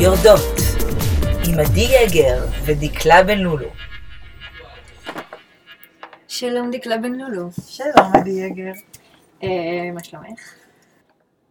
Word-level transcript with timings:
יורדות 0.00 0.56
עם 1.48 1.58
עדי 1.58 1.86
יגר 2.02 2.44
ודקלה 2.64 3.22
בן 3.22 3.38
לולו. 3.38 3.68
שלום 6.28 6.70
דקלה 6.70 6.96
בן 6.98 7.12
לולו. 7.12 7.48
שלום, 7.68 8.12
עדי 8.14 8.30
יגר. 8.30 8.72
אה, 9.42 9.48
מה 9.94 10.04
שלומך? 10.04 10.54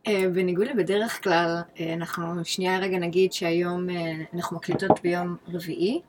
אה, 0.07 0.23
בניגוד 0.33 0.68
לבדרך 0.68 1.23
כלל, 1.23 1.61
אה, 1.79 1.93
אנחנו 1.93 2.46
שנייה 2.46 2.79
רגע 2.79 2.97
נגיד 2.97 3.33
שהיום 3.33 3.89
אה, 3.89 3.96
אנחנו 4.33 4.57
מקליטות 4.57 5.02
ביום 5.04 5.38
רביעי, 5.48 6.02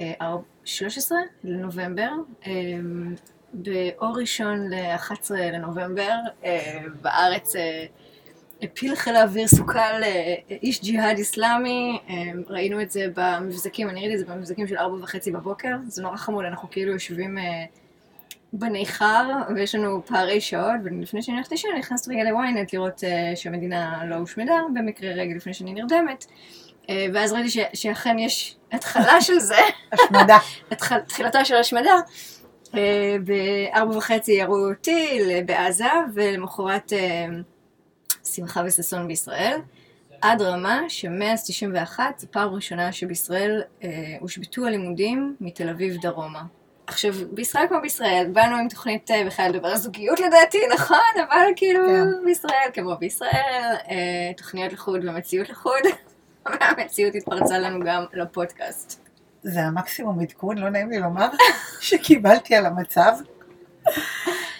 אה, 0.00 0.12
13 0.64 1.18
לנובמבר, 1.44 2.10
אה, 2.46 2.52
באור 3.52 4.18
ראשון 4.20 4.70
ל-11 4.70 5.30
לנובמבר, 5.30 6.14
אה, 6.44 6.82
בארץ 7.02 7.56
אה, 7.56 7.86
הפיל 8.62 8.94
חיל 8.96 9.16
האוויר 9.16 9.48
סוכל 9.48 9.78
אה, 9.78 10.34
איש 10.62 10.82
ג'יהאד 10.82 11.18
איסלאמי, 11.18 11.98
אה, 12.10 12.14
ראינו 12.48 12.82
את 12.82 12.90
זה 12.90 13.06
במבזקים, 13.16 13.88
אני 13.90 14.00
ראיתי 14.00 14.14
את 14.14 14.18
זה 14.18 14.32
במבזקים 14.34 14.66
של 14.66 14.76
ארבע 14.76 14.96
וחצי 15.02 15.30
בבוקר, 15.32 15.76
זה 15.86 16.02
נורא 16.02 16.16
חמוד, 16.16 16.44
אנחנו 16.44 16.70
כאילו 16.70 16.92
יושבים 16.92 17.38
אה, 17.38 17.64
בניכר, 18.52 19.30
ויש 19.54 19.74
לנו 19.74 20.02
פערי 20.06 20.40
שעות, 20.40 20.74
ולפני 20.84 21.22
שאני 21.22 21.36
הולכת 21.36 21.50
לישון, 21.50 21.70
נכנסת 21.78 22.08
רגע 22.08 22.24
לוויינט 22.30 22.72
לראות 22.72 23.00
שהמדינה 23.34 24.04
לא 24.04 24.14
הושמדה, 24.14 24.54
במקרה 24.74 25.10
רגע 25.10 25.34
לפני 25.34 25.54
שאני 25.54 25.72
נרדמת, 25.72 26.26
ואז 27.14 27.32
ראיתי 27.32 27.50
ש- 27.50 27.58
שאכן 27.74 28.18
יש 28.18 28.56
התחלה 28.72 29.20
של 29.20 29.38
זה, 29.38 29.56
השמדה. 29.92 30.38
תחילתה 31.08 31.44
של 31.44 31.56
השמדה. 31.56 31.94
בארבע 33.24 33.96
וחצי 33.96 34.32
ירו 34.32 34.74
טיל 34.80 35.42
בעזה, 35.46 35.88
ולמחרת 36.14 36.92
שמחה 38.24 38.62
וששון 38.66 39.08
בישראל. 39.08 39.58
עד 40.20 40.42
רמה 40.42 40.80
שמאז 40.88 41.44
91 41.48 42.18
זו 42.18 42.26
פעם 42.30 42.54
ראשונה 42.54 42.92
שבישראל 42.92 43.62
uh, 43.80 43.84
הושבתו 44.20 44.66
הלימודים 44.66 45.36
מתל 45.40 45.68
אביב 45.68 45.96
דרומה. 46.00 46.42
עכשיו, 46.86 47.14
בישראל 47.32 47.66
כמו 47.68 47.80
בישראל, 47.82 48.30
באנו 48.32 48.56
עם 48.56 48.68
תוכנית 48.68 49.10
אה, 49.10 49.24
בכלל 49.26 49.50
לדבר 49.50 49.68
על 49.68 49.76
זוגיות 49.76 50.20
לדעתי, 50.20 50.58
נכון? 50.74 50.98
אבל 51.16 51.46
כאילו, 51.56 51.86
כן. 51.86 52.24
בישראל 52.24 52.70
כמו 52.72 52.96
בישראל, 52.96 53.74
אה, 53.90 54.32
תוכניות 54.36 54.72
לחוד 54.72 55.04
ומציאות 55.04 55.48
לחוד, 55.48 55.82
והמציאות 56.60 57.14
התפרצה 57.14 57.58
לנו 57.58 57.84
גם 57.86 58.04
לפודקאסט. 58.12 59.00
זה 59.42 59.60
המקסימום 59.60 60.20
עדכון, 60.20 60.58
לא 60.58 60.70
נעים 60.70 60.90
לי 60.90 60.98
לומר, 60.98 61.28
שקיבלתי 61.80 62.54
על 62.54 62.66
המצב. 62.66 63.12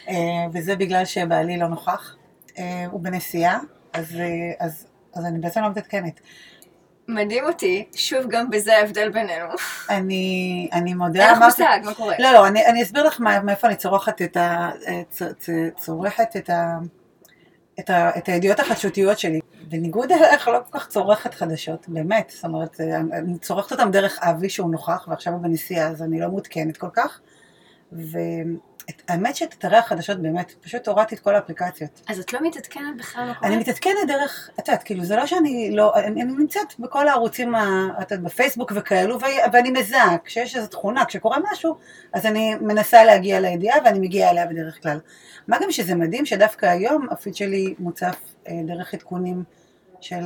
אה, 0.09 0.15
וזה 0.53 0.77
בגלל 0.77 1.05
שבעלי 1.05 1.59
לא 1.59 1.69
נוכח. 1.69 2.17
אה, 2.59 2.87
הוא 2.91 3.01
בנסיעה, 3.01 3.59
אז, 3.93 4.17
אה, 4.17 4.67
אז, 4.67 4.87
אז 5.15 5.25
אני 5.25 5.39
בעצם 5.39 5.63
לא 5.63 5.71
מתעדכנת. 5.71 6.21
מדהים 7.09 7.45
אותי, 7.45 7.85
שוב 7.95 8.27
גם 8.29 8.51
בזה 8.51 8.77
ההבדל 8.77 9.09
בינינו. 9.09 9.47
אני, 9.91 10.69
אני 10.73 10.95
מודה, 10.95 11.27
אין 11.27 11.33
לך 11.33 11.43
מושג 11.45 11.79
מה 11.85 11.95
קורה. 11.95 12.15
לא, 12.19 12.33
לא, 12.33 12.47
אני, 12.47 12.67
אני 12.67 12.83
אסביר 12.83 13.07
לך 13.07 13.21
מה, 13.21 13.41
מאיפה 13.41 13.69
אני 13.69 13.77
צורכת 13.77 14.23
את 14.23 14.37
ה... 14.37 14.71
צ, 15.11 15.23
צ, 15.39 15.51
צורכת 15.77 16.37
את 16.37 16.51
ה... 16.51 16.79
את, 17.81 17.91
ה, 17.91 18.19
את 18.19 18.29
הידיעות 18.29 18.61
החדשותיות 18.61 19.19
שלי. 19.19 19.41
בניגוד 19.69 20.13
אליך 20.13 20.49
לא 20.49 20.59
כל 20.71 20.79
כך 20.79 20.89
צורכת 20.89 21.35
חדשות, 21.35 21.89
באמת, 21.89 22.33
זאת 22.35 22.45
אומרת, 22.45 22.81
אני 23.13 23.39
צורכת 23.39 23.73
אותם 23.73 23.91
דרך 23.91 24.19
אבי 24.23 24.49
שהוא 24.49 24.71
נוכח, 24.71 25.09
ועכשיו 25.09 25.33
הוא 25.33 25.43
בנסיעה, 25.43 25.89
אז 25.89 26.03
אני 26.03 26.21
לא 26.21 26.29
מעודכנת 26.29 26.77
כל 26.77 26.91
כך. 26.93 27.21
והאמת 29.09 29.37
שאת 29.37 29.55
אתרי 29.59 29.77
החדשות 29.77 30.19
באמת, 30.19 30.53
פשוט 30.61 30.89
הורדתי 30.89 31.15
את 31.15 31.21
כל 31.21 31.35
האפליקציות. 31.35 32.01
אז 32.09 32.19
את 32.19 32.33
לא 32.33 32.41
מתעדכנת 32.43 32.97
בכלל 32.99 33.25
מה 33.25 33.35
קורה? 33.35 33.49
אני 33.49 33.57
מתעדכנת 33.57 33.95
דרך, 34.09 34.51
את 34.61 34.69
יודעת, 34.69 34.83
כאילו, 34.83 35.05
זה 35.05 35.17
לא 35.17 35.27
שאני 35.27 35.71
לא, 35.73 35.95
אני, 35.95 36.23
אני 36.23 36.33
נמצאת 36.33 36.79
בכל 36.79 37.09
הערוצים, 37.09 37.55
את 37.55 38.11
יודעת, 38.11 38.21
בפייסבוק 38.21 38.73
וכאלו, 38.75 39.19
ואני 39.53 39.71
מזהה, 39.71 40.17
כשיש 40.25 40.57
איזו 40.57 40.67
תכונה, 40.67 41.05
כשקורה 41.05 41.39
משהו, 41.53 41.77
אז 42.13 42.27
אני 42.27 42.55
מנסה 42.55 43.05
להגיע 43.05 43.41
לידיעה, 43.41 43.77
ואני 43.85 43.99
מגיעה 43.99 44.31
אליה 44.31 44.47
בדרך 44.47 44.83
כלל. 44.83 44.99
מה 45.49 45.57
גם 45.63 45.71
שזה 45.71 45.95
מדהים 45.95 46.27
שדווקא 46.27 46.67
היום 46.67 47.07
הפיד 47.11 47.35
שלי 47.35 47.75
מוצף 47.79 48.17
אה, 48.49 48.61
דרך 48.67 48.95
עדכונים 48.95 49.43
של 50.01 50.25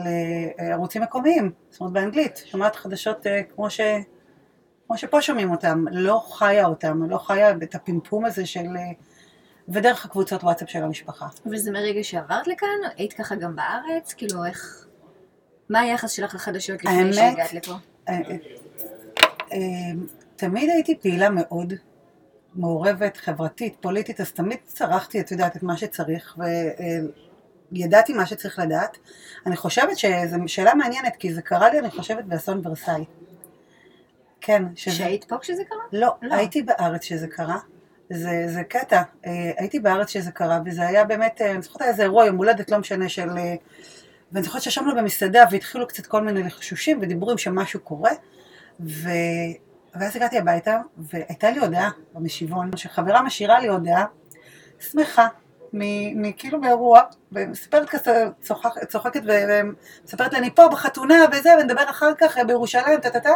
אה, 0.58 0.72
ערוצים 0.72 1.02
מקומיים, 1.02 1.50
זאת 1.70 1.80
אומרת 1.80 1.92
באנגלית, 1.92 2.42
שומעת 2.44 2.76
חדשות 2.76 3.26
אה, 3.26 3.42
כמו 3.54 3.70
ש... 3.70 3.80
כמו 4.88 4.98
שפה 4.98 5.22
שומעים 5.22 5.50
אותם, 5.50 5.84
לא 5.90 6.24
חיה 6.32 6.66
אותם, 6.66 7.10
לא 7.10 7.18
חיה 7.18 7.50
את 7.62 7.74
הפמפום 7.74 8.24
הזה 8.24 8.46
של... 8.46 8.66
אה, 8.76 8.90
ודרך 9.68 10.04
הקבוצות 10.04 10.44
וואטסאפ 10.44 10.70
של 10.70 10.82
המשפחה. 10.82 11.26
וזה 11.46 11.70
מרגע 11.70 12.02
שעברת 12.04 12.46
לכאן? 12.46 12.68
היית 12.96 13.12
ככה 13.12 13.34
גם 13.34 13.56
בארץ? 13.56 14.12
כאילו, 14.12 14.44
איך... 14.44 14.86
מה 15.70 15.80
היחס 15.80 16.10
שלך 16.10 16.34
לחדשות 16.34 16.84
לפני 16.84 16.90
האמת- 16.90 17.14
שהגעת 17.14 17.52
לפה? 17.52 17.72
אה, 18.08 18.20
אה, 19.52 19.58
תמיד 20.36 20.70
הייתי 20.70 20.98
פעילה 21.00 21.28
מאוד, 21.30 21.72
מעורבת, 22.54 23.16
חברתית, 23.16 23.76
פוליטית, 23.80 24.20
אז 24.20 24.32
תמיד 24.32 24.58
צרכתי, 24.64 25.20
את 25.20 25.30
יודעת, 25.30 25.56
את 25.56 25.62
מה 25.62 25.76
שצריך, 25.76 26.38
וידעתי 27.72 28.12
מה 28.12 28.26
שצריך 28.26 28.58
לדעת. 28.58 28.98
אני 29.46 29.56
חושבת 29.56 29.98
שזו 29.98 30.36
שאלה 30.46 30.74
מעניינת, 30.74 31.16
כי 31.16 31.34
זה 31.34 31.42
קרה 31.42 31.70
לי, 31.70 31.78
אני 31.78 31.90
חושבת, 31.90 32.24
באסון 32.24 32.60
ורסאי. 32.66 33.04
כן, 34.40 34.62
שזה... 34.74 34.94
שהיית 34.96 35.24
פה 35.24 35.38
כשזה 35.38 35.64
קרה? 35.64 35.78
לא, 35.92 36.14
לא. 36.22 36.34
הייתי 36.34 36.62
בארץ 36.62 37.04
שזה 37.04 37.26
קרה. 37.28 37.58
זה, 38.10 38.44
זה 38.46 38.64
קטע, 38.64 39.02
אה, 39.26 39.50
הייתי 39.56 39.80
בארץ 39.80 40.08
שזה 40.08 40.30
קרה, 40.30 40.60
וזה 40.66 40.86
היה 40.86 41.04
באמת, 41.04 41.40
אה, 41.40 41.50
אני 41.50 41.62
זוכרת 41.62 41.82
היה 41.82 41.90
איזה 41.90 42.02
אירוע, 42.02 42.26
יום 42.26 42.36
הולדת, 42.36 42.70
לא 42.70 42.78
משנה, 42.78 43.08
של... 43.08 43.28
אה, 43.38 43.54
ואני 44.32 44.44
זוכרת 44.44 44.62
שישבנו 44.62 44.96
במסעדה 44.96 45.44
והתחילו 45.50 45.86
קצת 45.86 46.06
כל 46.06 46.22
מיני 46.22 46.42
לחשושים 46.42 46.98
ודיבורים 47.02 47.38
שמשהו 47.38 47.80
קורה, 47.80 48.10
ו... 48.80 49.08
ואז 49.94 50.16
הגעתי 50.16 50.38
הביתה, 50.38 50.80
והייתה 50.98 51.50
לי 51.50 51.58
הודעה 51.58 51.90
במשיבון, 52.14 52.76
שחברה 52.76 53.22
משאירה 53.22 53.60
לי 53.60 53.68
הודעה, 53.68 54.04
שמחה, 54.80 55.28
מ- 55.72 56.22
מ- 56.22 56.32
כאילו 56.32 56.60
מאירוע, 56.60 57.00
ומספרת 57.32 57.88
כזה, 57.88 58.28
צוחק, 58.40 58.84
צוחקת 58.88 59.20
ומספרת 59.24 60.32
לי, 60.32 60.38
אני 60.38 60.54
פה 60.54 60.68
בחתונה 60.68 61.24
וזה, 61.32 61.50
ונדבר 61.60 61.90
אחר 61.90 62.12
כך 62.18 62.38
בירושלים, 62.46 63.00
טה-טה-טה. 63.00 63.32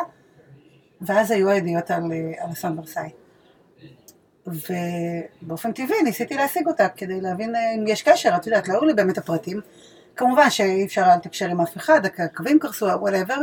ואז 1.06 1.30
היו 1.30 1.50
הידיעות 1.50 1.90
על, 1.90 2.12
אה, 2.12 2.44
על 2.44 2.52
אסון 2.52 2.78
ורסאי. 2.78 3.10
ובאופן 4.46 5.72
טבעי 5.72 6.02
ניסיתי 6.02 6.34
להשיג 6.34 6.66
אותה 6.66 6.88
כדי 6.88 7.20
להבין 7.20 7.56
אה, 7.56 7.74
אם 7.74 7.86
יש 7.86 8.02
קשר, 8.02 8.36
את 8.36 8.46
יודעת, 8.46 8.68
לא 8.68 8.74
היו 8.74 8.84
לי 8.84 8.94
באמת 8.94 9.18
הפרטים. 9.18 9.60
כמובן 10.16 10.50
שאי 10.50 10.84
אפשר 10.84 11.04
היה 11.04 11.16
לתקשר 11.16 11.48
עם 11.48 11.60
אף 11.60 11.76
אחד, 11.76 12.00
הקווים 12.06 12.58
קרסו, 12.58 12.86
whatever. 12.86 13.36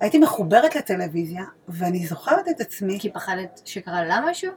הייתי 0.00 0.18
מחוברת 0.18 0.76
לטלוויזיה, 0.76 1.44
ואני 1.68 2.06
זוכרת 2.06 2.48
את 2.48 2.60
עצמי, 2.60 3.00
כי 3.00 3.10
פחדת 3.10 3.60
שקרה 3.64 4.04
לה 4.04 4.20
משהו? 4.30 4.52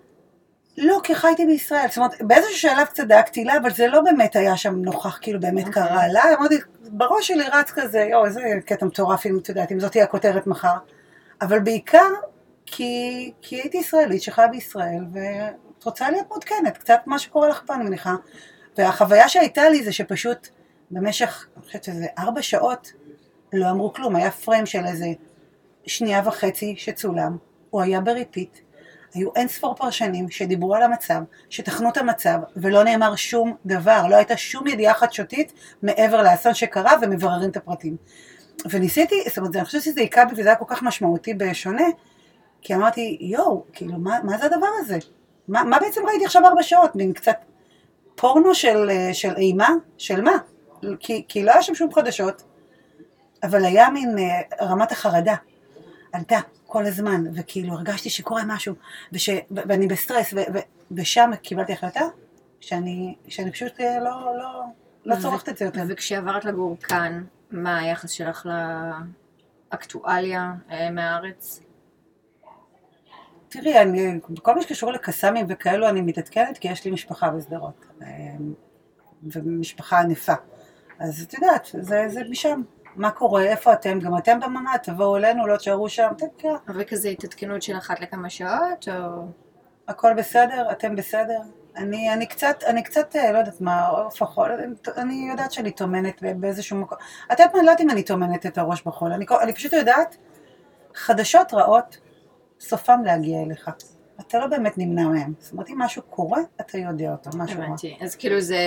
לא, 0.77 0.99
כי 1.03 1.15
חייתי 1.15 1.45
בישראל. 1.45 1.87
זאת 1.87 1.97
אומרת, 1.97 2.21
באיזשהו 2.21 2.57
שלב 2.57 2.85
קצת 2.87 3.03
דאגתי 3.03 3.43
לה, 3.43 3.57
אבל 3.57 3.73
זה 3.73 3.87
לא 3.87 4.01
באמת 4.01 4.35
היה 4.35 4.57
שם 4.57 4.75
נוכח, 4.75 5.17
כאילו 5.21 5.39
באמת 5.39 5.67
אוקיי. 5.67 5.83
קרה 5.83 6.07
לה. 6.07 6.23
אמרתי, 6.39 6.55
בראש 6.81 7.27
שלי 7.27 7.43
רץ 7.53 7.71
כזה, 7.71 7.99
יואו, 7.99 8.25
איזה 8.25 8.41
קטע 8.65 8.85
מטורף, 8.85 9.25
אם 9.25 9.37
את 9.37 9.49
יודעת, 9.49 9.71
אם 9.71 9.79
זאת 9.79 9.91
תהיה 9.91 10.03
הכותרת 10.03 10.47
מחר. 10.47 10.77
אבל 11.41 11.59
בעיקר, 11.59 12.09
כי, 12.71 13.31
כי 13.41 13.55
הייתי 13.55 13.77
ישראלית 13.77 14.21
שחיה 14.21 14.47
בישראל, 14.47 15.03
ואת 15.13 15.83
רוצה 15.83 16.09
להיות 16.09 16.27
מעודכנת, 16.29 16.77
קצת 16.77 16.99
מה 17.05 17.19
שקורה 17.19 17.49
לך 17.49 17.61
פה, 17.65 17.75
אני 17.75 17.83
מניחה. 17.83 18.15
והחוויה 18.77 19.29
שהייתה 19.29 19.69
לי 19.69 19.83
זה 19.83 19.91
שפשוט 19.91 20.47
במשך, 20.91 21.47
אני 21.57 21.65
חושבת 21.65 21.83
שזה 21.83 22.05
ארבע 22.17 22.41
שעות, 22.41 22.93
לא 23.53 23.69
אמרו 23.69 23.93
כלום. 23.93 24.15
היה 24.15 24.31
פריים 24.31 24.65
של 24.65 24.85
איזה 24.85 25.07
שנייה 25.85 26.21
וחצי 26.25 26.75
שצולם, 26.77 27.37
הוא 27.69 27.81
היה 27.81 28.01
ב 28.01 28.08
repeat. 28.08 28.57
היו 29.13 29.29
אין 29.35 29.47
ספור 29.47 29.75
פרשנים 29.75 30.29
שדיברו 30.29 30.75
על 30.75 30.83
המצב, 30.83 31.21
שתכנו 31.49 31.89
את 31.89 31.97
המצב, 31.97 32.39
ולא 32.55 32.83
נאמר 32.83 33.15
שום 33.15 33.55
דבר, 33.65 34.07
לא 34.09 34.15
הייתה 34.15 34.37
שום 34.37 34.67
ידיעה 34.67 34.93
חדשותית 34.93 35.53
מעבר 35.83 36.23
לאסון 36.23 36.53
שקרה 36.53 36.93
ומבררים 37.01 37.49
את 37.49 37.57
הפרטים. 37.57 37.97
וניסיתי, 38.69 39.15
זאת 39.27 39.37
אומרת, 39.37 39.55
אני 39.55 39.65
חושבת 39.65 39.81
שזה 39.81 40.01
היכה 40.01 40.25
בי 40.25 40.33
וזה 40.37 40.49
היה 40.49 40.55
כל 40.55 40.65
כך 40.67 40.83
משמעותי 40.83 41.33
בשונה, 41.33 41.83
כי 42.61 42.75
אמרתי, 42.75 43.17
יואו, 43.21 43.63
כאילו, 43.73 43.97
מה, 43.97 44.19
מה 44.23 44.37
זה 44.37 44.45
הדבר 44.45 44.67
הזה? 44.79 44.97
מה, 45.47 45.63
מה 45.63 45.79
בעצם 45.79 46.01
ראיתי 46.07 46.25
עכשיו 46.25 46.45
ארבע 46.45 46.63
שעות? 46.63 46.95
מין 46.95 47.13
קצת 47.13 47.37
פורנו 48.15 48.55
של, 48.55 48.89
אה, 48.89 49.13
של 49.13 49.35
אימה? 49.37 49.69
של 49.97 50.21
מה? 50.21 50.37
כי, 50.99 51.25
כי 51.27 51.43
לא 51.43 51.51
היה 51.51 51.61
שם 51.61 51.75
שום 51.75 51.93
חדשות, 51.93 52.43
אבל 53.43 53.65
היה 53.65 53.89
מין 53.89 54.17
אה, 54.19 54.65
רמת 54.65 54.91
החרדה. 54.91 55.35
עלתה 56.13 56.39
כל 56.65 56.85
הזמן, 56.85 57.23
וכאילו 57.33 57.73
הרגשתי 57.73 58.09
שקורה 58.09 58.43
משהו, 58.47 58.75
וש, 59.13 59.29
ואני 59.51 59.87
בסטרס, 59.87 60.33
ו, 60.33 60.37
ו, 60.53 60.57
ושם 60.91 61.31
קיבלתי 61.41 61.73
החלטה 61.73 62.01
שאני, 62.59 63.15
שאני 63.27 63.51
פשוט 63.51 63.81
אה, 63.81 63.99
לא, 63.99 64.37
לא, 64.37 64.63
לא 65.05 65.15
צורכת 65.21 65.49
את 65.49 65.57
זה 65.57 65.65
יותר. 65.65 65.81
וכשעברת 65.87 66.45
לגור 66.45 66.77
כאן, 66.79 67.23
מה 67.51 67.79
היחס 67.79 68.09
שלך 68.09 68.47
לאקטואליה 69.71 70.53
מהארץ? 70.91 71.61
תראי, 73.49 73.79
אני, 73.81 74.19
בכל 74.29 74.55
מה 74.55 74.61
שקשור 74.61 74.91
לקסאמים 74.91 75.45
וכאלו 75.49 75.89
אני 75.89 76.01
מתעדכנת, 76.01 76.57
כי 76.57 76.67
יש 76.67 76.85
לי 76.85 76.91
משפחה 76.91 77.29
בשדרות, 77.29 77.85
אה, 78.01 78.07
ומשפחה 79.23 79.99
ענפה. 79.99 80.33
אז 80.99 81.23
את 81.27 81.33
יודעת, 81.33 81.67
זה, 81.73 82.05
זה 82.07 82.21
משם. 82.29 82.61
מה 82.95 83.11
קורה, 83.11 83.43
איפה 83.43 83.73
אתם, 83.73 83.99
גם 83.99 84.17
אתם 84.17 84.39
בממ"ד, 84.39 84.77
תבואו 84.83 85.17
אלינו, 85.17 85.47
לא 85.47 85.57
תשארו 85.57 85.89
שם, 85.89 86.07
אתם 86.17 86.25
כן, 86.37 86.53
אבל 86.67 86.83
כזה 86.83 87.09
התעדכנות 87.09 87.61
של 87.61 87.77
אחת 87.77 87.99
לכמה 87.99 88.29
שעות, 88.29 88.87
או... 88.87 89.25
הכל 89.87 90.13
בסדר, 90.13 90.71
אתם 90.71 90.95
בסדר. 90.95 91.39
אני, 91.75 92.13
אני 92.13 92.25
קצת, 92.27 92.63
אני 92.67 92.83
קצת, 92.83 93.15
אה, 93.15 93.31
לא 93.31 93.37
יודעת 93.37 93.61
מה, 93.61 93.87
עוף 93.87 94.21
החול, 94.21 94.51
אני- 94.97 95.29
יודעת 95.31 95.51
שאני 95.51 95.71
טומנת 95.71 96.21
באיזשהו 96.21 96.77
מקום. 96.77 96.97
את 97.25 97.39
יודעת 97.39 97.53
מה, 97.53 97.59
אני 97.59 97.65
לא 97.65 97.71
יודעת 97.71 97.81
אם 97.81 97.89
אני 97.89 98.03
טומנת 98.03 98.45
את 98.45 98.57
הראש 98.57 98.81
בחול, 98.83 99.13
אני, 99.13 99.25
אני 99.41 99.53
פשוט 99.53 99.73
יודעת, 99.73 100.17
חדשות 100.95 101.53
רעות, 101.53 101.97
סופם 102.59 102.99
להגיע 103.05 103.41
אליך. 103.41 103.69
אתה 104.19 104.39
לא 104.39 104.47
באמת 104.47 104.77
נמנע 104.77 105.07
מהם. 105.07 105.33
זאת 105.39 105.51
אומרת, 105.51 105.69
אם 105.69 105.79
משהו 105.81 106.01
קורה, 106.01 106.39
אתה 106.61 106.77
יודע 106.77 107.11
אותו, 107.11 107.29
משהו. 107.37 107.61
הבנתי. 107.61 107.97
אז 108.01 108.15
כאילו 108.15 108.41
זה 108.41 108.57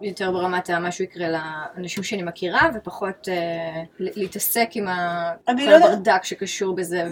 יותר 0.00 0.32
ברמת 0.32 0.70
המשהו 0.70 1.04
יקרה 1.04 1.28
לאנשים 1.28 2.02
שאני 2.02 2.22
מכירה, 2.22 2.70
ופחות 2.74 3.28
אה, 3.28 3.82
להתעסק 3.98 4.68
עם 4.72 4.88
ה- 4.88 5.32
כל 5.46 5.52
לא 5.52 5.76
הברדק 5.76 6.24
שקשור 6.24 6.74
בזה, 6.76 7.04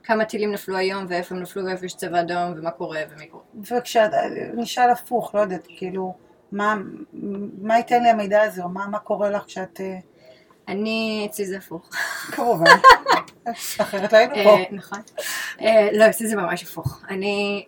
וכמה 0.00 0.24
טילים 0.24 0.52
נפלו 0.52 0.76
היום, 0.76 1.04
ואיפה 1.08 1.34
הם 1.34 1.42
נפלו, 1.42 1.64
ואיפה 1.64 1.86
יש 1.86 1.94
צבע 1.94 2.20
אדום, 2.20 2.52
ומה 2.56 2.70
קורה, 2.70 3.00
ומי 3.10 3.26
קורה. 3.26 3.42
וכשאת, 3.70 4.10
נשאל 4.54 4.90
הפוך, 4.90 5.34
לא 5.34 5.40
יודעת, 5.40 5.66
כאילו, 5.76 6.14
מה, 6.52 6.76
מה 7.62 7.76
ייתן 7.76 8.02
לי 8.02 8.08
המידע 8.08 8.42
הזה, 8.42 8.62
או 8.62 8.68
מה, 8.68 8.86
מה 8.86 8.98
קורה 8.98 9.30
לך 9.30 9.42
כשאת, 9.46 9.80
אה, 9.80 9.98
אני, 10.68 11.26
אצלי 11.30 11.46
זה 11.46 11.56
הפוך. 11.56 11.90
כמובן, 12.32 12.64
אחרת 13.80 14.12
לא 14.12 14.18
היינו 14.18 14.34
פה. 14.34 14.40
אה, 14.40 14.64
נכון. 14.70 14.98
אה, 15.60 15.88
לא, 15.92 16.06
אצלי 16.08 16.28
זה 16.28 16.36
ממש 16.36 16.62
הפוך. 16.62 17.02
אני... 17.10 17.66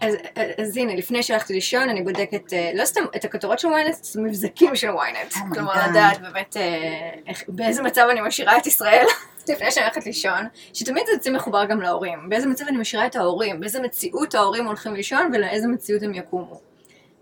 אז, 0.00 0.14
אז 0.58 0.76
הנה, 0.76 0.94
לפני 0.94 1.22
שהלכתי 1.22 1.54
לישון, 1.54 1.88
אני 1.88 2.02
בודקת, 2.02 2.52
אה, 2.52 2.70
לא 2.74 2.84
סתם 2.84 3.00
את 3.16 3.24
הכותרות 3.24 3.58
של 3.58 3.68
ynet, 3.68 4.20
מבזקים 4.20 4.76
של 4.76 4.88
ynet. 4.88 5.34
Oh 5.34 5.54
כלומר. 5.54 5.72
לדעת 5.90 6.20
באמת 6.20 6.56
אה, 6.56 7.10
איך, 7.26 7.42
באיזה 7.48 7.82
מצב 7.82 8.06
אני 8.10 8.20
משאירה 8.20 8.58
את 8.58 8.66
ישראל 8.66 9.06
לפני 9.48 9.70
שאני 9.70 9.86
הולכת 9.86 10.06
לישון, 10.06 10.46
שתמיד 10.72 11.06
זה 11.06 11.12
יוצא 11.12 11.30
מחובר 11.30 11.64
גם 11.64 11.80
להורים. 11.80 12.28
באיזה 12.28 12.46
מצב 12.46 12.64
אני 12.68 12.76
משאירה 12.76 13.06
את 13.06 13.16
ההורים, 13.16 13.60
באיזה 13.60 13.80
מציאות 13.80 14.34
ההורים 14.34 14.66
הולכים 14.66 14.94
לישון 14.94 15.30
ולאיזה 15.34 15.68
מציאות 15.68 16.02
הם 16.02 16.14
יקומו. 16.14 16.60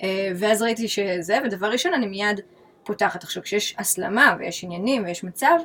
אה, 0.03 0.29
ואז 0.37 0.63
ראיתי 0.63 0.89
שזה, 0.89 1.39
ודבר 1.45 1.67
ראשון, 1.67 1.95
אני 1.95 2.07
מיד 2.07 2.41
פותחת. 2.85 3.25
עכשיו, 3.25 3.43
כשיש 3.43 3.75
הסלמה 3.79 4.37
ויש 4.39 4.65
עניינים 4.65 5.05
ויש 5.05 5.25
מצב, 5.25 5.57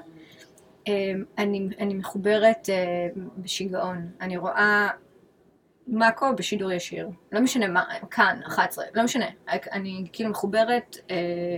אה, 0.87 0.93
אני, 1.37 1.69
אני 1.79 1.93
מחוברת 1.93 2.69
אה, 2.69 3.07
בשיגעון. 3.37 4.07
אני 4.21 4.37
רואה 4.37 4.89
מאקו 5.87 6.25
בשידור 6.35 6.71
ישיר. 6.71 7.09
לא 7.31 7.39
משנה 7.39 7.67
מה, 7.67 7.83
כאן, 8.11 8.39
11, 8.47 8.85
לא 8.93 9.03
משנה. 9.03 9.25
אני 9.71 10.05
כאילו 10.13 10.29
מחוברת 10.29 10.97
אה, 11.11 11.15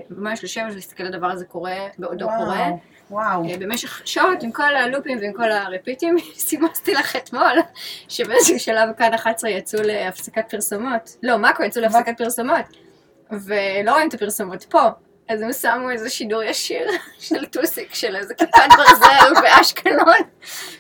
ממש 0.10 0.44
לשבת 0.44 0.72
ולהסתכל 0.72 1.04
על 1.04 1.14
הדבר 1.14 1.28
הזה 1.28 1.46
קורה, 1.46 1.78
בעודו 1.98 2.28
קורה. 2.38 2.70
וואו, 3.12 3.44
במשך 3.60 4.02
שעות 4.08 4.44
עם 4.44 4.52
כל 4.52 4.76
הלופים 4.76 5.18
ועם 5.22 5.34
כל 5.34 5.52
הרפיטים, 5.52 6.16
סימסתי 6.48 6.94
לך 6.94 7.16
אתמול, 7.16 7.58
שבאיזשהו 8.08 8.60
שלב 8.60 8.90
כאן 8.98 9.14
11 9.14 9.50
יצאו 9.50 9.82
להפסקת 9.84 10.50
פרסומות. 10.50 11.18
לא, 11.24 11.38
מאקו 11.38 11.64
יצאו 11.64 11.82
להפסקת 11.82 12.18
פרסומות. 12.18 12.66
ולא 13.32 13.92
רואים 13.92 14.08
את 14.08 14.14
הפרסומות 14.14 14.64
פה. 14.64 14.90
אז 15.30 15.42
הם 15.42 15.54
שמו 15.54 15.90
איזה 15.92 16.10
שידור 16.10 16.44
ישיר 16.44 16.88
של 17.20 17.46
טוסיק, 17.46 17.94
של 17.94 18.16
איזה 18.16 18.34
כיפת 18.34 18.58
ברזל 18.78 19.42
באשקלון. 19.42 20.18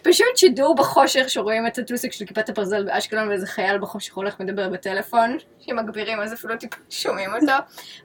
פשוט 0.02 0.38
שידור 0.38 0.76
בחושך 0.76 1.24
שרואים 1.28 1.68
את 1.68 1.78
הטוסיק 1.78 2.12
של 2.14 2.26
כיפת 2.26 2.50
הברזל 2.50 2.84
באשקלון 2.84 3.30
ואיזה 3.30 3.48
חייל 3.48 3.78
בחושך 3.78 4.14
הולך 4.14 4.40
מדבר 4.40 4.70
בטלפון, 4.70 5.38
שמגבירים 5.60 6.20
אז 6.20 6.34
אפילו 6.34 6.58
טיפה 6.58 6.78
שומעים 6.90 7.30
אותו. 7.34 7.54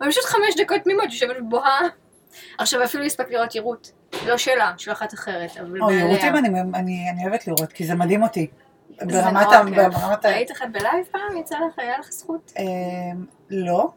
ופשוט 0.02 0.25
חמש 0.25 0.55
דקות 0.61 0.81
תמימות 0.85 1.05
יושבת 1.05 1.37
ובוהה. 1.41 1.81
עכשיו 2.58 2.85
אפילו 2.85 3.05
הספק 3.05 3.31
לראות 3.31 3.55
יירוט. 3.55 3.88
לא 4.26 4.38
שלה, 4.38 4.73
של 4.76 4.93
אחת 4.93 5.14
אחרת, 5.14 5.50
אבל 5.56 5.81
או, 5.81 5.87
בעליה. 5.87 6.05
יירוטים 6.05 6.37
אני, 6.37 6.49
אני, 6.75 7.11
אני 7.11 7.26
אוהבת 7.26 7.46
לראות, 7.46 7.73
כי 7.73 7.87
זה 7.87 7.94
מדהים 7.94 8.23
אותי. 8.23 8.46
ברמת 9.02 9.46
ה... 9.52 9.62
כיף. 9.64 9.75
ברמת 9.75 10.25
ה... 10.25 10.29
ראית 10.29 10.50
אחת 10.50 10.67
בלייב 10.73 11.06
פעם? 11.11 11.37
יצא 11.37 11.55
לך, 11.55 11.79
היה 11.79 11.99
לך 11.99 12.12
זכות? 12.12 12.52
אמ, 12.58 13.25
לא, 13.50 13.88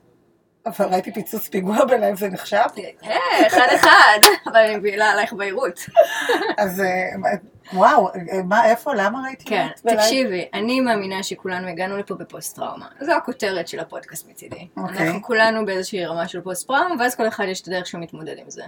אבל 0.67 0.85
ראיתי 0.85 1.13
פיצוץ 1.13 1.47
פיגוע 1.47 1.85
בלייב, 1.85 2.17
זה 2.17 2.29
נחשב. 2.29 2.65
אה, 3.03 3.47
אחד 3.47 3.67
אחד, 3.75 4.19
אבל 4.47 4.57
אני 4.57 4.75
מבינה 4.77 5.11
עלייך 5.11 5.33
ביירוט. 5.33 5.79
אז 6.57 6.81
אה, 6.81 7.29
וואו, 7.73 8.07
אה, 8.07 8.43
מה, 8.43 8.65
איפה, 8.65 8.93
למה 8.93 9.21
ראיתי? 9.25 9.45
כן? 9.45 9.67
תקשיבי, 9.87 10.45
אני 10.53 10.79
מאמינה 10.79 11.23
שכולנו 11.23 11.67
הגענו 11.67 11.97
לפה 11.97 12.15
בפוסט 12.15 12.55
טראומה. 12.55 12.87
זו 13.01 13.11
הכותרת 13.11 13.67
של 13.67 13.79
הפודקאסט 13.79 14.29
מצידי. 14.29 14.67
אוקיי. 14.77 15.07
אנחנו 15.07 15.23
כולנו 15.23 15.65
באיזושהי 15.65 16.05
רמה 16.05 16.27
של 16.27 16.41
פוסט 16.41 16.67
טראומה, 16.67 16.95
ואז 16.99 17.15
כל 17.15 17.27
אחד 17.27 17.45
יש 17.47 17.61
את 17.61 17.67
הדרך 17.67 17.87
שהוא 17.87 18.01
מתמודד 18.01 18.37
עם 18.37 18.49
זה. 18.49 18.63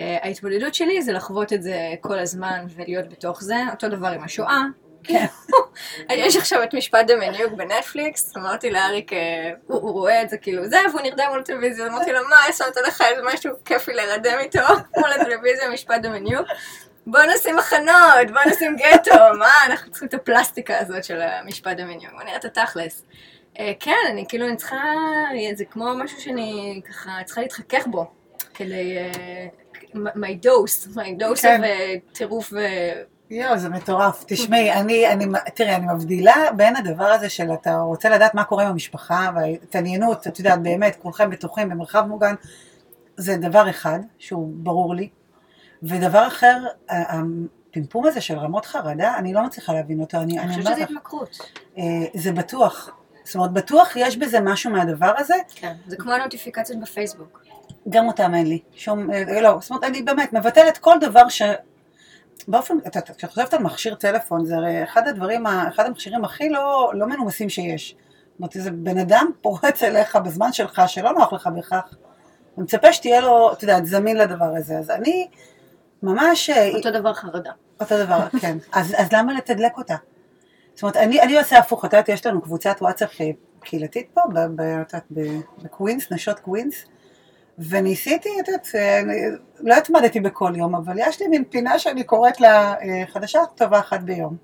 אה, 0.00 0.18
ההתמודדות 0.22 0.74
שלי 0.74 1.02
זה 1.02 1.12
לחוות 1.12 1.52
את 1.52 1.62
זה 1.62 1.94
כל 2.00 2.18
הזמן 2.18 2.66
ולהיות 2.76 3.08
בתוך 3.08 3.42
זה, 3.42 3.56
אותו 3.72 3.88
דבר 3.88 4.08
עם 4.08 4.24
השואה. 4.24 4.62
כן. 5.04 5.26
יש 6.10 6.36
עכשיו 6.36 6.62
את 6.62 6.74
משפט 6.74 7.06
דמניוק 7.06 7.52
בנטפליקס, 7.52 8.36
אמרתי 8.36 8.70
לאריק, 8.70 9.12
אה, 9.12 9.50
הוא, 9.66 9.92
רואה 9.92 10.22
את 10.22 10.30
זה 10.30 10.36
כאילו 10.38 10.68
זה, 10.68 10.78
והוא 10.90 11.00
נרדם 11.00 11.26
מול 11.30 11.40
הטלוויזיה, 11.40 11.86
אמרתי 11.86 12.12
לו, 12.12 12.18
מה, 12.28 12.52
שמת 12.52 12.76
לך 12.86 13.02
איזה 13.10 13.22
משהו 13.34 13.50
כיפי 13.64 13.92
להירדם 13.92 14.38
איתו 14.38 14.60
מול 14.98 15.12
הטלוויזיה, 15.12 15.70
משפט 15.70 16.00
דמניוק? 16.02 16.46
בוא 17.06 17.20
נשים 17.34 17.56
מחנות, 17.56 18.30
בוא 18.32 18.40
נשים 18.50 18.76
גטו, 18.76 19.14
מה, 19.38 19.52
אנחנו 19.66 19.90
צריכים 19.90 20.08
את 20.08 20.14
הפלסטיקה 20.14 20.78
הזאת 20.78 21.04
של 21.04 21.20
המשפט 21.20 21.76
דמניוק, 21.76 22.12
בוא 22.12 22.22
נראה 22.22 22.36
את 22.36 22.44
התכלס. 22.44 23.04
אה, 23.58 23.72
כן, 23.80 23.92
אני 24.10 24.24
כאילו, 24.28 24.46
אני 24.46 24.56
צריכה, 24.56 24.82
זה 25.54 25.64
כמו 25.64 25.94
משהו 25.94 26.20
שאני 26.20 26.80
ככה 26.88 27.10
צריכה 27.24 27.40
להתחכך 27.40 27.86
בו, 27.86 28.10
כדי, 28.54 28.96
אה, 28.98 29.46
my 29.94 30.46
dose, 30.46 30.88
my 30.94 31.22
dose 31.22 31.42
כן. 31.42 31.60
of 31.64 32.14
טירוף 32.14 32.52
ו... 32.52 32.58
יואו, 33.30 33.58
זה 33.58 33.68
מטורף. 33.68 34.24
תשמעי, 34.26 34.72
אני, 34.72 35.08
אני, 35.08 35.26
תראי, 35.54 35.74
אני 35.74 35.86
מבדילה 35.94 36.34
בין 36.56 36.76
הדבר 36.76 37.04
הזה 37.04 37.28
של 37.28 37.52
אתה 37.52 37.76
רוצה 37.76 38.08
לדעת 38.08 38.34
מה 38.34 38.44
קורה 38.44 38.64
עם 38.64 38.70
המשפחה, 38.70 39.30
וההתעניינות, 39.34 40.26
את 40.26 40.38
יודעת, 40.38 40.62
באמת, 40.62 40.96
כולכם 41.02 41.30
בטוחים 41.30 41.68
במרחב 41.68 42.04
מוגן, 42.08 42.34
זה 43.16 43.36
דבר 43.36 43.70
אחד 43.70 43.98
שהוא 44.18 44.50
ברור 44.54 44.94
לי, 44.94 45.08
ודבר 45.82 46.26
אחר, 46.26 46.66
הפמפום 46.88 48.06
הזה 48.06 48.20
של 48.20 48.38
רמות 48.38 48.66
חרדה, 48.66 49.14
אני 49.18 49.32
לא 49.32 49.42
מצליחה 49.42 49.72
להבין 49.72 50.00
אותו, 50.00 50.18
אני, 50.18 50.38
אני 50.38 50.48
חושבת 50.48 50.74
שזה 50.74 50.84
התמכרות. 50.84 51.38
אה, 51.78 51.82
זה 52.14 52.32
בטוח. 52.32 52.90
זאת 53.24 53.34
אומרת, 53.34 53.52
בטוח 53.52 53.96
יש 53.96 54.16
בזה 54.16 54.40
משהו 54.40 54.70
מהדבר 54.70 55.12
הזה, 55.18 55.34
כן, 55.54 55.74
זה 55.86 55.96
כמו 55.96 56.12
הנוטיפיקציות 56.12 56.80
בפייסבוק. 56.80 57.44
גם 57.88 58.06
אותם 58.06 58.34
אין 58.34 58.46
לי. 58.46 58.58
שום, 58.74 59.10
אה, 59.10 59.40
לא, 59.40 59.58
זאת 59.60 59.70
אומרת, 59.70 59.84
אני 59.84 60.02
באמת 60.02 60.32
מבטלת 60.32 60.78
כל 60.78 60.96
דבר 61.00 61.28
ש... 61.28 61.42
באופן, 62.48 62.74
כשאת 63.16 63.30
חושבת 63.30 63.54
על 63.54 63.62
מכשיר 63.62 63.94
טלפון, 63.94 64.44
זה 64.44 64.56
הרי 64.56 64.84
אחד 64.84 65.08
הדברים, 65.08 65.46
אחד 65.46 65.86
המכשירים 65.86 66.24
הכי 66.24 66.48
לא, 66.48 66.92
לא 66.94 67.06
מנומסים 67.06 67.48
שיש. 67.48 67.90
זאת 67.90 68.38
אומרת, 68.38 68.56
איזה 68.56 68.70
בן 68.70 68.98
אדם 68.98 69.30
פורץ 69.42 69.82
אליך 69.82 70.16
בזמן 70.16 70.52
שלך, 70.52 70.82
שלא 70.86 71.12
נוח 71.12 71.32
לך 71.32 71.48
בכך, 71.56 71.94
ומצפה 72.58 72.92
שתהיה 72.92 73.20
לו, 73.20 73.52
את 73.52 73.62
יודעת, 73.62 73.86
זמין 73.86 74.16
לדבר 74.16 74.56
הזה. 74.56 74.78
אז 74.78 74.90
אני 74.90 75.28
ממש... 76.02 76.50
אה, 76.50 76.70
אותו 76.76 76.90
דבר 76.90 77.12
חרדה. 77.14 77.50
אותו 77.80 78.04
דבר, 78.04 78.28
כן. 78.40 78.56
אז, 78.72 78.94
אז 78.98 79.12
למה 79.12 79.34
לתדלק 79.34 79.78
אותה? 79.78 79.96
זאת 80.74 80.82
אומרת, 80.82 80.96
אני, 80.96 81.22
אני 81.22 81.38
עושה 81.38 81.58
הפוך, 81.58 81.84
את 81.84 81.92
יודעת, 81.92 82.08
יש 82.08 82.26
לנו 82.26 82.42
קבוצת 82.42 82.76
וואטסאפ 82.80 83.20
אה, 83.20 83.30
קהילתית 83.60 84.06
פה, 84.14 84.20
בקווינס, 85.62 86.12
נשות 86.12 86.40
קווינס, 86.40 86.84
וניסיתי, 87.58 88.28
את 88.40 88.48
יודעת, 88.48 88.68
אה, 88.74 89.00
לא 89.60 89.74
התמדתי 89.74 90.20
בכל 90.20 90.52
יום, 90.56 90.74
אבל 90.74 90.94
יש 90.98 91.20
לי 91.22 91.28
מין 91.28 91.44
פינה 91.44 91.78
שאני 91.78 92.04
קוראת 92.04 92.40
לה 92.40 92.74
אה, 92.82 93.02
חדשה 93.06 93.40
טובה 93.54 93.78
אחת 93.78 94.00
ביום, 94.00 94.36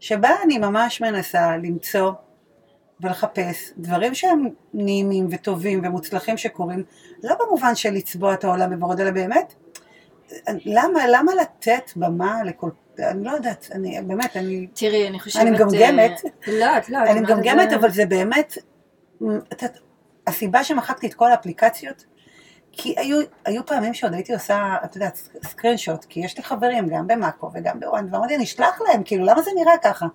שבה 0.00 0.30
אני 0.44 0.58
ממש 0.58 1.00
מנסה 1.00 1.56
למצוא 1.56 2.12
ולחפש 3.00 3.70
דברים 3.78 4.14
שהם 4.14 4.48
נעימים 4.74 5.26
וטובים 5.30 5.80
ומוצלחים 5.84 6.36
שקורים, 6.36 6.84
לא 7.24 7.34
במובן 7.46 7.74
של 7.74 7.90
לצבוע 7.90 8.34
את 8.34 8.44
העולם 8.44 8.70
בוורוד, 8.70 9.00
אלא 9.00 9.10
באמת, 9.10 9.54
למה, 10.48 11.00
למה 11.08 11.32
לתת 11.34 11.90
במה 11.96 12.42
לכל... 12.44 12.70
אני 12.98 13.24
לא 13.24 13.30
יודעת, 13.30 13.68
אני 13.72 14.00
באמת, 14.06 14.36
אני, 14.36 14.66
תראי, 14.74 15.08
אני 15.08 15.20
חושבת... 15.20 15.42
אני 15.42 15.50
מגמגמת. 15.50 16.12
אה, 16.24 16.52
לא, 16.52 16.78
את 16.78 16.88
לא, 16.88 16.98
אני 16.98 17.20
מגמגמת, 17.20 17.70
זה- 17.70 17.76
אבל 17.76 17.90
זה 17.90 18.06
באמת, 18.06 18.58
את 19.52 19.62
הסיבה 20.26 20.64
שמחקתי 20.64 21.06
את 21.06 21.14
כל 21.14 21.30
האפליקציות, 21.30 22.04
כי 22.76 22.94
היו, 22.96 23.20
היו 23.44 23.66
פעמים 23.66 23.94
שעוד 23.94 24.14
הייתי 24.14 24.34
עושה, 24.34 24.76
את 24.84 24.96
יודעת, 24.96 25.28
screenshot, 25.44 26.04
כי 26.04 26.20
יש 26.20 26.36
לי 26.36 26.42
חברים 26.42 26.88
גם 26.88 27.06
במאקו 27.06 27.50
וגם 27.54 27.80
בוואן, 27.80 28.06
ואמרתי, 28.10 28.34
אני 28.36 28.44
אשלח 28.44 28.80
להם, 28.88 29.02
כאילו, 29.04 29.24
למה 29.24 29.42
זה 29.42 29.50
נראה 29.56 29.78
ככה? 29.82 30.06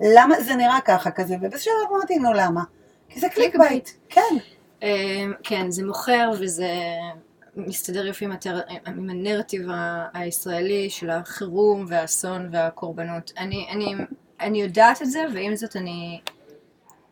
למה 0.00 0.40
זה 0.40 0.54
נראה 0.54 0.78
ככה 0.84 1.10
כזה? 1.10 1.36
שלב 1.56 1.72
אמרתי, 1.92 2.18
נו, 2.18 2.32
למה? 2.32 2.62
כי 3.08 3.20
זה 3.20 3.28
clickbait, 3.28 3.90
כן. 4.08 4.36
אה, 4.82 5.24
כן, 5.42 5.70
זה 5.70 5.86
מוכר 5.86 6.30
וזה 6.40 6.68
מסתדר 7.56 8.06
יופי 8.06 8.24
עם 8.24 8.32
הטר- 8.32 8.60
עם 8.86 9.10
הנרטיב 9.10 9.66
הישראלי 10.14 10.90
של 10.90 11.10
החירום 11.10 11.84
והאסון 11.88 12.48
והקורבנות. 12.52 13.32
אני, 13.38 13.66
אני, 13.70 13.94
אני 14.40 14.62
יודעת 14.62 15.02
את 15.02 15.10
זה, 15.10 15.24
ועם 15.34 15.56
זאת 15.56 15.76
אני... 15.76 16.20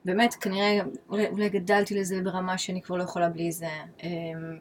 באמת, 0.04 0.34
כנראה, 0.34 0.78
אולי 1.08 1.26
אולי 1.26 1.48
גדלתי 1.48 1.94
לזה 1.94 2.20
ברמה 2.24 2.58
שאני 2.58 2.82
כבר 2.82 2.96
לא 2.96 3.02
יכולה 3.02 3.28
בלי 3.28 3.52
זה. 3.52 3.66
אה, 4.02 4.08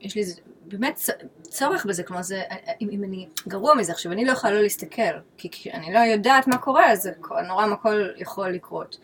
יש 0.02 0.16
לי 0.16 0.22
איזה 0.22 0.42
באמת 0.66 1.00
צורך 1.42 1.86
בזה, 1.86 2.04
כלומר 2.04 2.24
זה, 2.24 2.42
אם, 2.82 2.90
אם 2.92 3.04
אני 3.04 3.28
גרוע 3.48 3.76
מזה 3.76 3.92
עכשיו, 3.92 4.12
אני 4.12 4.26
לא 4.26 4.32
יכולה 4.32 4.54
לא 4.54 4.62
להסתכל, 4.62 5.02
כי 5.38 5.50
כשאני 5.52 5.94
לא 5.94 6.00
יודעת 6.00 6.48
מה 6.48 6.58
קורה, 6.58 6.92
אז 6.92 7.10
נורא 7.48 7.66
הכל 7.66 8.08
יכול 8.18 8.50
לקרות. 8.50 8.98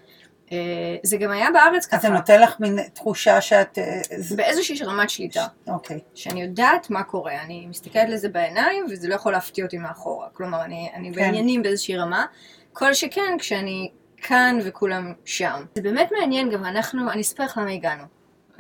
אה, 0.52 0.58
זה 1.04 1.18
גם 1.18 1.32
היה 1.32 1.48
בארץ 1.54 1.88
אז 1.94 2.02
זה 2.02 2.08
ככה, 2.08 2.18
נותן 2.18 2.42
לך 2.42 2.60
מין 2.60 2.80
תחושה 2.94 3.42
שאת... 3.42 3.78
אה, 3.78 4.02
באיזושהי 4.36 4.84
רמת 4.84 5.10
שליטה, 5.10 5.48
אוקיי. 5.68 6.00
שאני 6.16 6.42
יודעת 6.42 6.90
מה 6.90 7.04
קורה, 7.04 7.42
אני 7.42 7.66
מסתכלת 7.68 8.10
לזה 8.10 8.30
בעיניים, 8.30 8.86
וזה 8.90 9.08
לא 9.08 9.16
יכול 9.16 9.32
להפתיע 9.32 9.66
אותי 9.66 9.78
מאחורה, 9.78 10.28
כלומר, 10.34 10.64
אני, 10.64 10.90
אני 10.94 11.14
כן. 11.14 11.22
בעניינים 11.22 11.64
באיזושהי 11.64 11.98
רמה, 11.98 12.26
כל 12.74 12.94
שכן 12.94 13.38
כשאני 13.40 13.92
כאן 14.22 14.60
וכולם 14.66 15.14
שם. 15.26 15.64
זה 15.76 15.82
באמת 15.82 16.10
מעניין, 16.20 16.50
גם 16.50 16.66
אנחנו, 16.66 17.12
אני 17.12 17.22
אספר 17.22 17.44
לך 17.44 17.58
למה 17.58 17.72
הגענו. 17.72 18.04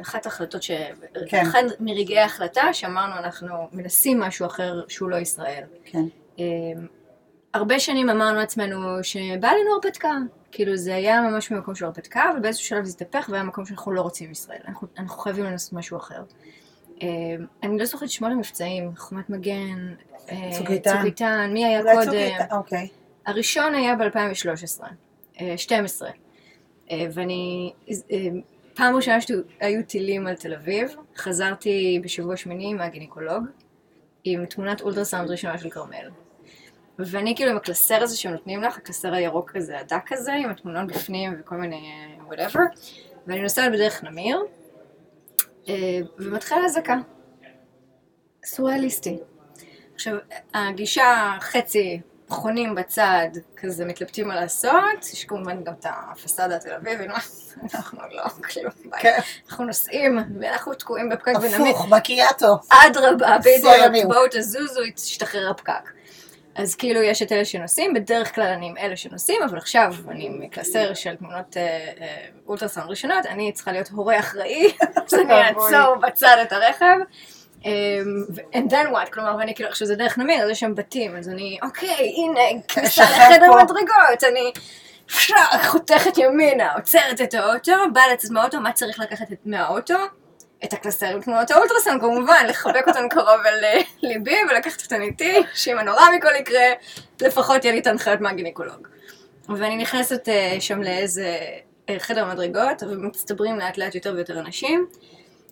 אחת 0.01 0.25
ההחלטות 0.25 0.63
ש... 0.63 0.71
כן. 1.27 1.41
אחד 1.41 1.63
מרגעי 1.79 2.19
ההחלטה 2.19 2.73
שאמרנו 2.73 3.15
אנחנו 3.15 3.47
מנסים 3.71 4.19
משהו 4.19 4.45
אחר 4.45 4.81
שהוא 4.87 5.09
לא 5.09 5.15
ישראל. 5.15 5.63
כן. 5.85 6.03
אמ, 6.37 6.43
הרבה 7.53 7.79
שנים 7.79 8.09
אמרנו 8.09 8.39
לעצמנו 8.39 9.03
שבא 9.03 9.47
לנו 9.47 9.73
הרפתקה. 9.73 10.17
כאילו 10.51 10.77
זה 10.77 10.95
היה 10.95 11.21
ממש 11.21 11.51
ממקום 11.51 11.75
של 11.75 11.85
הרפתקה, 11.85 12.23
אבל 12.31 12.39
באיזשהו 12.39 12.67
שלב 12.67 12.85
זה 12.85 12.95
התהפך 13.01 13.29
והיה 13.29 13.43
מקום 13.43 13.65
שאנחנו 13.65 13.91
לא 13.91 14.01
רוצים 14.01 14.31
ישראל. 14.31 14.59
אנחנו, 14.67 14.87
אנחנו 14.97 15.21
חייבים 15.21 15.45
לנסות 15.45 15.73
משהו 15.73 15.97
אחר. 15.97 16.23
אמ, 17.01 17.07
אני 17.63 17.77
לא 17.77 17.85
זוכרת 17.85 18.09
שמות 18.09 18.31
המבצעים, 18.31 18.91
חומת 18.95 19.29
מגן, 19.29 19.93
אה, 20.31 20.49
צוק 20.57 20.69
איתן. 21.05 21.49
מי 21.53 21.65
היה 21.65 21.81
קודם? 21.81 22.11
אוקיי. 22.51 22.87
הראשון 23.25 23.75
היה 23.75 23.95
ב-2013, 23.95 24.83
12, 25.57 26.09
אה, 26.91 27.05
ואני, 27.13 27.73
אה, 27.89 28.17
פעם 28.73 28.95
ראשונה 28.95 29.21
שהיו 29.21 29.83
טילים 29.87 30.27
על 30.27 30.35
תל 30.35 30.53
אביב, 30.53 30.95
חזרתי 31.17 31.99
בשבוע 32.03 32.37
שמיני 32.37 32.73
מהגינקולוג, 32.73 33.43
עם 34.23 34.45
תמונת 34.45 34.81
אולטרסאונד 34.81 35.29
ראשונה 35.31 35.57
של 35.57 35.69
כרמל. 35.69 36.09
ואני 36.99 37.35
כאילו 37.35 37.51
עם 37.51 37.57
הקלסר 37.57 38.03
הזה 38.03 38.17
שהם 38.17 38.31
נותנים 38.31 38.61
לך, 38.61 38.77
הקלסר 38.77 39.13
הירוק 39.13 39.51
כזה, 39.51 39.79
הדק 39.79 40.01
כזה, 40.05 40.33
עם 40.33 40.49
התמונות 40.49 40.87
בפנים 40.87 41.35
וכל 41.39 41.55
מיני 41.55 41.93
whatever, 42.25 42.63
ואני 43.27 43.41
נוסעת 43.41 43.71
בדרך 43.71 44.03
נמיר, 44.03 44.39
אה, 45.69 45.99
ומתחילה 46.17 46.65
אזעקה. 46.65 46.95
סוריאליסטי. 48.45 49.17
עכשיו, 49.95 50.15
הגישה 50.53 51.37
חצי 51.39 51.99
חונים 52.29 52.75
בצד, 52.75 53.27
כזה 53.57 53.85
מתלבטים 53.85 54.27
מה 54.27 54.35
לעשות, 54.35 55.13
יש 55.13 55.25
כמובן 55.25 55.63
גם 55.63 55.73
את 55.79 55.85
הפסאדה 55.89 56.55
התל 56.55 56.73
אביבית, 56.73 57.07
מה? 57.07 57.19
אנחנו 57.63 57.99
לא, 58.11 58.23
ביי. 58.85 59.01
כן. 59.01 59.19
אנחנו 59.49 59.65
נוסעים, 59.65 60.19
ואנחנו 60.39 60.73
תקועים 60.73 61.09
בפקק 61.09 61.33
ונמיד. 61.41 61.75
הפוך, 61.75 61.89
מקיאטו. 61.89 62.57
אדרבה, 62.69 63.37
בדיוק. 63.39 64.05
בואו 64.05 64.27
תזוזו, 64.31 64.81
ישתחרר 64.83 65.49
הפקק. 65.49 65.89
אז 66.55 66.75
כאילו 66.75 67.01
יש 67.01 67.21
את 67.21 67.31
אלה 67.31 67.45
שנוסעים, 67.45 67.93
בדרך 67.93 68.35
כלל 68.35 68.47
אני 68.47 68.67
עם 68.67 68.77
אלה 68.77 68.97
שנוסעים, 68.97 69.43
אבל 69.43 69.57
עכשיו 69.57 69.93
אני 70.09 70.25
עם 70.25 70.47
קלסר 70.47 70.93
של 70.93 71.15
תמונות 71.15 71.57
אה, 71.57 71.61
אה, 72.01 72.25
אולטרסאונד 72.47 72.89
ראשונות, 72.89 73.25
אני 73.25 73.51
צריכה 73.51 73.71
להיות 73.71 73.89
הורה 73.89 74.19
אחראי, 74.19 74.73
אז 75.07 75.13
אני. 75.13 75.33
אעצור 75.33 75.95
בצד 75.95 76.37
את 76.41 76.51
הרכב. 76.51 76.95
Um, 77.63 77.65
and 78.53 78.69
then 78.69 78.91
what, 78.93 79.11
כלומר, 79.13 79.35
ואני 79.39 79.55
כאילו, 79.55 79.69
עכשיו 79.69 79.87
זה 79.87 79.95
דרך 79.95 80.17
נמיר, 80.17 80.43
אז 80.43 80.49
יש 80.49 80.59
שם 80.59 80.75
בתים, 80.75 81.17
אז 81.17 81.29
אני, 81.29 81.57
אוקיי, 81.63 82.13
הנה, 82.17 82.61
כניסה 82.67 83.05
שכב 83.05 83.15
לחדר. 83.31 83.63
מדרגות, 83.63 84.23
אני 84.23 84.51
חותכת 85.63 86.17
ימינה, 86.17 86.73
עוצרת 86.73 87.21
את 87.21 87.33
האוטו, 87.33 87.71
באה 87.93 88.13
לצאת 88.13 88.31
מהאוטו, 88.31 88.61
מה 88.61 88.71
צריך 88.71 88.99
לקחת 88.99 89.27
מהאוטו? 89.45 89.95
את 90.63 90.73
הקלסר 90.73 91.05
עם 91.05 91.21
תמונות 91.21 91.51
האולטרסאונד 91.51 92.01
כמובן, 92.01 92.45
לחבק 92.49 92.87
אותן 92.87 93.09
קרוב 93.09 93.41
אל 93.45 93.63
אה, 93.63 93.81
ליבי 94.01 94.35
ולקחת 94.49 94.83
אותן 94.83 95.01
איתי, 95.01 95.41
שאם 95.53 95.77
הנורא 95.77 96.01
מכל 96.17 96.35
יקרה, 96.39 96.65
לפחות 97.21 97.63
יהיה 97.63 97.73
לי 97.73 97.79
את 97.79 97.87
ההנחיות 97.87 98.21
מהגינקולוג. 98.21 98.87
ואני 99.49 99.77
נכנסת 99.77 100.29
אה, 100.29 100.55
שם 100.59 100.81
לאיזה 100.81 101.37
אה, 101.89 101.99
חדר 101.99 102.25
מדרגות, 102.25 102.83
ומצטברים 102.83 103.59
לאט 103.59 103.77
לאט 103.77 103.95
יותר 103.95 104.13
ויותר 104.15 104.39
אנשים, 104.39 104.87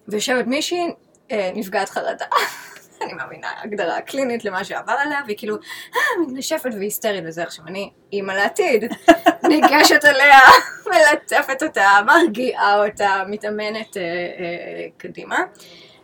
ויושבת 0.08 0.48
מישהי, 0.48 0.88
נפגעת 1.32 1.90
חרדה. 1.90 2.26
אני 3.02 3.14
מאמינה, 3.14 3.48
הגדרה 3.64 4.02
קלינית 4.02 4.46
למה 4.46 4.64
שעבר 4.64 4.94
עליה, 4.94 5.20
והיא 5.26 5.38
כאילו, 5.38 5.56
אה, 5.96 6.22
מתנשפת 6.22 6.70
והיסטרית 6.74 7.24
וזה. 7.28 7.44
עכשיו, 7.44 7.68
אני 7.68 7.92
אימא 8.14 8.32
לעתיד, 8.32 8.94
ניגשת 9.50 10.06
אליה, 10.06 10.40
מלטפת 10.86 11.64
אותה, 11.64 11.90
מרגיעה 12.06 12.86
אותה, 12.86 13.24
מתאמנת 13.28 13.98
אה, 13.98 14.02
אה, 14.02 14.88
קדימה. 14.98 15.40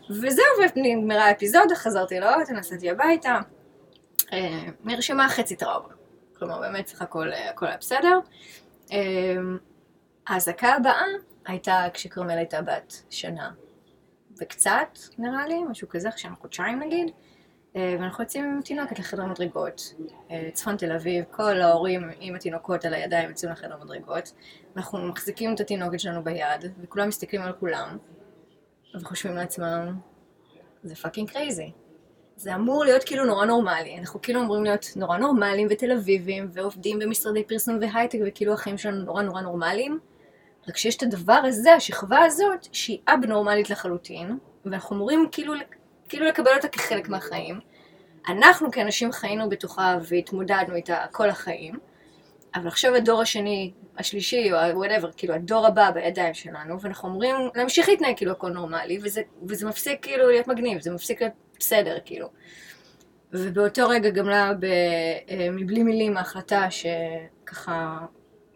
וזהו, 0.09 0.45
ונגמרה 0.75 1.25
האפיזודה, 1.25 1.75
חזרתי 1.75 2.19
לאוטו, 2.19 2.53
נסעתי 2.53 2.89
הביתה. 2.89 3.39
אה, 4.33 4.63
נרשמה 4.83 5.29
חצי 5.29 5.55
טראומה. 5.55 5.93
כלומר, 6.37 6.59
באמת 6.59 6.87
סך 6.87 7.01
הכל, 7.01 7.33
אה, 7.33 7.49
הכל 7.49 7.65
היה 7.65 7.77
בסדר. 7.77 8.19
אה, 8.91 9.35
האזעקה 10.27 10.73
הבאה 10.73 11.05
הייתה 11.45 11.85
כשכרמל 11.93 12.37
הייתה 12.37 12.61
בת 12.61 12.93
שנה 13.09 13.51
וקצת, 14.41 14.97
נראה 15.17 15.47
לי, 15.47 15.63
משהו 15.63 15.89
כזה, 15.89 16.09
שנה 16.15 16.35
חודשיים 16.35 16.79
נגיד. 16.79 17.11
אה, 17.75 17.95
ואנחנו 17.99 18.23
יוצאים 18.23 18.45
עם 18.45 18.61
תינוקת 18.61 18.99
לחדר 18.99 19.25
מדרגות, 19.25 19.93
אה, 20.31 20.49
צפון 20.53 20.77
תל 20.77 20.91
אביב, 20.91 21.23
כל 21.31 21.61
ההורים 21.61 22.09
עם 22.19 22.35
התינוקות 22.35 22.85
על 22.85 22.93
הידיים 22.93 23.29
יוצאים 23.29 23.51
לחדר 23.51 23.77
מדרגות. 23.83 24.33
אנחנו 24.77 25.07
מחזיקים 25.07 25.53
את 25.53 25.59
התינוקת 25.59 25.99
שלנו 25.99 26.23
ביד, 26.23 26.71
וכולם 26.81 27.07
מסתכלים 27.07 27.41
על 27.41 27.53
כולם, 27.53 27.97
וחושבים 29.01 29.35
לעצמם, 29.35 29.99
זה 30.83 30.95
fucking 30.95 31.29
crazy. 31.29 31.71
זה 32.35 32.55
אמור 32.55 32.83
להיות 32.83 33.03
כאילו 33.03 33.25
נורא 33.25 33.45
נורמלי, 33.45 33.97
אנחנו 33.99 34.21
כאילו 34.21 34.41
אמורים 34.41 34.63
להיות 34.63 34.85
נורא 34.95 35.17
נורמליים 35.17 35.67
ותל 35.71 35.91
אביבים, 35.91 36.49
ועובדים 36.53 36.99
במשרדי 36.99 37.43
פרסום 37.43 37.77
והייטק, 37.81 38.19
וכאילו 38.27 38.53
החיים 38.53 38.77
שלנו 38.77 39.03
נורא 39.03 39.23
נורא 39.23 39.41
נורמליים. 39.41 39.99
רק 40.69 40.77
שיש 40.77 40.95
את 40.95 41.03
הדבר 41.03 41.41
הזה, 41.45 41.73
השכבה 41.73 42.19
הזאת, 42.25 42.67
שהיא 42.71 42.99
אבנורמלית 43.07 43.69
לחלוטין, 43.69 44.37
ואנחנו 44.65 44.95
אמורים 44.95 45.27
כאילו, 45.31 45.53
כאילו 46.09 46.25
לקבל 46.25 46.51
אותה 46.55 46.67
כחלק 46.67 47.09
מהחיים. 47.09 47.59
אנחנו 48.27 48.71
כאנשים 48.71 49.11
חיינו 49.11 49.49
בתוכה 49.49 49.97
והתמודדנו 50.09 50.75
איתה 50.75 51.05
כל 51.11 51.29
החיים, 51.29 51.79
אבל 52.55 52.67
עכשיו 52.67 52.95
הדור 52.95 53.21
השני, 53.21 53.71
השלישי, 53.97 54.51
או 54.53 54.57
whatever, 54.77 55.09
כאילו 55.17 55.33
הדור 55.33 55.67
הבא 55.67 55.91
בידיים 55.91 56.33
שלנו, 56.33 56.81
ואנחנו 56.81 57.09
אמורים 57.09 57.35
להמשיך 57.55 57.89
להתנהג 57.89 58.17
כאילו 58.17 58.31
הכל 58.31 58.49
נורמלי, 58.49 58.99
וזה, 59.03 59.21
וזה 59.47 59.67
מפסיק 59.67 60.03
כאילו 60.03 60.27
להיות 60.27 60.47
מגניב, 60.47 60.81
זה 60.81 60.91
מפסיק 60.91 61.21
להיות 61.21 61.33
בסדר, 61.59 61.97
כאילו. 62.05 62.29
ובאותו 63.33 63.89
רגע 63.89 64.09
גמלה 64.09 64.53
ב, 64.59 64.63
אה, 64.63 65.47
מבלי 65.51 65.83
מילים 65.83 66.17
ההחלטה 66.17 66.67
שככה, 66.71 67.99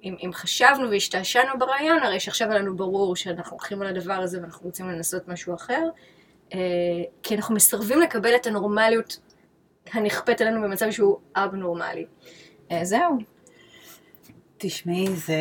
אם, 0.03 0.15
אם 0.25 0.31
חשבנו 0.33 0.89
והשתעשענו 0.89 1.59
ברעיון, 1.59 2.03
הרי 2.03 2.19
שעכשיו 2.19 2.49
לנו 2.49 2.77
ברור 2.77 3.15
שאנחנו 3.15 3.51
הולכים 3.51 3.81
על 3.81 3.87
הדבר 3.87 4.13
הזה 4.13 4.41
ואנחנו 4.41 4.65
רוצים 4.65 4.89
לנסות 4.89 5.27
משהו 5.27 5.55
אחר, 5.55 5.89
אה, 6.53 6.59
כי 7.23 7.35
אנחנו 7.35 7.55
מסרבים 7.55 8.01
לקבל 8.01 8.35
את 8.35 8.47
הנורמליות 8.47 9.19
הנכפית 9.93 10.41
עלינו 10.41 10.61
במצב 10.61 10.91
שהוא 10.91 11.17
אבנורמלי. 11.35 12.05
אה, 12.71 12.85
זהו. 12.85 13.17
תשמעי, 14.57 15.07
זה... 15.15 15.35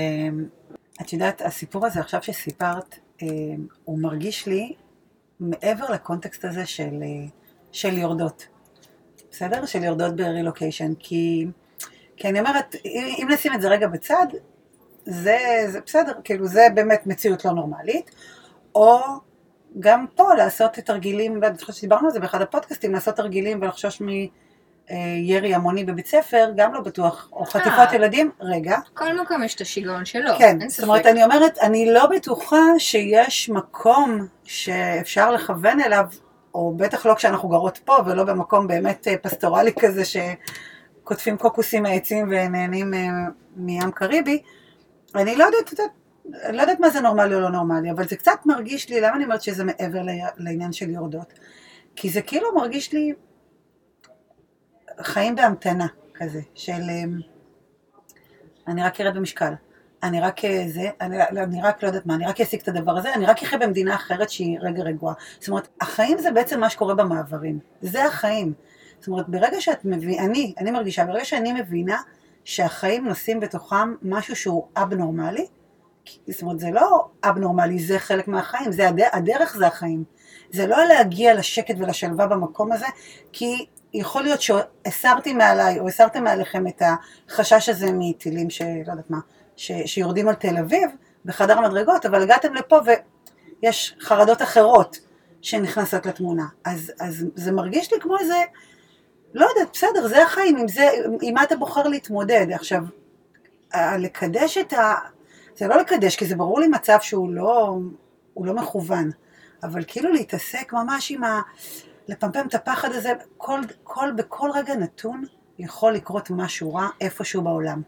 את 1.01 1.13
יודעת, 1.13 1.43
הסיפור 1.43 1.87
הזה 1.87 2.01
עכשיו 2.01 2.23
שסיפרת, 2.23 2.99
אה, 3.23 3.29
הוא 3.85 3.99
מרגיש 3.99 4.47
לי 4.47 4.75
מעבר 5.41 5.91
לקונטקסט 5.93 6.45
הזה 6.45 6.67
של, 6.67 7.03
של 7.73 7.99
יורדות. 7.99 8.47
בסדר? 9.31 9.67
של 9.67 9.85
יורדות 9.85 10.17
ברילוקיישן. 10.17 10.93
כי, 10.99 11.47
כי 12.17 12.29
אני 12.29 12.41
אומרת, 12.41 12.77
אם 13.19 13.29
נשים 13.31 13.55
את 13.55 13.61
זה 13.61 13.69
רגע 13.69 13.87
בצד, 13.87 14.27
זה, 15.07 15.39
זה 15.69 15.81
בסדר, 15.87 16.13
כאילו 16.25 16.47
זה 16.47 16.67
באמת 16.75 17.07
מציאות 17.07 17.45
לא 17.45 17.53
נורמלית. 17.53 18.11
או 18.75 19.01
גם 19.81 20.07
פה 20.15 20.35
לעשות 20.35 20.73
תרגילים, 20.73 21.39
ואני 21.43 21.59
חושבת 21.59 21.75
שדיברנו 21.75 22.07
על 22.07 22.13
זה 22.13 22.21
באחד 22.21 22.43
הפודקאסטים, 22.43 22.93
לעשות 22.93 23.17
תרגילים 23.17 23.63
ולחשוש 23.63 24.01
מירי 24.01 25.55
המוני 25.55 25.85
בבית 25.85 26.07
ספר, 26.07 26.51
גם 26.57 26.75
לא 26.75 26.81
בטוח, 26.81 27.29
או 27.33 27.45
חטיפות 27.45 27.93
ילדים, 27.93 28.31
רגע. 28.41 28.79
כל 28.95 29.21
מקום 29.21 29.43
יש 29.43 29.55
את 29.55 29.61
השיגעון 29.61 30.05
שלו, 30.05 30.31
כן, 30.39 30.59
אין 30.61 30.69
זאת 30.69 30.79
ספק. 30.79 30.89
אומרת, 30.89 31.07
אני 31.07 31.25
אומרת, 31.25 31.59
אני 31.59 31.93
לא 31.93 32.07
בטוחה 32.07 32.63
שיש 32.79 33.51
מקום 33.51 34.27
שאפשר 34.45 35.31
לכוון 35.31 35.81
אליו, 35.81 36.07
או 36.55 36.75
בטח 36.77 37.07
לא 37.07 37.15
כשאנחנו 37.15 37.49
גרות 37.49 37.79
פה, 37.79 37.97
ולא 38.07 38.25
במקום 38.25 38.67
באמת 38.67 39.09
אה, 39.09 39.17
פסטורלי 39.23 39.73
כזה, 39.81 40.03
שקוטפים 41.07 41.37
קוקוסים 41.37 41.83
מהעצים 41.83 42.27
ונהנים 42.31 42.95
אה, 42.95 43.01
מים 43.57 43.91
קריבי. 43.91 44.43
אני 45.15 45.37
לא 45.37 45.45
יודעת, 45.45 45.91
אני 46.45 46.57
לא 46.57 46.63
יודעת 46.63 46.81
מה 46.81 46.91
זה 46.91 47.01
נורמלי 47.01 47.35
או 47.35 47.41
לא 47.41 47.51
נורמלי, 47.51 47.91
אבל 47.91 48.09
זה 48.09 48.17
קצת 48.17 48.39
מרגיש 48.45 48.91
לי, 48.91 49.01
למה 49.01 49.17
אני 49.17 49.25
אומרת 49.25 49.43
שזה 49.43 49.65
מעבר 49.65 49.99
לעניין 50.37 50.73
של 50.73 50.91
יורדות? 50.91 51.33
כי 51.97 52.11
זה 52.11 52.23
כאילו 52.23 52.55
מרגיש 52.55 52.93
לי 52.93 53.13
חיים 55.03 55.35
בהמתנה 55.35 55.87
כזה, 56.15 56.41
של 56.55 56.73
אה, 56.73 57.03
אני 58.69 58.83
רק 58.83 59.01
ארד 59.01 59.17
במשקל. 59.17 59.53
אני 60.03 60.21
רק 60.21 60.45
אה, 60.45 60.65
זה, 60.69 60.91
אני, 61.01 61.23
אני 61.23 61.63
רק 61.63 61.83
לא 61.83 61.89
יודעת 61.89 62.07
מה, 62.07 62.15
אני 62.15 62.27
רק 62.27 62.41
אשיג 62.41 62.61
את 62.61 62.69
הדבר 62.69 62.93
הזה, 62.93 63.15
אני 63.15 63.27
רק 63.27 63.43
אחיה 63.43 63.59
במדינה 63.59 63.95
אחרת 63.95 64.31
שהיא 64.31 64.59
רגע 64.61 64.83
רגועה. 64.83 65.15
זאת 65.39 65.49
אומרת, 65.49 65.69
החיים 65.81 66.19
זה 66.19 66.31
בעצם 66.31 66.61
מה 66.61 66.71
שקורה 66.71 66.95
במעברים. 66.95 67.59
זה 67.83 68.05
החיים. 68.05 68.53
זאת 69.07 69.11
אומרת, 69.13 69.29
ברגע 69.29 69.61
שאת 69.61 69.85
מבינה, 69.85 70.25
אני, 70.25 70.55
אני 70.59 70.71
מרגישה, 70.71 71.05
ברגע 71.05 71.25
שאני 71.25 71.53
מבינה 71.53 72.01
שהחיים 72.45 73.09
נושאים 73.09 73.41
בתוכם 73.41 73.95
משהו 74.03 74.37
שהוא 74.37 74.67
אבנורמלי, 74.77 75.47
זאת 76.29 76.43
אומרת, 76.43 76.61
זה 76.61 76.71
לא 76.71 77.09
אבנורמלי, 77.25 77.79
זה 77.79 77.99
חלק 77.99 78.29
מהחיים, 78.29 78.73
זה 78.73 78.89
הד... 78.89 79.01
הדרך 79.13 79.57
זה 79.57 79.67
החיים. 79.67 80.05
זה 80.51 80.67
לא 80.67 80.85
להגיע 80.85 81.35
לשקט 81.35 81.75
ולשלווה 81.79 82.27
במקום 82.27 82.73
הזה, 82.73 82.87
כי 83.33 83.67
יכול 83.95 84.23
להיות 84.23 84.41
שהסרתי 84.43 85.33
מעליי, 85.33 85.81
או 85.81 85.89
הסרתם 85.89 86.25
מעליכם 86.25 86.67
את 86.67 86.83
החשש 87.29 87.69
הזה 87.69 87.87
מטילים 87.93 88.51
שלא 88.51 88.91
יודעת 88.91 89.11
מה, 89.11 89.19
ש... 89.57 89.73
שיורדים 89.87 90.29
על 90.29 90.35
תל 90.35 90.57
אביב, 90.57 90.91
בחדר 91.25 91.59
המדרגות, 91.59 92.07
אבל 92.07 92.23
הגעתם 92.23 92.55
לפה 92.55 92.81
ויש 93.63 93.97
חרדות 94.01 94.43
אחרות 94.43 94.99
שנכנסות 95.43 96.07
לתמונה. 96.07 96.47
אז, 96.65 96.93
אז 97.01 97.25
זה 97.35 97.53
מרגיש 97.53 97.93
לי 97.93 98.01
כמו 98.01 98.19
איזה, 98.19 98.37
לא 99.37 99.47
יודעת, 99.47 99.69
בסדר, 99.73 100.09
זה 100.09 100.23
החיים, 100.23 100.57
עם 100.57 100.69
זה, 100.69 100.91
עם 101.23 101.35
מה 101.35 101.43
אתה 101.43 101.57
בוחר 101.57 101.83
להתמודד. 101.89 102.47
עכשיו, 102.53 102.83
לקדש 103.99 104.59
את 104.59 104.73
ה... 104.73 104.95
זה 105.57 105.67
לא 105.67 105.77
לקדש, 105.77 106.17
כי 106.17 106.27
זה 106.27 106.37
ברור 106.37 106.61
לי 106.61 106.69
מצב 106.69 106.99
שהוא 107.01 107.31
לא, 107.33 107.77
לא 108.37 108.55
מכוון, 108.55 109.11
אבל 109.63 109.85
כאילו 109.87 110.13
להתעסק 110.13 110.73
ממש 110.73 111.11
עם 111.11 111.25
ה... 111.25 111.41
לפמפם 112.09 112.47
את 112.49 112.55
הפחד 112.55 112.93
הזה, 112.93 113.13
כל, 113.37 113.61
כל, 113.85 114.13
בכל 114.17 114.51
רגע 114.55 114.75
נתון 114.75 115.25
יכול 115.59 115.93
לקרות 115.93 116.31
משהו 116.31 116.75
רע 116.75 116.89
איפשהו 117.01 117.43
בעולם. 117.43 117.83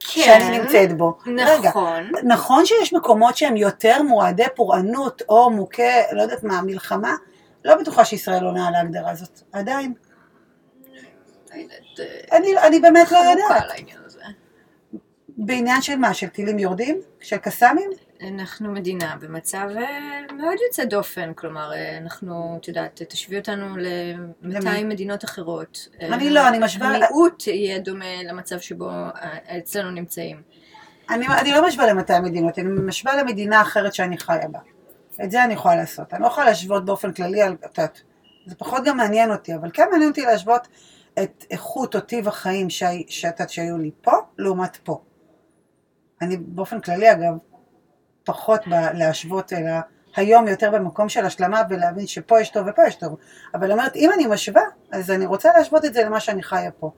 כן, 0.00 0.22
שאני 0.24 0.58
נמצאת 0.58 0.96
בו. 0.96 1.18
נכון. 1.26 1.44
רגע, 1.46 1.70
נכון 2.24 2.66
שיש 2.66 2.92
מקומות 2.92 3.36
שהם 3.36 3.56
יותר 3.56 4.02
מועדי 4.02 4.44
פורענות 4.56 5.22
או 5.28 5.50
מוכי, 5.50 5.82
לא 6.12 6.22
יודעת 6.22 6.44
מה, 6.44 6.62
מלחמה, 6.62 7.14
לא 7.64 7.74
בטוחה 7.74 8.04
שישראל 8.04 8.44
עונה 8.44 8.68
על 8.68 8.74
ההגדרה 8.74 9.10
הזאת, 9.10 9.40
עדיין. 9.52 9.94
אני, 12.32 12.58
אני 12.58 12.80
באמת 12.80 13.12
לא 13.12 13.18
יודעת. 13.18 13.64
בעניין 15.36 15.82
של 15.82 15.96
מה? 15.96 16.14
של 16.14 16.26
טילים 16.26 16.58
יורדים? 16.58 17.00
של 17.20 17.36
קסאמים? 17.36 17.90
אנחנו 18.22 18.72
מדינה 18.72 19.16
במצב 19.20 19.68
אה, 19.76 20.20
מאוד 20.32 20.56
יוצא 20.66 20.84
דופן, 20.84 21.32
כלומר, 21.34 21.72
אה, 21.72 21.98
אנחנו, 21.98 22.58
את 22.60 22.68
יודעת, 22.68 23.02
תשווי 23.08 23.38
אותנו 23.38 23.76
ל-200 23.76 24.84
מדינות 24.84 25.24
אחרות. 25.24 25.88
אני 26.00 26.30
לא, 26.30 26.48
אני 26.48 26.58
משווה... 26.58 26.86
המיעוט 26.86 27.46
יהיה 27.46 27.78
דומה 27.78 28.22
למצב 28.28 28.58
שבו 28.58 28.90
אה, 28.90 29.58
אצלנו 29.58 29.90
נמצאים. 29.90 30.42
אני, 31.10 31.26
אני 31.26 31.52
לא 31.52 31.66
משווה 31.66 31.92
ל-200 31.92 32.20
מדינות, 32.20 32.58
אני 32.58 32.68
משווה 32.68 33.16
למדינה 33.16 33.62
אחרת 33.62 33.94
שאני 33.94 34.18
חיה 34.18 34.48
בה. 34.48 34.58
את 35.24 35.30
זה 35.30 35.44
אני 35.44 35.54
יכולה 35.54 35.74
לעשות. 35.74 36.14
אני 36.14 36.22
לא 36.22 36.26
יכולה 36.26 36.46
להשוות 36.46 36.84
באופן 36.84 37.12
כללי 37.12 37.42
על... 37.42 37.56
את 37.64 37.78
יודעת, 37.78 38.02
זה 38.46 38.54
פחות 38.54 38.84
גם 38.84 38.96
מעניין 38.96 39.32
אותי, 39.32 39.54
אבל 39.54 39.70
כן 39.72 39.84
מעניין 39.90 40.10
אותי 40.10 40.22
להשוות 40.22 40.68
את 41.22 41.44
איכות 41.50 41.94
או 41.94 42.00
טיב 42.00 42.28
החיים 42.28 42.70
שהיו 43.48 43.78
לי 43.78 43.90
פה, 44.02 44.12
לעומת 44.38 44.76
פה. 44.76 45.02
אני 46.22 46.36
באופן 46.36 46.80
כללי 46.80 47.12
אגב, 47.12 47.34
פחות 48.24 48.60
ב- 48.68 48.94
להשוות, 48.94 49.52
אלא 49.52 49.70
היום 50.16 50.48
יותר 50.48 50.70
במקום 50.70 51.08
של 51.08 51.24
השלמה 51.24 51.62
ולהבין 51.70 52.06
שפה 52.06 52.40
יש 52.40 52.50
טוב 52.50 52.66
ופה 52.70 52.82
יש 52.86 52.94
טוב. 52.94 53.16
אבל 53.54 53.72
אומרת, 53.72 53.96
אם 53.96 54.10
אני 54.14 54.26
משווה, 54.26 54.62
אז 54.92 55.10
אני 55.10 55.26
רוצה 55.26 55.48
להשוות 55.56 55.84
את 55.84 55.94
זה 55.94 56.04
למה 56.04 56.20
שאני 56.20 56.42
חיה 56.42 56.70
פה. 56.70 56.92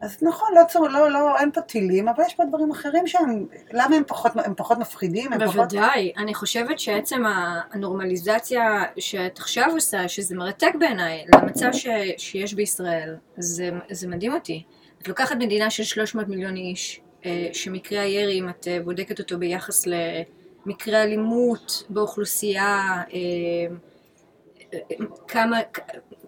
אז 0.00 0.18
נכון, 0.22 0.48
לא, 0.54 0.64
צור, 0.68 0.88
לא, 0.88 1.10
לא, 1.10 1.38
אין 1.38 1.52
פה 1.52 1.60
טילים, 1.60 2.08
אבל 2.08 2.24
יש 2.26 2.34
פה 2.34 2.44
דברים 2.44 2.70
אחרים 2.70 3.06
שהם, 3.06 3.46
למה 3.72 3.96
הם 3.96 4.02
פחות, 4.06 4.32
הם 4.34 4.54
פחות 4.56 4.78
מפחידים? 4.78 5.32
הם 5.32 5.38
בוודאי, 5.38 6.12
פחות... 6.12 6.22
אני 6.24 6.34
חושבת 6.34 6.78
שעצם 6.78 7.22
הנורמליזציה 7.72 8.82
שאת 8.98 9.38
עכשיו 9.38 9.66
עושה, 9.72 10.08
שזה 10.08 10.36
מרתק 10.36 10.72
בעיניי, 10.78 11.24
למצב 11.34 11.72
ש, 11.72 11.86
שיש 12.18 12.54
בישראל, 12.54 13.16
זה, 13.36 13.70
זה 13.90 14.08
מדהים 14.08 14.34
אותי. 14.34 14.62
את 15.02 15.08
לוקחת 15.08 15.36
מדינה 15.36 15.70
של 15.70 15.84
300 15.84 16.28
מיליון 16.28 16.56
איש, 16.56 17.00
אה, 17.26 17.48
שמקרה 17.52 18.02
הירי, 18.02 18.40
אם 18.40 18.48
את 18.48 18.68
אה, 18.68 18.80
בודקת 18.84 19.18
אותו 19.18 19.38
ביחס 19.38 19.86
למקרי 19.86 21.02
אלימות 21.02 21.82
באוכלוסייה, 21.90 23.02
אה, 23.14 23.76
כמה, 25.28 25.60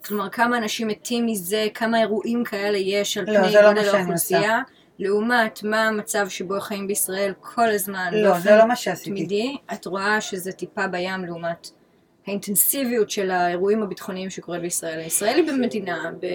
כלומר 0.04 0.28
כמה 0.28 0.58
אנשים 0.58 0.88
מתים 0.88 1.26
מזה, 1.26 1.66
כמה 1.74 2.00
אירועים 2.00 2.44
כאלה 2.44 2.78
יש 2.78 3.18
על 3.18 3.24
לא, 3.30 3.38
פני 3.38 3.52
לא 3.52 3.68
גודל 3.68 3.88
האוכלוסייה, 3.88 4.60
לעומת 4.98 5.62
מה 5.62 5.88
המצב 5.88 6.28
שבו 6.28 6.60
חיים 6.60 6.86
בישראל 6.86 7.32
כל 7.40 7.68
הזמן, 7.68 8.10
לא, 8.12 8.38
זה 8.38 8.56
לא 8.56 8.68
מה 8.68 8.76
שעשיתי. 8.76 9.10
תמידי, 9.10 9.56
את 9.72 9.86
רואה 9.86 10.20
שזה 10.20 10.52
טיפה 10.52 10.86
בים 10.86 11.24
לעומת 11.24 11.70
האינטנסיביות 12.26 13.10
של 13.10 13.30
האירועים 13.30 13.82
הביטחוניים 13.82 14.30
שקורה 14.30 14.58
בישראל. 14.58 15.06
ישראל 15.06 15.36
היא 15.36 15.52
במדינה, 15.52 16.10
ב... 16.20 16.26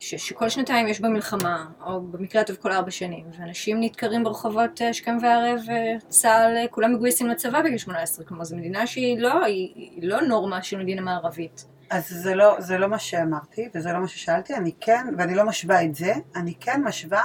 ש, 0.00 0.14
שכל 0.14 0.48
שנתיים 0.48 0.88
יש 0.88 1.00
בה 1.00 1.08
מלחמה, 1.08 1.66
או 1.86 2.00
במקרה 2.00 2.42
הטוב 2.42 2.56
כל 2.56 2.72
ארבע 2.72 2.90
שנים, 2.90 3.26
ואנשים 3.38 3.80
נדקרים 3.80 4.24
ברחובות 4.24 4.80
השכם 4.90 5.16
והערב, 5.22 5.60
צה"ל, 6.08 6.66
כולם 6.70 6.94
מגויסים 6.94 7.28
לצבא 7.28 7.62
בגיל 7.62 7.78
18, 7.78 8.24
כלומר 8.24 8.44
זו 8.44 8.56
מדינה 8.56 8.86
שהיא 8.86 9.18
לא, 9.18 9.44
היא, 9.44 9.72
היא 9.74 10.08
לא 10.08 10.20
נורמה 10.20 10.62
של 10.62 10.78
מדינה 10.78 11.02
מערבית. 11.02 11.66
אז 11.90 12.08
זה 12.08 12.34
לא, 12.34 12.56
זה 12.58 12.78
לא 12.78 12.88
מה 12.88 12.98
שאמרתי, 12.98 13.68
וזה 13.74 13.92
לא 13.92 13.98
מה 13.98 14.08
ששאלתי, 14.08 14.54
אני 14.54 14.72
כן, 14.80 15.06
ואני 15.18 15.34
לא 15.34 15.44
משווה 15.44 15.84
את 15.84 15.94
זה, 15.94 16.14
אני 16.36 16.54
כן 16.60 16.82
משווה 16.84 17.22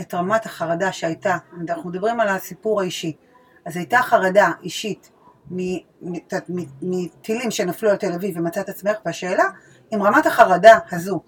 את 0.00 0.14
רמת 0.14 0.46
החרדה 0.46 0.92
שהייתה, 0.92 1.36
אנחנו 1.68 1.90
מדברים 1.90 2.20
על 2.20 2.28
הסיפור 2.28 2.80
האישי, 2.80 3.16
אז 3.64 3.76
הייתה 3.76 3.98
חרדה 3.98 4.50
אישית 4.62 5.10
מטילים 6.82 7.50
שנפלו 7.50 7.90
על 7.90 7.96
תל 7.96 8.12
אביב 8.12 8.36
ומצאת 8.36 8.68
עצמך, 8.68 8.96
והשאלה 9.06 9.44
אם 9.94 10.02
רמת 10.02 10.26
החרדה 10.26 10.78
הזו 10.92 11.20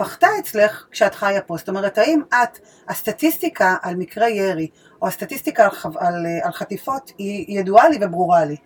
פחתה 0.00 0.26
אצלך 0.38 0.86
כשאת 0.90 1.14
חיה 1.14 1.40
פה? 1.40 1.56
זאת 1.56 1.68
אומרת, 1.68 1.98
האם 1.98 2.22
את, 2.28 2.58
הסטטיסטיקה 2.88 3.76
על 3.82 3.96
מקרי 3.96 4.30
ירי, 4.30 4.68
או 5.02 5.06
הסטטיסטיקה 5.06 5.64
על, 5.64 5.70
על, 5.84 6.06
על 6.06 6.26
על 6.42 6.52
חטיפות, 6.52 7.12
היא 7.18 7.58
ידועה 7.60 7.88
לי 7.88 7.98
וברורה 8.00 8.44
לי. 8.44 8.56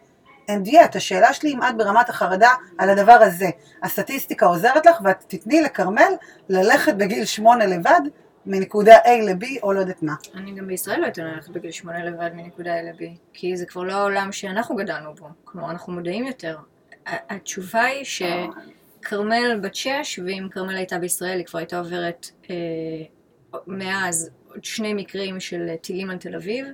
And 0.50 0.68
yet, 0.68 0.96
השאלה 0.96 1.32
שלי 1.32 1.52
אם 1.52 1.62
את 1.62 1.76
ברמת 1.76 2.08
החרדה 2.08 2.50
על 2.78 2.90
הדבר 2.90 3.12
הזה, 3.12 3.46
הסטטיסטיקה 3.82 4.46
עוזרת 4.46 4.86
לך 4.86 5.00
ואת 5.04 5.24
תתני 5.28 5.62
לכרמל 5.62 6.12
ללכת 6.48 6.94
בגיל 6.94 7.24
שמונה 7.24 7.66
לבד 7.66 8.00
מנקודה 8.46 8.96
A 8.98 9.08
ל-B 9.08 9.46
או 9.62 9.72
לא 9.72 9.80
יודעת 9.80 10.02
מה. 10.02 10.14
אני 10.34 10.54
גם 10.54 10.66
בישראל 10.66 11.00
לא 11.00 11.06
אתן 11.06 11.24
ללכת 11.24 11.48
בגיל 11.48 11.70
שמונה 11.70 12.04
לבד 12.04 12.30
מנקודה 12.34 12.80
A 12.80 12.82
ל-B, 12.82 13.04
כי 13.32 13.56
זה 13.56 13.66
כבר 13.66 13.82
לא 13.82 13.92
העולם 13.92 14.32
שאנחנו 14.32 14.76
גדלנו 14.76 15.14
בו, 15.14 15.28
כלומר 15.44 15.70
אנחנו 15.70 15.92
מודעים 15.92 16.26
יותר. 16.26 16.56
התשובה 17.06 17.82
היא 17.82 18.04
ש... 18.04 18.22
כרמל 19.04 19.60
בת 19.62 19.74
שש, 19.74 20.20
ואם 20.26 20.48
כרמל 20.50 20.76
הייתה 20.76 20.98
בישראל 20.98 21.38
היא 21.38 21.46
כבר 21.46 21.58
הייתה 21.58 21.78
עוברת 21.78 22.30
אה, 22.50 22.56
מאז 23.66 24.30
עוד 24.48 24.64
שני 24.64 24.94
מקרים 24.94 25.40
של 25.40 25.68
טילים 25.80 26.10
על 26.10 26.18
תל 26.18 26.34
אביב, 26.34 26.66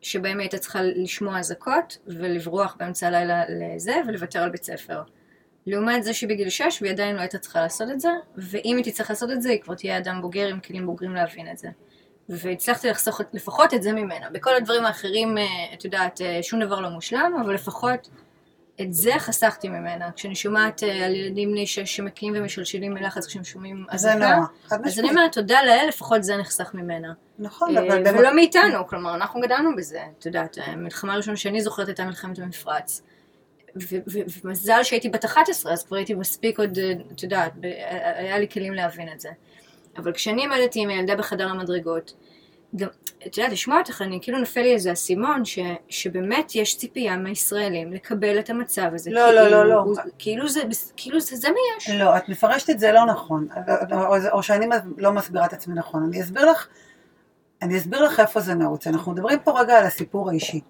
שבהם 0.00 0.38
היא 0.38 0.44
הייתה 0.44 0.58
צריכה 0.58 0.82
לשמוע 0.82 1.38
אזעקות 1.38 1.98
ולברוח 2.06 2.76
באמצע 2.78 3.06
הלילה 3.06 3.42
לזה 3.48 3.94
ולוותר 4.06 4.42
על 4.42 4.50
בית 4.50 4.64
ספר. 4.64 5.02
לעומת 5.66 6.04
זה 6.04 6.14
שבגיל 6.14 6.50
שש 6.50 6.78
והיא 6.80 6.92
עדיין 6.92 7.16
לא 7.16 7.20
הייתה 7.20 7.38
צריכה 7.38 7.60
לעשות 7.60 7.90
את 7.90 8.00
זה, 8.00 8.08
ואם 8.36 8.76
היא 8.76 8.84
תצטרך 8.84 9.10
לעשות 9.10 9.30
את 9.30 9.42
זה 9.42 9.50
היא 9.50 9.60
כבר 9.60 9.74
תהיה 9.74 9.98
אדם 9.98 10.22
בוגר 10.22 10.48
עם 10.48 10.60
כלים 10.60 10.86
בוגרים 10.86 11.14
להבין 11.14 11.50
את 11.50 11.58
זה. 11.58 11.68
והצלחתי 12.28 12.88
לחסוך 12.88 13.20
לפחות 13.32 13.74
את 13.74 13.82
זה 13.82 13.92
ממנה. 13.92 14.30
בכל 14.30 14.54
הדברים 14.54 14.84
האחרים, 14.84 15.38
אה, 15.38 15.44
את 15.74 15.84
יודעת, 15.84 16.20
אה, 16.20 16.42
שום 16.42 16.60
דבר 16.60 16.80
לא 16.80 16.88
מושלם, 16.88 17.32
אבל 17.44 17.54
לפחות 17.54 18.08
את 18.80 18.92
זה 18.92 19.12
חסכתי 19.18 19.68
ממנה. 19.68 20.10
כשאני 20.12 20.34
שומעת 20.34 20.82
אה, 20.82 21.06
על 21.06 21.14
ילדים 21.14 21.52
בני 21.52 21.66
שש 21.66 21.96
שמקיאים 21.96 22.34
ומשלשלים 22.36 22.94
מלחץ 22.94 23.26
כשהם 23.26 23.44
שומעים 23.44 23.86
אזעקה, 23.88 24.18
זה 24.18 24.24
נורא, 24.24 24.46
חד 24.66 24.86
אז 24.86 24.98
אני 24.98 25.10
אומרת, 25.10 25.32
תודה 25.32 25.62
לאל, 25.66 25.84
לפחות 25.88 26.22
זה 26.22 26.36
נחסך 26.36 26.70
ממנה. 26.74 27.12
נכון, 27.38 27.76
אה, 27.76 27.82
אבל... 27.82 28.18
ולא 28.18 28.34
מאיתנו, 28.34 28.86
כלומר, 28.86 29.14
אנחנו 29.14 29.40
גדלנו 29.40 29.76
בזה. 29.76 30.02
את 30.18 30.26
יודעת, 30.26 30.58
המלחמה 30.66 31.12
הראשונה 31.12 31.36
שאני 31.36 31.60
זוכרת 31.60 31.88
הייתה 31.88 32.04
מלחמת 32.04 32.38
המפרץ. 32.38 33.02
ומזל 34.44 34.82
שהייתי 34.82 35.08
בת 35.08 35.24
11, 35.24 35.72
אז 35.72 35.84
כבר 35.84 35.96
הייתי 35.96 36.14
מספיק 36.14 36.58
עוד, 36.58 36.78
אה, 36.78 36.92
את 37.12 37.22
יודעת, 37.22 37.52
היה 38.16 38.38
לי 38.38 38.48
כלים 38.48 38.74
להבין 38.74 39.12
את 39.12 39.20
זה. 39.20 39.30
אבל 39.96 40.12
כשאני 40.12 40.44
עמדתי 40.44 40.80
עם 40.80 40.88
הילדה 40.88 41.16
בחדר 41.16 41.48
המדרגות, 41.48 42.14
גם, 42.76 42.88
את 43.26 43.38
יודעת, 43.38 43.52
לשמוע 43.52 43.78
אותך, 43.78 44.02
אני 44.02 44.18
כאילו 44.22 44.38
נופל 44.38 44.60
לי 44.60 44.74
איזה 44.74 44.92
אסימון, 44.92 45.44
ש, 45.44 45.58
שבאמת 45.88 46.54
יש 46.54 46.78
ציפייה 46.78 47.16
מהישראלים 47.16 47.92
לקבל 47.92 48.38
את 48.38 48.50
המצב 48.50 48.90
הזה. 48.94 49.10
לא, 49.10 49.30
לא, 49.34 49.48
לא, 49.48 49.68
לא. 49.68 49.84
כאילו 50.18 50.48
זה, 50.48 50.60
כאילו 50.96 51.20
זה, 51.20 51.36
זה 51.36 51.48
מה 51.48 51.56
יש. 51.76 51.90
לא, 51.90 52.16
את 52.16 52.28
מפרשת 52.28 52.70
את 52.70 52.78
זה 52.78 52.92
לא 52.92 53.06
נכון, 53.06 53.48
או, 53.92 54.16
או 54.32 54.42
שאני 54.42 54.66
לא 54.98 55.12
מסבירה 55.12 55.46
את 55.46 55.52
עצמי 55.52 55.74
נכון. 55.74 56.02
אני 56.02 56.22
אסביר 56.22 56.50
לך, 56.50 56.66
אני 57.62 57.78
אסביר 57.78 58.02
לך 58.02 58.20
איפה 58.20 58.40
זה 58.40 58.54
נעוץ. 58.54 58.86
אנחנו 58.86 59.12
מדברים 59.12 59.38
פה 59.44 59.60
רגע 59.60 59.78
על 59.78 59.84
הסיפור 59.84 60.30
האישי. 60.30 60.60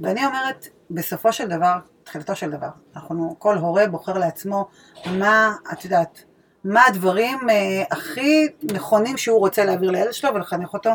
ואני 0.00 0.26
אומרת, 0.26 0.68
בסופו 0.90 1.32
של 1.32 1.48
דבר, 1.48 1.74
תחילתו 2.04 2.36
של 2.36 2.50
דבר, 2.50 2.68
אנחנו, 2.96 3.36
כל 3.38 3.58
הורה 3.58 3.86
בוחר 3.86 4.18
לעצמו 4.18 4.68
מה, 5.06 5.54
את 5.72 5.84
יודעת, 5.84 6.24
מה 6.64 6.86
הדברים 6.86 7.50
אה, 7.50 7.84
הכי 7.90 8.48
נכונים 8.62 9.16
שהוא 9.16 9.38
רוצה 9.38 9.64
להעביר 9.64 9.90
לילד 9.90 10.12
שלו 10.12 10.34
ולחנך 10.34 10.74
אותו 10.74 10.90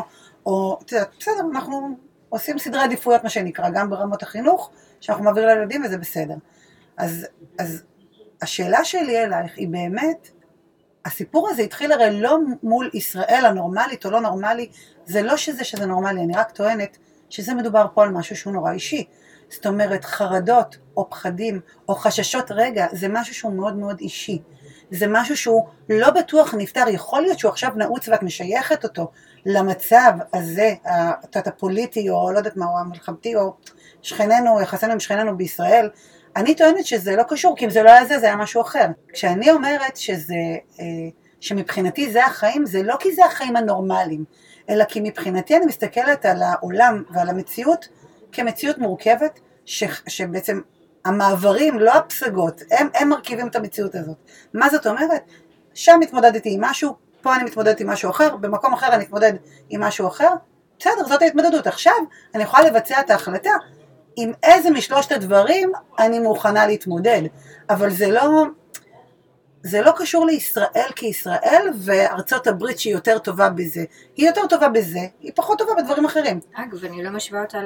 או, 0.46 0.78
בסדר, 1.18 1.40
אנחנו 1.52 1.96
עושים 2.28 2.58
סדרי 2.58 2.80
עדיפויות, 2.80 3.24
מה 3.24 3.30
שנקרא, 3.30 3.70
גם 3.70 3.90
ברמות 3.90 4.22
החינוך, 4.22 4.70
שאנחנו 5.00 5.24
מעבירים 5.24 5.48
לילדים 5.48 5.84
וזה 5.84 5.98
בסדר. 5.98 6.34
אז, 6.96 7.26
אז 7.58 7.82
השאלה 8.42 8.84
שלי 8.84 9.24
אלייך 9.24 9.52
היא 9.56 9.68
באמת, 9.68 10.28
הסיפור 11.04 11.48
הזה 11.48 11.62
התחיל 11.62 11.92
הרי 11.92 12.20
לא 12.20 12.38
מול 12.62 12.90
ישראל 12.94 13.44
הנורמלית 13.46 14.04
או 14.04 14.10
לא 14.10 14.20
נורמלי, 14.20 14.68
זה 15.04 15.22
לא 15.22 15.36
שזה 15.36 15.64
שזה 15.64 15.86
נורמלי, 15.86 16.20
אני 16.20 16.36
רק 16.36 16.50
טוענת 16.50 16.98
שזה 17.30 17.54
מדובר 17.54 17.86
פה 17.94 18.02
על 18.02 18.10
משהו 18.10 18.36
שהוא 18.36 18.52
נורא 18.52 18.72
אישי. 18.72 19.04
זאת 19.48 19.66
אומרת, 19.66 20.04
חרדות 20.04 20.76
או 20.96 21.10
פחדים 21.10 21.60
או 21.88 21.94
חששות 21.94 22.50
רגע, 22.50 22.86
זה 22.92 23.08
משהו 23.08 23.34
שהוא 23.34 23.52
מאוד 23.52 23.76
מאוד 23.76 24.00
אישי. 24.00 24.42
זה 24.92 25.06
משהו 25.08 25.36
שהוא 25.36 25.68
לא 25.88 26.10
בטוח 26.10 26.54
נפתר, 26.54 26.84
יכול 26.88 27.22
להיות 27.22 27.38
שהוא 27.38 27.48
עכשיו 27.48 27.70
נעוץ 27.76 28.08
ואת 28.08 28.22
משייכת 28.22 28.84
אותו 28.84 29.10
למצב 29.46 30.12
הזה, 30.34 30.74
יודעת, 31.24 31.46
הפוליטי 31.46 32.10
או 32.10 32.32
לא 32.32 32.38
יודעת 32.38 32.56
מה, 32.56 32.66
או 32.66 32.78
המלחמתי, 32.78 33.36
או 33.36 33.54
שכנינו, 34.02 34.60
יחסינו 34.60 34.92
עם 34.92 35.00
שכנינו 35.00 35.36
בישראל. 35.36 35.88
אני 36.36 36.54
טוענת 36.54 36.86
שזה 36.86 37.16
לא 37.16 37.22
קשור, 37.28 37.56
כי 37.56 37.64
אם 37.64 37.70
זה 37.70 37.82
לא 37.82 37.90
היה 37.90 38.04
זה, 38.04 38.18
זה 38.18 38.26
היה 38.26 38.36
משהו 38.36 38.62
אחר. 38.62 38.86
כשאני 39.12 39.50
אומרת 39.50 39.96
שזה, 39.96 40.34
אה, 40.80 40.84
שמבחינתי 41.40 42.12
זה 42.12 42.26
החיים, 42.26 42.66
זה 42.66 42.82
לא 42.82 42.96
כי 43.00 43.14
זה 43.14 43.24
החיים 43.24 43.56
הנורמליים, 43.56 44.24
אלא 44.70 44.84
כי 44.84 45.00
מבחינתי 45.00 45.56
אני 45.56 45.66
מסתכלת 45.66 46.26
על 46.26 46.42
העולם 46.42 47.02
ועל 47.10 47.28
המציאות 47.28 47.88
כמציאות 48.32 48.78
מורכבת, 48.78 49.40
ש, 49.64 49.84
שבעצם 50.06 50.60
המעברים, 51.04 51.78
לא 51.78 51.92
הפסגות, 51.92 52.62
הם, 52.70 52.88
הם 52.94 53.08
מרכיבים 53.08 53.48
את 53.48 53.56
המציאות 53.56 53.94
הזאת. 53.94 54.16
מה 54.54 54.68
זאת 54.68 54.86
אומרת? 54.86 55.22
שם 55.74 56.00
התמודדתי 56.02 56.54
עם 56.54 56.64
משהו, 56.64 56.96
פה 57.22 57.36
אני 57.36 57.44
מתמודדת 57.44 57.80
עם 57.80 57.90
משהו 57.90 58.10
אחר, 58.10 58.36
במקום 58.36 58.72
אחר 58.72 58.94
אני 58.94 59.04
אתמודד 59.04 59.32
עם 59.70 59.80
משהו 59.80 60.08
אחר, 60.08 60.28
בסדר, 60.78 61.08
זאת 61.08 61.22
ההתמודדות. 61.22 61.66
עכשיו 61.66 61.94
אני 62.34 62.42
יכולה 62.42 62.66
לבצע 62.66 63.00
את 63.00 63.10
ההחלטה 63.10 63.50
עם 64.16 64.32
איזה 64.42 64.70
משלושת 64.70 65.12
הדברים 65.12 65.72
אני 65.98 66.18
מוכנה 66.18 66.66
להתמודד, 66.66 67.22
אבל 67.70 67.90
זה 67.90 68.10
לא, 68.10 68.44
זה 69.62 69.82
לא 69.82 69.92
קשור 69.96 70.26
לישראל 70.26 70.90
כישראל 70.96 71.66
וארצות 71.84 72.46
הברית 72.46 72.78
שהיא 72.78 72.94
יותר 72.94 73.18
טובה 73.18 73.50
בזה. 73.50 73.84
היא 74.16 74.26
יותר 74.26 74.40
טובה 74.48 74.68
בזה, 74.68 74.98
היא 75.20 75.32
פחות 75.34 75.58
טובה 75.58 75.72
בדברים 75.78 76.04
אחרים. 76.04 76.40
אגב, 76.54 76.84
אני 76.84 77.02
לא 77.02 77.10
משווה 77.10 77.42
אותה 77.42 77.60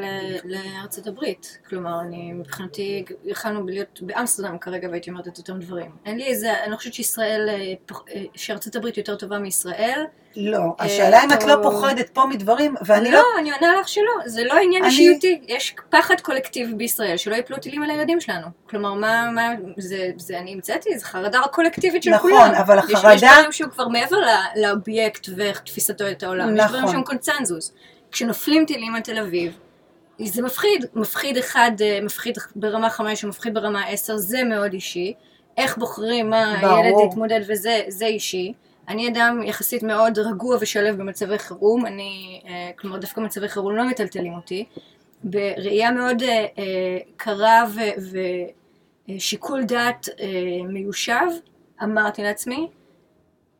לארצות 0.44 1.06
הברית. 1.06 1.58
כלומר, 1.68 2.00
אני 2.00 2.32
מבחינתי, 2.32 3.04
יכלנו 3.24 3.66
להיות 3.66 4.02
באמסטרדם 4.02 4.58
כרגע 4.58 4.88
והייתי 4.88 5.10
אומרת 5.10 5.28
את 5.28 5.38
אותם 5.38 5.58
דברים. 5.58 5.90
אין 6.04 6.16
לי 6.16 6.26
איזה, 6.26 6.62
אני 6.62 6.70
לא 6.70 6.76
חושבת 6.76 6.94
שישראל, 6.94 7.48
אה, 7.48 7.74
אה, 8.14 8.24
שארצות 8.34 8.76
הברית 8.76 8.96
יותר 8.96 9.16
טובה 9.16 9.38
מישראל. 9.38 10.04
לא, 10.36 10.74
השאלה 10.78 11.24
אם 11.24 11.32
את 11.32 11.44
לא 11.44 11.56
פוחדת 11.62 12.10
פה 12.10 12.24
מדברים, 12.26 12.74
ואני 12.86 13.10
לא... 13.10 13.18
לא, 13.18 13.24
אני 13.38 13.52
עונה 13.52 13.80
לך 13.80 13.88
שלא, 13.88 14.12
זה 14.26 14.44
לא 14.44 14.54
עניין 14.54 14.84
אישיותי. 14.84 15.40
יש 15.48 15.74
פחד 15.90 16.20
קולקטיבי 16.20 16.74
בישראל, 16.74 17.16
שלא 17.16 17.36
יפלו 17.36 17.56
טילים 17.56 17.82
על 17.82 17.90
הילדים 17.90 18.20
שלנו. 18.20 18.46
כלומר, 18.70 18.94
מה, 18.94 19.30
מה, 19.30 19.48
זה, 19.78 20.10
זה 20.16 20.38
אני 20.38 20.52
המצאתי, 20.52 20.98
זה 20.98 21.04
חרדה 21.04 21.40
קולקטיבית 21.52 22.02
של 22.02 22.10
נכון, 22.10 22.30
כולם. 22.30 22.42
נכון, 22.44 22.54
אבל 22.54 22.78
החרדה... 22.78 23.14
יש 23.14 23.22
דברים 23.22 23.52
שהוא 23.52 23.70
כבר 23.70 23.88
מעבר 23.88 24.16
לאובייקט 24.56 25.28
ותפיסתו 25.36 26.10
את 26.10 26.22
העולם. 26.22 26.56
יש 26.56 26.64
דברים 26.64 26.82
נכון. 26.82 26.94
שהם 26.94 27.04
קונצנזוס. 27.04 27.72
כשנופלים 28.12 28.64
טילים 28.66 28.94
על 28.94 29.00
תל 29.00 29.18
אביב, 29.18 29.58
זה 30.24 30.42
מפחיד. 30.42 30.86
מפחיד 30.94 31.36
אחד, 31.36 31.70
אה, 31.80 31.98
מפחיד 32.02 32.38
ברמה 32.56 32.90
חמש 32.90 33.24
ומפחיד 33.24 33.54
ברמה 33.54 33.86
עשר, 33.86 34.16
זה 34.16 34.44
מאוד 34.44 34.72
אישי. 34.72 35.14
איך 35.56 35.78
בוחרים 35.78 36.30
מה 36.30 36.54
ברור. 36.62 36.76
הילד 36.76 36.94
יתמודד 37.06 37.40
וזה 37.48 37.80
זה 37.88 38.06
אישי. 38.06 38.52
אני 38.88 39.08
אדם 39.08 39.42
יחסית 39.44 39.82
מאוד 39.82 40.18
רגוע 40.18 40.56
ושלב 40.60 40.96
במצבי 40.96 41.38
חירום, 41.38 41.86
אני, 41.86 42.42
אה, 42.46 42.70
כלומר 42.78 42.96
דווקא 42.98 43.20
מצבי 43.20 43.48
חירום 43.48 43.76
לא 43.76 43.84
מטלטלים 43.88 44.34
אותי, 44.34 44.64
בראייה 45.24 45.90
מאוד 45.90 46.22
אה, 46.22 46.46
אה, 46.58 46.98
קרה 47.16 47.64
ושיקול 49.08 49.64
דעת 49.64 50.08
מיושב, 50.68 51.26
אמרתי 51.82 52.22
לעצמי, 52.22 52.68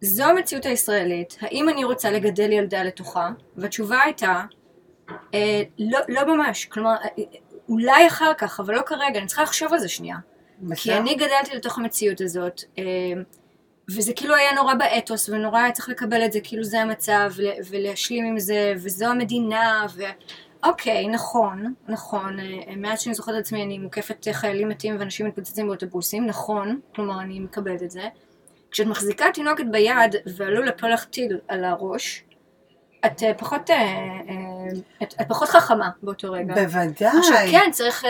זו 0.01 0.25
המציאות 0.25 0.67
הישראלית, 0.67 1.37
האם 1.41 1.69
אני 1.69 1.85
רוצה 1.85 2.11
לגדל 2.11 2.53
ילדה 2.53 2.83
לתוכה? 2.83 3.31
והתשובה 3.57 4.03
הייתה, 4.03 4.43
אה, 5.35 5.63
לא, 5.79 5.99
לא 6.09 6.37
ממש, 6.37 6.65
כלומר, 6.65 6.95
אולי 7.69 8.07
אחר 8.07 8.33
כך, 8.39 8.61
אבל 8.61 8.75
לא 8.75 8.83
כרגע, 8.87 9.19
אני 9.19 9.27
צריכה 9.27 9.43
לחשוב 9.43 9.73
על 9.73 9.79
זה 9.79 9.89
שנייה. 9.89 10.17
כי 10.61 10.67
בסדר. 10.67 10.99
אני 10.99 11.15
גדלתי 11.15 11.57
לתוך 11.57 11.79
המציאות 11.79 12.21
הזאת, 12.21 12.61
אה, 12.79 12.85
וזה 13.89 14.13
כאילו 14.13 14.35
היה 14.35 14.53
נורא 14.53 14.75
באתוס, 14.75 15.29
ונורא 15.29 15.59
היה 15.59 15.73
צריך 15.73 15.89
לקבל 15.89 16.25
את 16.25 16.33
זה, 16.33 16.41
כאילו 16.43 16.65
זה 16.65 16.81
המצב, 16.81 17.33
ולהשלים 17.71 18.25
עם 18.25 18.39
זה, 18.39 18.73
וזו 18.77 19.07
המדינה, 19.07 19.87
ו... 19.95 20.03
אוקיי, 20.65 21.09
נכון, 21.09 21.75
נכון, 21.89 22.41
אה, 22.41 22.77
מאז 22.77 23.01
שאני 23.01 23.15
זוכרת 23.15 23.35
את 23.35 23.41
עצמי 23.41 23.63
אני 23.63 23.79
מוקפת 23.79 24.27
חיילים 24.33 24.69
מתים 24.69 24.97
ואנשים 24.99 25.27
מתפוצצים 25.27 25.67
באוטובוסים, 25.67 26.27
נכון, 26.27 26.81
כלומר 26.95 27.21
אני 27.21 27.41
מקבלת 27.41 27.83
את 27.83 27.91
זה. 27.91 28.03
כשאת 28.71 28.87
מחזיקה 28.87 29.25
תינוקת 29.35 29.65
ביד 29.71 30.17
ועלול 30.37 30.69
לך 30.93 31.05
טיל 31.05 31.39
על 31.49 31.65
הראש, 31.65 32.25
את 33.07 33.23
אה, 33.23 33.35
פחות, 33.35 33.71
אה, 33.71 33.87
את, 35.03 35.15
את 35.21 35.29
פחות 35.29 35.49
חכמה 35.49 35.91
באותו 36.03 36.33
רגע. 36.33 36.55
בוודאי. 36.55 37.09
עכשיו 37.19 37.37
כן, 37.51 37.71
צריך, 37.73 38.05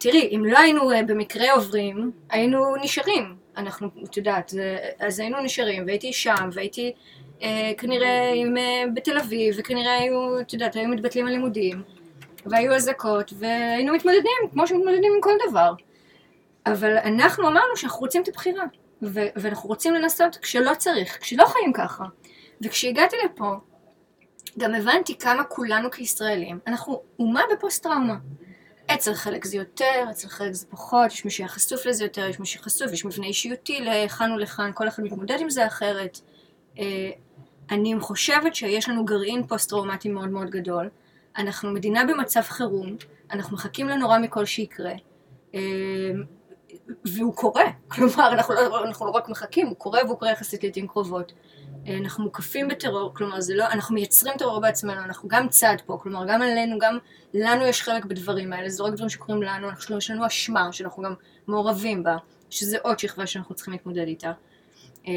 תראי, 0.00 0.28
אם 0.36 0.44
לא 0.44 0.58
היינו 0.58 0.90
במקרה 1.06 1.52
עוברים, 1.52 2.10
היינו 2.30 2.76
נשארים. 2.82 3.39
אנחנו, 3.60 3.88
את 4.04 4.16
יודעת, 4.16 4.54
אז 4.98 5.20
היינו 5.20 5.40
נשארים, 5.40 5.86
והייתי 5.86 6.12
שם, 6.12 6.50
והייתי 6.52 6.92
אה, 7.42 7.72
כנראה 7.78 8.32
עם, 8.34 8.56
אה, 8.56 8.84
בתל 8.94 9.18
אביב, 9.18 9.54
וכנראה 9.58 9.98
היו, 9.98 10.40
את 10.40 10.52
יודעת, 10.52 10.76
היו 10.76 10.88
מתבטלים 10.88 11.26
הלימודים, 11.26 11.82
והיו 12.46 12.74
אזעקות, 12.74 13.32
והיינו 13.38 13.92
מתמודדים, 13.92 14.40
כמו 14.52 14.66
שמתמודדים 14.66 15.12
עם 15.14 15.20
כל 15.20 15.34
דבר. 15.48 15.72
אבל 16.66 16.96
אנחנו 16.96 17.48
אמרנו 17.48 17.76
שאנחנו 17.76 18.00
רוצים 18.00 18.22
את 18.22 18.28
הבחירה, 18.28 18.64
ו- 19.02 19.28
ואנחנו 19.36 19.68
רוצים 19.68 19.94
לנסות 19.94 20.36
כשלא 20.36 20.74
צריך, 20.74 21.18
כשלא 21.20 21.44
חיים 21.44 21.72
ככה. 21.72 22.04
וכשהגעתי 22.62 23.16
לפה, 23.24 23.54
גם 24.58 24.74
הבנתי 24.74 25.18
כמה 25.18 25.44
כולנו 25.44 25.90
כישראלים, 25.90 26.58
אנחנו 26.66 27.02
אומה 27.18 27.42
בפוסט 27.52 27.82
טראומה. 27.82 28.16
אצל 28.94 29.14
חלק 29.14 29.44
זה 29.44 29.56
יותר, 29.56 30.04
אצל 30.10 30.28
חלק 30.28 30.52
זה 30.52 30.66
פחות, 30.66 31.12
יש 31.12 31.24
מי 31.24 31.30
שהיה 31.30 31.48
חשוף 31.48 31.86
לזה 31.86 32.04
יותר, 32.04 32.28
יש 32.28 32.40
מי 32.40 32.46
שחשוף, 32.46 32.92
יש 32.92 33.04
מבנה 33.04 33.26
אישיותי 33.26 33.80
לכאן 33.80 34.32
ולכאן, 34.32 34.70
כל 34.74 34.88
אחד 34.88 35.02
מתמודד 35.02 35.36
עם 35.40 35.50
זה 35.50 35.66
אחרת. 35.66 36.20
אה, 36.78 37.10
אני 37.70 37.94
חושבת 38.00 38.54
שיש 38.54 38.88
לנו 38.88 39.04
גרעין 39.04 39.46
פוסט-טראומטי 39.46 40.08
מאוד 40.08 40.28
מאוד 40.28 40.50
גדול. 40.50 40.88
אנחנו 41.38 41.70
מדינה 41.70 42.04
במצב 42.04 42.40
חירום, 42.40 42.96
אנחנו 43.32 43.56
מחכים 43.56 43.88
לנורא 43.88 44.18
מכל 44.18 44.44
שיקרה. 44.44 44.92
והוא 47.04 47.34
קורה, 47.34 47.64
כלומר 47.88 48.32
אנחנו 48.32 48.54
לא, 48.54 48.84
אנחנו 48.84 49.06
לא 49.06 49.10
רק 49.10 49.28
מחכים, 49.28 49.66
הוא 49.66 49.76
קורה 49.76 50.00
והוא 50.04 50.18
קורה 50.18 50.30
יחסית 50.30 50.62
לעיתים 50.62 50.88
קרובות. 50.88 51.32
אה, 51.86 51.96
אנחנו 51.96 52.24
מוקפים 52.24 52.68
בטרור, 52.68 53.14
כלומר 53.14 53.40
זה 53.40 53.54
לא, 53.54 53.64
אנחנו 53.64 53.94
מייצרים 53.94 54.36
טרור 54.38 54.60
בעצמנו, 54.60 55.00
אנחנו 55.00 55.28
גם 55.28 55.48
צד 55.48 55.76
פה, 55.86 55.98
כלומר 56.02 56.26
גם 56.28 56.42
עלינו, 56.42 56.78
גם 56.78 56.98
לנו 57.34 57.64
יש 57.64 57.82
חלק 57.82 58.04
בדברים 58.04 58.52
האלה, 58.52 58.68
זה 58.68 58.82
לא 58.82 58.88
רק 58.88 58.94
דברים 58.94 59.08
שקורים 59.08 59.42
לנו, 59.42 59.68
אנחנו, 59.68 59.98
יש 59.98 60.10
לנו 60.10 60.26
אשמה 60.26 60.72
שאנחנו 60.72 61.02
גם 61.02 61.14
מעורבים 61.46 62.02
בה, 62.02 62.16
שזה 62.50 62.78
עוד 62.82 62.98
שכבה 62.98 63.26
שאנחנו 63.26 63.54
צריכים 63.54 63.72
להתמודד 63.72 64.06
איתה. 64.06 64.32
אה, 65.08 65.12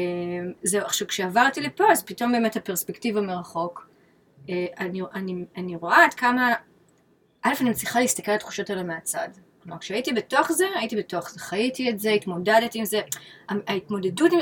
זהו, 0.62 0.82
עכשיו 0.82 1.08
כשעברתי 1.08 1.60
לפה 1.60 1.84
אז 1.92 2.02
פתאום 2.02 2.32
באמת 2.32 2.56
הפרספקטיבה 2.56 3.20
מרחוק, 3.20 3.88
אה, 4.50 4.66
אני, 4.78 5.02
אני, 5.14 5.44
אני 5.56 5.76
רואה 5.76 6.04
עד 6.04 6.14
כמה, 6.14 6.54
א' 7.42 7.52
אני 7.60 7.70
מצליחה 7.70 8.00
להסתכל 8.00 8.30
על 8.30 8.36
התחושות 8.36 8.70
האלה 8.70 8.82
מהצד. 8.82 9.28
כלומר, 9.64 9.78
כשהייתי 9.78 10.12
בתוך 10.12 10.52
זה, 10.52 10.64
הייתי 10.74 10.96
בתוך 10.96 11.30
זה, 11.30 11.40
חייתי 11.40 11.90
את 11.90 12.00
זה, 12.00 12.10
התמודדתי 12.10 12.78
עם 12.78 12.84
זה. 12.84 13.00
ההתמודדות, 13.48 14.32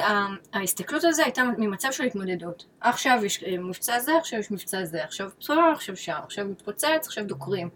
ההסתכלות 0.52 1.04
על 1.04 1.12
זה 1.12 1.24
הייתה 1.24 1.42
ממצב 1.58 1.88
של 1.92 2.04
התמודדות. 2.04 2.66
עכשיו 2.80 3.24
יש 3.24 3.44
אה, 3.44 3.58
מבצע 3.58 4.00
זה, 4.00 4.16
עכשיו 4.16 4.38
יש 4.38 4.50
מבצע 4.50 4.84
זה, 4.84 5.04
עכשיו 5.04 5.30
צורה, 5.40 5.72
עכשיו 5.72 5.96
שם, 5.96 6.18
עכשיו 6.24 6.44
מתפוצץ, 6.44 7.06
עכשיו 7.06 7.26
דוקרים. 7.26 7.68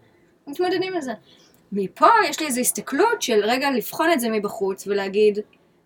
מתמודדים 0.47 0.93
עם 0.93 1.01
זה. 1.01 1.13
מפה 1.71 2.07
יש 2.29 2.39
לי 2.39 2.45
איזו 2.45 2.61
הסתכלות 2.61 3.21
של 3.21 3.39
רגע 3.43 3.71
לבחון 3.71 4.11
את 4.11 4.19
זה 4.19 4.29
מבחוץ 4.29 4.87
ולהגיד, 4.87 5.39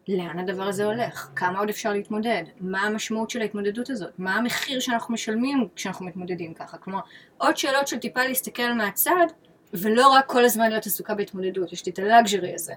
לאן 0.08 0.40
הדבר 0.40 0.64
הזה 0.64 0.86
הולך? 0.86 1.30
כמה 1.36 1.60
עוד 1.60 1.70
אפשר 1.70 1.94
להתמודד? 1.94 2.44
מה 2.60 2.82
המשמעות 2.82 3.30
של 3.30 3.42
ההתמודדות 3.42 3.90
הזאת? 3.90 4.12
מה 4.18 4.36
המחיר 4.36 4.80
שאנחנו 4.80 5.14
משלמים 5.14 5.68
כשאנחנו 5.76 6.06
מתמודדים 6.06 6.54
ככה? 6.54 6.78
כלומר, 6.78 7.00
עוד 7.38 7.58
שאלות 7.58 7.88
של 7.88 7.98
טיפה 7.98 8.24
להסתכל 8.24 8.74
מהצד, 8.74 9.28
ולא 9.74 10.08
רק 10.08 10.26
כל 10.26 10.46
הזמן 10.46 10.70
להיות 10.70 10.86
עסוקה 10.86 11.16
בהתמודדות, 11.16 11.74
יש 11.74 11.86
לי 11.86 11.92
את 11.92 12.00
הלאגז'רי 12.00 12.54
הזה. 12.54 12.74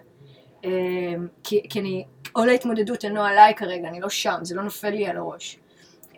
אה, 0.65 0.71
כי, 1.43 1.67
כי 1.71 1.81
אני, 1.81 2.05
עול 2.33 2.49
ההתמודדות 2.49 3.05
אינו 3.05 3.23
עליי 3.23 3.55
כרגע, 3.55 3.89
אני 3.89 4.01
לא 4.01 4.09
שם, 4.09 4.39
זה 4.43 4.55
לא 4.55 4.63
נופל 4.63 4.91
לי 4.91 5.07
על 5.07 5.17
הראש. 5.17 5.59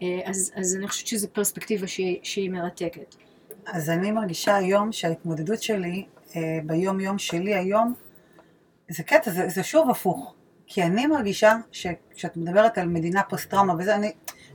אה, 0.03 0.21
אז, 0.25 0.53
אז 0.57 0.77
אני 0.77 0.89
חושבת 0.89 1.07
שזו 1.07 1.29
פרספקטיבה 1.33 1.87
שהיא, 1.87 2.19
שהיא 2.23 2.51
מרתקת. 2.51 3.17
אז 3.67 3.91
אני 3.91 4.12
מרגישה 4.12 4.57
היום 4.57 4.93
שההתמודדות 4.93 5.62
שלי 5.62 6.07
אה, 6.37 6.59
ביום 6.65 7.01
יום 7.01 7.19
שלי 7.19 7.55
היום, 7.55 7.95
זה 8.89 9.03
קטע, 9.03 9.31
זה, 9.31 9.49
זה 9.49 9.62
שוב 9.62 9.91
הפוך. 9.91 10.35
כי 10.67 10.83
אני 10.83 11.07
מרגישה 11.07 11.57
שכשאת 11.73 12.37
מדברת 12.37 12.79
על 12.79 12.89
מדינה 12.89 13.23
פוסט 13.23 13.51
טראומה 13.51 13.75
וזה, 13.79 13.95
אני, 13.95 14.12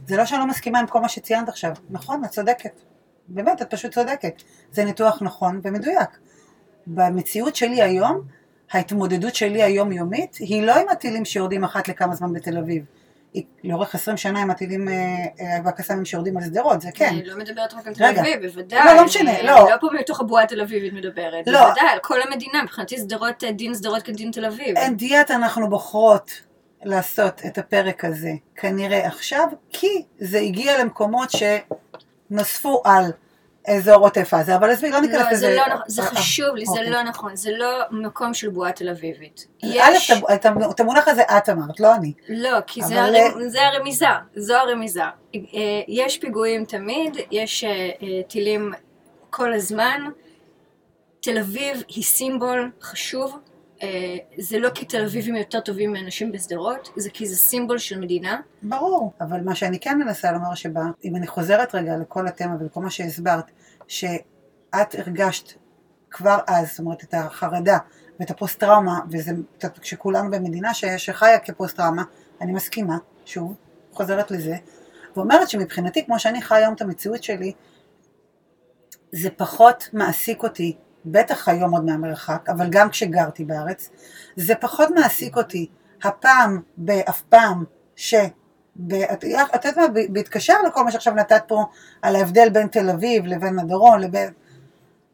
זה 0.08 0.18
לא 0.18 0.26
שאני 0.26 0.40
לא 0.40 0.48
מסכימה 0.48 0.80
עם 0.80 0.88
כל 0.88 1.00
מה 1.00 1.10
שציינת 1.10 1.50
עכשיו. 1.50 1.72
נכון, 1.90 2.26
את 2.26 2.30
צודקת. 2.30 2.82
באמת, 3.34 3.62
את 3.62 3.74
פשוט 3.74 3.94
צודקת. 3.94 4.42
זה 4.72 4.84
ניתוח 4.84 5.22
נכון 5.22 5.62
ומדויק. 5.64 6.10
במציאות 6.88 7.56
שלי 7.56 7.82
היום, 7.82 8.22
ההתמודדות 8.72 9.36
שלי 9.36 9.64
היומיומית, 9.64 10.36
היא 10.40 10.64
לא 10.64 10.76
עם 10.76 10.90
הטילים 10.90 11.26
שיורדים 11.26 11.64
אחת 11.64 11.88
לכמה 11.88 12.16
זמן 12.16 12.34
בתל 12.34 12.58
אביב. 12.58 12.86
היא 13.34 13.44
לאורך 13.64 13.96
20 13.96 14.18
שנה 14.18 14.42
עם 14.42 14.52
הטילים 14.52 14.88
אה, 14.88 14.94
אה, 15.42 15.58
והקסאמים 15.66 16.06
שיורדים 16.06 16.38
על 16.38 16.44
שדרות, 16.44 16.82
זה 16.82 16.90
כן. 16.94 17.06
אני 17.06 17.26
לא 17.26 17.38
מדברת 17.38 17.74
רק 17.74 17.88
על 17.88 17.94
תל. 17.94 18.04
אביב, 18.20 18.46
בוודאי. 18.46 18.86
לא, 18.86 18.94
לא 18.94 19.06
משנה, 19.06 19.44
לא. 19.44 19.70
לא 19.70 19.76
פה 19.82 19.88
מתוך 20.00 20.22
הבועה 20.22 20.44
התל 20.44 20.62
אביבית 20.62 20.94
מדברת. 20.94 21.48
לא. 21.48 21.60
בוודאי, 21.66 21.88
על 21.94 22.00
כל 22.02 22.22
המדינה. 22.22 22.64
מבחינתי 22.64 22.98
שדרות, 22.98 23.44
אה, 23.44 23.52
דין 23.52 23.76
שדרות 23.76 24.04
כדין 24.04 24.32
תל 24.32 24.46
אביב. 24.46 24.78
אין 24.78 24.98
דיאט 24.98 25.32
אנחנו 25.32 25.70
בוחרות 25.70 26.32
לעשות 26.84 27.42
את 27.46 27.58
הפרק 27.58 28.06
הזה, 28.06 28.32
כנראה 28.56 29.08
עכשיו, 29.08 29.48
כי 29.70 30.04
זה 30.20 30.40
הגיע 30.40 30.84
למקומות 30.84 31.30
שנוספו 31.32 32.82
על 32.86 33.12
אזור 33.68 33.96
עוטף 33.96 34.34
עזה, 34.34 34.56
אבל 34.56 34.70
עזבי, 34.70 34.92
לא 34.92 35.00
ניכנס 35.00 35.22
לא, 35.26 35.32
לזה. 35.32 35.38
זה 35.38 35.56
לא 35.56 35.68
נכון, 35.68 35.84
זה 35.88 36.02
אה, 36.02 36.08
חשוב 36.08 36.56
לי, 36.56 36.66
זה 36.66 36.72
אוקיי. 36.72 36.90
לא 36.90 37.04
נכון, 37.04 37.36
זה 37.36 37.50
לא 37.58 37.80
מקום 37.92 38.34
של 38.34 38.50
בועה 38.50 38.72
תל 38.72 38.90
אביבית. 38.90 39.48
א', 39.64 39.68
יש, 39.96 40.12
את- 40.12 40.80
המונח 40.80 41.08
הזה 41.08 41.22
את 41.22 41.50
אמרת, 41.50 41.80
לא 41.80 41.96
אני. 41.96 42.14
לא, 42.30 42.58
כי 42.68 42.82
זה 42.84 42.96
זה 43.48 43.62
הרמיזה, 43.68 44.06
זו 44.36 44.56
הרמיזה. 44.56 45.02
אה, 45.04 45.40
יש 45.88 46.18
פיגועים 46.18 46.66
תמיד, 46.66 47.18
יש 47.32 47.64
אה, 47.64 47.70
אה, 47.70 48.24
טילים 48.28 48.74
כל 49.30 49.54
הזמן. 49.54 50.02
תל 51.20 51.38
אביב 51.38 51.84
היא 51.88 52.04
סימבול 52.04 52.72
חשוב. 52.82 53.38
אה, 53.84 54.18
זה 54.38 54.60
לא 54.60 54.70
כי 54.70 54.86
תל 54.86 55.04
אביבים 55.04 55.36
יותר 55.36 55.60
טובים 55.60 55.94
מאנשים 55.94 56.32
בשדרות, 56.32 56.90
זה 56.96 57.10
כי 57.10 57.28
זה 57.28 57.36
סימבול 57.36 57.78
של 57.78 58.00
מדינה. 58.00 58.42
ברור, 58.64 59.14
אבל 59.22 59.42
מה 59.42 59.56
שאני 59.56 59.80
כן 59.80 60.00
מנסה 60.00 60.32
לומר 60.32 60.56
שבה, 60.56 60.84
אם 61.04 61.16
אני 61.16 61.28
חוזרת 61.28 61.76
רגע 61.76 61.98
לכל 61.98 62.28
התמה 62.28 62.56
ולכל 62.60 62.82
מה 62.82 62.90
שהסברת, 62.90 63.46
שאת 63.88 64.96
הרגשת 64.98 65.54
כבר 66.12 66.38
אז, 66.48 66.70
זאת 66.70 66.80
אומרת, 66.80 67.04
את 67.04 67.14
החרדה 67.14 67.78
ואת 68.20 68.32
הפוסט-טראומה, 68.32 69.00
וזה, 69.12 69.32
כשכולנו 69.82 70.32
במדינה 70.32 70.74
שחיה 70.74 71.40
כפוסט-טראומה, 71.40 72.04
אני 72.42 72.52
מסכימה, 72.52 72.98
שוב, 73.26 73.56
חוזרת 73.92 74.32
לזה, 74.32 74.56
ואומרת 75.16 75.50
שמבחינתי, 75.50 76.06
כמו 76.06 76.20
שאני 76.20 76.42
חיה 76.42 76.58
היום 76.58 76.74
את 76.74 76.82
המציאות 76.82 77.24
שלי, 77.24 77.54
זה 79.12 79.30
פחות 79.30 79.90
מעסיק 79.94 80.44
אותי, 80.44 80.78
בטח 81.06 81.48
היום 81.48 81.72
עוד 81.72 81.86
מהמרחק, 81.86 82.50
אבל 82.50 82.68
גם 82.70 82.90
כשגרתי 82.90 83.46
בארץ, 83.46 83.90
זה 84.36 84.56
פחות 84.56 84.90
מעסיק 84.96 85.38
אותי 85.38 85.68
הפעם 86.04 86.62
באף 86.78 87.22
פעם 87.22 87.64
ש... 87.96 88.16
את 89.14 89.24
יודעת 89.24 89.78
מה, 89.78 89.84
בהתקשר 90.10 90.62
לכל 90.68 90.84
מה 90.84 90.92
שעכשיו 90.92 91.14
נתת 91.14 91.44
פה 91.48 91.66
על 92.02 92.16
ההבדל 92.16 92.50
בין 92.50 92.68
תל 92.68 92.90
אביב 92.90 93.26
לבין 93.26 93.60
הדרום, 93.60 94.00
לבין... 94.00 94.34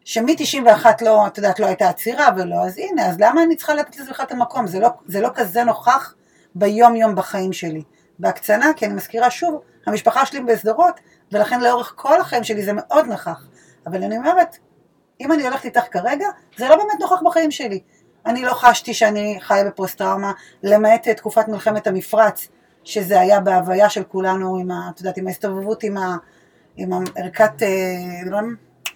שמ-91 0.04 0.86
לא, 1.02 1.28
את 1.28 1.38
יודעת, 1.38 1.60
לא 1.60 1.66
הייתה 1.66 1.90
עצירה 1.90 2.30
ולא, 2.38 2.66
אז 2.66 2.78
הנה, 2.78 3.06
אז 3.10 3.16
למה 3.20 3.44
אני 3.44 3.56
צריכה 3.56 3.74
לתת 3.74 4.00
לזה 4.00 4.12
את 4.24 4.32
המקום? 4.32 4.68
זה 4.68 4.80
לא, 4.80 4.90
זה 5.06 5.22
לא 5.22 5.30
כזה 5.36 5.64
נוכח 5.64 6.14
ביום 6.56 6.96
יום 6.96 7.16
בחיים 7.16 7.54
שלי. 7.54 7.84
בהקצנה, 8.20 8.72
כי 8.76 8.86
אני 8.86 8.94
מזכירה 8.94 9.30
שוב, 9.30 9.62
המשפחה 9.86 10.26
שלי 10.26 10.40
בשדרות, 10.40 11.00
ולכן 11.32 11.62
לאורך 11.62 11.94
כל 11.96 12.22
החיים 12.22 12.44
שלי 12.44 12.64
זה 12.64 12.72
מאוד 12.74 13.06
נוכח. 13.06 13.48
אבל 13.88 14.04
אני 14.04 14.18
אומרת, 14.18 14.58
אם 15.22 15.32
אני 15.32 15.44
הולכת 15.44 15.66
איתך 15.66 15.84
כרגע, 15.92 16.28
זה 16.58 16.68
לא 16.68 16.76
באמת 16.76 17.00
נוכח 17.00 17.22
בחיים 17.26 17.52
שלי. 17.52 17.80
אני 18.26 18.44
לא 18.44 18.54
חשתי 18.54 18.94
שאני 18.94 19.38
חיה 19.42 19.64
בפוסט-טראומה, 19.64 20.32
למעט 20.64 21.10
תקופת 21.10 21.48
מלחמת 21.48 21.88
המפרץ, 21.88 22.48
שזה 22.84 23.20
היה 23.20 23.40
בהוויה 23.40 23.90
של 23.90 24.04
כולנו, 24.04 24.58
עם 24.58 24.72
ה, 24.72 24.90
את 24.94 25.00
יודעת, 25.00 25.18
עם 25.18 25.28
ההסתובבות 25.28 25.84
עם, 25.84 25.98
ה, 25.98 26.16
עם 26.78 26.90
הערכת, 26.94 27.64
אה, 27.64 27.68
לא, 28.26 28.40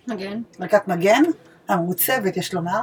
מגן. 0.08 0.42
ערכת 0.60 0.88
מגן, 0.88 1.24
המעוצבת 1.68 2.38
יש 2.38 2.54
לומר. 2.54 2.80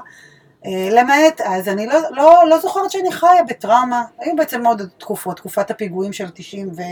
אה, 0.66 0.88
למעט 0.90 1.40
אז, 1.40 1.68
אני 1.68 1.87
לא, 1.87 1.98
לא, 2.11 2.44
לא 2.48 2.59
זוכרת 2.59 2.90
שאני 2.90 3.12
חיה 3.12 3.42
בטראומה, 3.48 4.05
היו 4.18 4.37
בעצם 4.37 4.66
עוד 4.66 4.83
תקופות, 4.98 5.37
תקופת 5.37 5.70
הפיגועים 5.70 6.12
של 6.12 6.31
90 6.31 6.68
ו... 6.77 6.83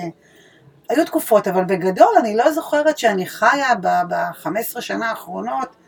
היו 0.91 1.05
תקופות, 1.05 1.49
אבל 1.49 1.65
בגדול 1.65 2.15
אני 2.21 2.37
לא 2.37 2.51
זוכרת 2.51 2.99
שאני 2.99 3.27
חיה 3.27 3.75
ב-15 3.81 4.81
שנה 4.81 5.11
האחרונות, 5.11 5.69
אה, 5.69 5.86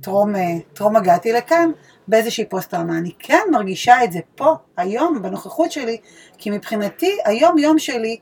טרום, 0.00 0.36
אה, 0.36 0.42
טרום 0.72 0.96
הגעתי 0.96 1.32
לכאן, 1.32 1.70
באיזושהי 2.08 2.44
פוסט-טראומה. 2.44 2.98
אני 2.98 3.10
כן 3.18 3.42
מרגישה 3.52 4.04
את 4.04 4.12
זה 4.12 4.18
פה, 4.34 4.54
היום, 4.76 5.22
בנוכחות 5.22 5.72
שלי, 5.72 5.96
כי 6.38 6.50
מבחינתי, 6.50 7.18
היום-יום 7.24 7.78
שלי 7.78 8.16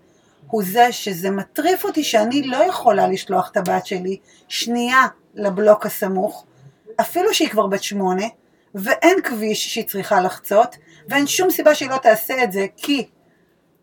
הוא 0.47 0.63
זה 0.67 0.93
שזה 0.93 1.31
מטריף 1.31 1.85
אותי 1.85 2.05
שאני 2.05 2.43
לא 2.43 2.57
יכולה 2.57 3.09
לשלוח 3.09 3.51
את 3.51 3.57
הבת 3.57 3.87
שלי 3.87 4.19
שנייה 4.49 5.07
לבלוק 5.35 5.87
הסמוך, 5.87 6.45
אפילו 7.01 7.35
שהיא 7.35 7.49
כבר 7.49 7.67
בת 7.67 7.83
שמונה, 7.83 8.27
ואין 8.75 9.23
כביש 9.25 9.75
שהיא 9.75 9.89
צריכה 9.89 10.21
לחצות, 10.21 10.77
ואין 11.09 11.27
שום 11.27 11.51
סיבה 11.51 11.75
שהיא 11.75 11.91
לא 11.91 11.97
תעשה 11.97 12.45
את 12.45 12.53
זה, 12.53 12.67
כי, 12.77 13.07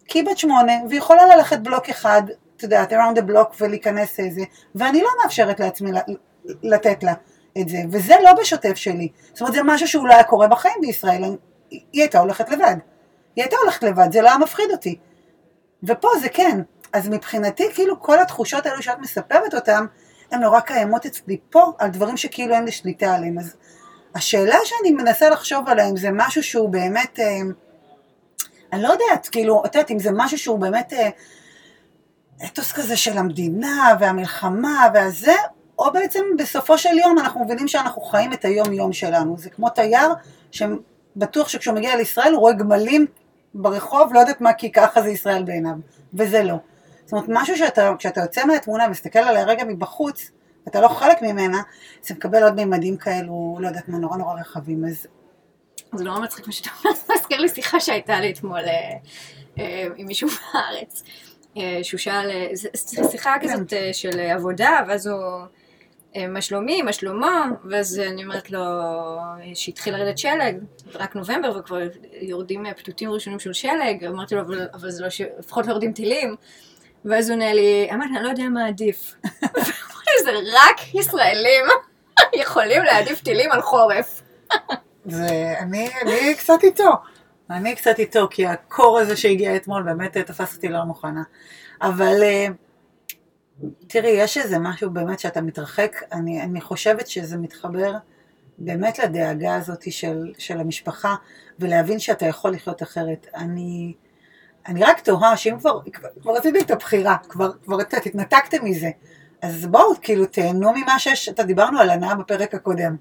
כי 0.06 0.20
היא 0.20 0.26
בת 0.26 0.38
שמונה, 0.38 0.74
והיא 0.90 1.00
יכולה 1.00 1.36
ללכת 1.36 1.60
בלוק 1.60 1.90
אחד, 1.90 2.22
את 2.58 2.64
יודעת, 2.64 2.92
around 2.94 3.18
the 3.18 3.32
block 3.32 3.56
ולהיכנס 3.60 4.20
לזה, 4.20 4.42
ואני 4.76 5.02
לא 5.02 5.10
מאפשרת 5.24 5.60
לעצמי 5.60 5.92
לתת 6.46 7.04
לה 7.04 7.14
את 7.62 7.70
זה, 7.70 7.78
וזה 7.92 8.16
לא 8.24 8.34
בשוטף 8.34 8.76
שלי. 8.76 9.10
זאת 9.34 9.42
אומרת, 9.42 9.54
זה 9.54 9.64
משהו 9.64 9.88
שאולי 9.88 10.14
היה 10.14 10.24
קורה 10.24 10.48
בחיים 10.48 10.76
בישראל, 10.82 11.24
היא 11.70 11.82
הייתה 11.94 12.20
הולכת 12.20 12.50
לבד. 12.50 12.76
היא 13.36 13.44
הייתה 13.44 13.56
הולכת 13.64 13.84
לבד, 13.84 14.12
זה 14.12 14.22
לא 14.22 14.28
היה 14.28 14.38
מפחיד 14.38 14.72
אותי. 14.72 14.98
ופה 15.84 16.08
זה 16.22 16.30
כן. 16.30 16.62
אז 16.94 17.10
מבחינתי, 17.10 17.68
כאילו 17.74 18.00
כל 18.00 18.20
התחושות 18.20 18.66
האלו 18.66 18.82
שאת 18.82 19.00
מספרת 19.00 19.54
אותן, 19.54 19.86
הן 20.32 20.42
נורא 20.42 20.60
קיימות 20.60 21.06
אצלי 21.06 21.38
פה, 21.50 21.72
על 21.78 21.90
דברים 21.90 22.18
שכאילו 22.18 22.56
אין 22.56 22.66
לי 22.66 22.72
שליטה 22.72 23.16
עליהם. 23.16 23.40
אז 23.40 23.56
השאלה 24.16 24.58
שאני 24.64 24.92
מנסה 24.92 25.30
לחשוב 25.30 25.70
עליה, 25.70 25.90
אם 25.90 25.98
זה 25.98 26.10
משהו 26.12 26.44
שהוא 26.44 26.70
באמת, 26.70 27.20
אה, 27.20 27.40
אני 28.74 28.82
לא 28.82 28.88
יודעת, 28.88 29.28
כאילו, 29.32 29.62
את 29.66 29.76
יודעת, 29.76 29.92
אם 29.92 30.00
זה 30.00 30.10
משהו 30.14 30.38
שהוא 30.38 30.60
באמת 30.60 30.94
אה, 30.94 31.10
אתוס 32.46 32.72
כזה 32.72 32.98
של 32.98 33.18
המדינה 33.18 33.96
והמלחמה 34.00 34.88
והזה, 34.94 35.36
או 35.82 35.91
בעצם 35.94 36.24
בסופו 36.38 36.78
של 36.78 36.98
יום 36.98 37.20
אנחנו 37.20 37.46
מבינים 37.46 37.67
שאנחנו 37.67 38.02
חיים 38.02 38.34
את 38.34 38.46
היום-יום 38.46 38.94
שלנו. 38.94 39.38
זה 39.38 39.50
כמו 39.50 39.70
תייר 39.70 40.10
שבטוח 40.52 41.48
שכשהוא 41.50 41.76
מגיע 41.76 41.96
לישראל 41.96 42.34
הוא 42.34 42.39
רואה 42.39 42.54
גמלים 42.54 43.06
ברחוב, 43.54 44.13
לא 44.13 44.20
יודעת 44.20 44.41
מה, 44.41 44.54
כי 44.54 44.72
ככה 44.72 45.02
זה 45.02 45.10
ישראל 45.10 45.44
בעיניו, 45.44 45.74
וזה 46.13 46.44
לא. 46.44 46.56
זאת 47.06 47.13
אומרת, 47.13 47.26
משהו 47.30 47.58
שאתה, 47.58 47.91
כשאתה 48.00 48.22
יוצא 48.22 48.46
מהתמונה 48.46 48.86
ומסתכל 48.88 49.20
עליה 49.20 49.44
רגע 49.44 49.63
מבחוץ, 49.63 50.32
ואתה 50.65 50.82
לא 50.82 50.88
חלק 50.88 51.22
ממנה, 51.22 51.62
זה 52.02 52.13
מקבל 52.13 52.44
עוד 52.44 52.56
מימדים 52.56 52.98
כאלו, 52.98 53.58
לא 53.60 53.67
יודעת 53.67 53.89
מה, 53.89 53.98
נורא 53.98 54.17
נורא 54.17 54.34
רחבים. 54.39 54.86
אז 54.86 55.08
זה 55.96 56.04
נורא 56.04 56.20
מצחיק 56.20 56.48
מה 56.48 56.54
שאתה 56.54 56.70
אומר, 56.84 56.96
זה 56.96 57.13
מזכיר 57.20 57.39
לי 57.39 57.50
שיחה 57.50 57.80
שהייתה 57.80 58.20
לי 58.20 58.32
אתמול 58.32 58.60
אה, 58.60 58.98
אה, 59.60 59.88
עם 59.96 60.08
מישהו 60.08 60.30
בארץ, 60.30 61.04
אה, 61.58 61.80
שהוא 61.84 61.98
שאל, 61.98 62.30
שיחה 63.12 63.36
כזאת 63.41 63.74
אה, 63.74 63.89
של 63.94 64.20
עבודה, 64.20 64.80
ואז 64.88 65.08
הוא, 65.08 65.20
מה 66.17 66.41
שלומי, 66.41 66.82
מה 66.82 66.93
שלמה, 66.93 67.50
ואז 67.69 68.00
אני 68.00 68.24
אומרת 68.24 68.52
לו 68.52 68.60
שהתחיל 69.54 69.95
לרדת 69.95 70.17
שלג, 70.17 70.58
רק 70.93 71.15
נובמבר 71.15 71.58
וכבר 71.58 71.78
יורדים 72.21 72.65
אה, 72.65 72.74
פתותים 72.74 73.12
ראשונים 73.12 73.39
של 73.39 73.54
שלג, 73.54 74.06
אמרתי 74.08 74.36
לו, 74.36 74.41
אבל, 74.41 74.67
אבל 74.74 74.89
זה 74.89 75.04
לא, 75.04 75.10
ש... 75.10 75.21
לפחות 75.39 75.65
לא 75.65 75.71
יורדים 75.71 75.93
טילים, 75.93 76.36
ואז 77.06 77.30
הוא 77.30 77.36
עונה 77.36 77.54
לי, 77.54 77.89
אמרתי, 77.93 78.12
אני 78.15 78.24
לא 78.24 78.30
יודע 78.30 78.43
מה 78.43 78.67
עדיף. 78.67 79.15
זה 80.24 80.32
רק 80.32 80.95
ישראלים 80.95 81.65
יכולים 82.41 82.84
להעדיף 82.84 83.21
טילים 83.21 83.52
על 83.52 83.62
חורף. 83.62 84.21
זה, 85.06 85.54
אני, 85.60 85.89
אני 86.02 86.36
קצת 86.38 86.63
איתו. 86.63 86.91
אני 87.50 87.76
קצת 87.76 88.00
איתו, 88.00 88.28
כי 88.32 88.45
הקור 88.45 89.00
הזה 89.00 89.17
שהגיע 89.17 89.56
אתמול 89.56 89.84
באמת 89.84 90.17
אה, 90.17 90.24
תפס 90.24 90.56
אותי 90.56 90.69
לא 90.69 90.84
מוכנה. 90.84 91.24
אבל 91.82 92.24
אה, 92.24 92.47
תראי, 93.88 94.10
יש 94.10 94.38
איזה 94.38 94.60
משהו 94.60 94.89
באמת 94.89 95.19
שאתה 95.19 95.41
מתרחק, 95.41 95.95
אני, 96.12 96.41
אני 96.41 96.62
חושבת 96.62 97.08
שזה 97.08 97.38
מתחבר 97.38 97.93
באמת 98.58 99.00
לדאגה 99.00 99.56
הזאת 99.56 99.91
של, 99.91 100.34
של 100.38 100.60
המשפחה, 100.60 101.15
ולהבין 101.60 102.00
שאתה 102.00 102.26
יכול 102.26 102.52
לחיות 102.52 102.84
אחרת. 102.84 103.28
אני, 103.36 103.93
אני 104.67 104.84
רק 104.84 105.00
תוהה 105.00 105.38
שאם 105.38 105.60
כבר, 105.60 105.80
כבר, 105.93 106.10
כבר 106.21 106.32
עשיתם 106.32 106.60
את 106.60 106.71
הבחירה, 106.71 107.17
כבר, 107.30 107.52
כבר 107.63 107.82
את 107.82 107.93
התנתקתם 107.93 108.65
מזה, 108.65 108.89
אז 109.41 109.65
בואו, 109.65 109.93
כאילו, 110.02 110.26
תהנו 110.26 110.71
ממה 110.71 111.00
שיש, 111.00 111.30
אתה 111.30 111.43
דיברנו 111.43 111.80
על 111.80 111.89
הנאה 111.89 112.15
בפרק 112.15 112.56
הקודם. 112.56 112.95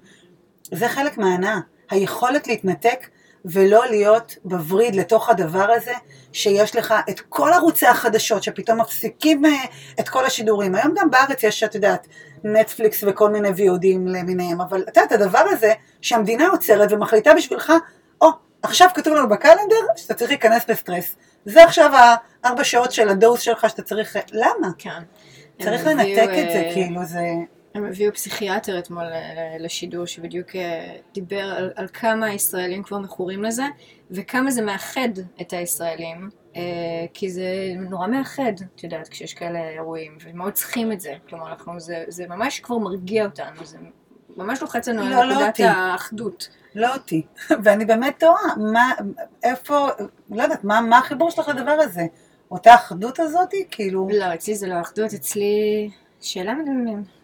זה 0.63 0.89
חלק 0.89 1.17
מההנאה, 1.17 1.59
היכולת 1.89 2.47
להתנתק 2.47 3.07
ולא 3.45 3.85
להיות 3.89 4.35
בווריד 4.45 4.95
לתוך 4.95 5.29
הדבר 5.29 5.71
הזה, 5.71 5.93
שיש 6.33 6.75
לך 6.75 6.93
את 7.09 7.19
כל 7.19 7.53
ערוצי 7.53 7.87
החדשות 7.87 8.43
שפתאום 8.43 8.81
מפסיקים 8.81 9.45
אה, 9.45 9.51
את 9.99 10.09
כל 10.09 10.25
השידורים. 10.25 10.75
היום 10.75 10.93
גם 10.95 11.11
בארץ 11.11 11.43
יש, 11.43 11.63
את 11.63 11.75
יודעת, 11.75 12.07
נטפליקס 12.43 13.03
וכל 13.07 13.29
מיני 13.29 13.49
ויודים 13.49 14.07
למיניהם, 14.07 14.61
אבל 14.61 14.81
את 14.81 14.97
יודעת, 14.97 15.11
הדבר 15.11 15.43
הזה 15.49 15.73
שהמדינה 16.01 16.47
עוצרת 16.47 16.91
ומחליטה 16.91 17.33
בשבילך, 17.33 17.73
או, 18.21 18.27
עכשיו 18.63 18.87
כתוב 18.95 19.13
לנו 19.13 19.29
בקלנדר 19.29 19.85
שאתה 19.95 20.13
צריך 20.13 20.29
להיכנס 20.31 20.69
לסטרס. 20.69 21.15
זה 21.45 21.63
עכשיו 21.63 21.91
הארבע 22.43 22.63
שעות 22.63 22.91
של 22.91 23.09
הדוס 23.09 23.41
שלך 23.41 23.69
שאתה 23.69 23.81
צריך, 23.81 24.17
למה? 24.31 24.67
כן. 24.77 25.01
צריך 25.61 25.87
לנתק 25.87 26.29
את 26.29 26.51
זה, 26.51 26.63
אה, 26.67 26.73
כאילו, 26.73 27.05
זה... 27.05 27.19
הם 27.73 27.85
הביאו 27.85 28.13
פסיכיאטר 28.13 28.79
אתמול 28.79 29.03
אה, 29.03 29.55
לשידור 29.59 30.05
שבדיוק 30.05 30.55
אה, 30.55 30.95
דיבר 31.13 31.43
על, 31.43 31.71
על 31.75 31.87
כמה 31.87 32.25
הישראלים 32.25 32.83
כבר 32.83 32.99
מכורים 32.99 33.43
לזה 33.43 33.63
וכמה 34.11 34.51
זה 34.51 34.61
מאחד 34.61 35.09
את 35.41 35.53
הישראלים 35.53 36.29
אה, 36.55 36.61
כי 37.13 37.29
זה 37.29 37.43
נורא 37.89 38.07
מאחד, 38.07 38.53
את 38.75 38.83
יודעת, 38.83 39.07
כשיש 39.07 39.33
כאלה 39.33 39.69
אירועים 39.69 40.17
ומאוד 40.23 40.53
צריכים 40.53 40.91
את 40.91 41.01
זה, 41.01 41.13
כלומר 41.29 41.49
אנחנו, 41.49 41.79
זה, 41.79 42.03
זה 42.07 42.27
ממש 42.27 42.59
כבר 42.59 42.77
מרגיע 42.77 43.25
אותנו, 43.25 43.65
זה 43.65 43.77
ממש 44.37 44.61
לוחץ 44.61 44.87
לנו 44.87 45.09
לא, 45.09 45.15
על 45.15 45.27
לא 45.27 45.33
נקודת 45.33 45.47
אותי. 45.47 45.63
האחדות. 45.63 46.49
לא 46.75 46.93
אותי. 46.93 47.25
ואני 47.63 47.85
באמת 47.85 48.19
תוהה, 48.19 48.55
מה, 48.73 48.91
איפה, 49.43 49.87
לא 50.29 50.43
יודעת, 50.43 50.63
מה, 50.63 50.81
מה 50.81 50.97
החיבור 50.97 51.31
שלך 51.31 51.47
לדבר 51.47 51.71
הזה? 51.79 52.05
אותה 52.51 52.71
האחדות 52.71 53.19
הזאתי? 53.19 53.65
כאילו... 53.71 54.07
לא, 54.13 54.33
אצלי 54.33 54.55
זה 54.55 54.67
לא 54.67 54.81
אחדות, 54.81 55.13
אצלי... 55.13 55.89
שאלה 56.21 56.53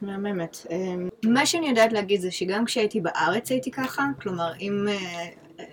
מהממת. 0.02 0.58
אמ, 0.70 1.10
מה 1.26 1.46
שאני 1.46 1.70
יודעת 1.70 1.94
להגיד 1.94 2.22
זה 2.22 2.32
שגם 2.32 2.66
כשהייתי 2.66 3.02
בארץ 3.02 3.52
הייתי 3.52 3.72
ככה, 3.72 4.04
כלומר, 4.22 4.54
אם 4.60 4.86
אה, 4.90 5.28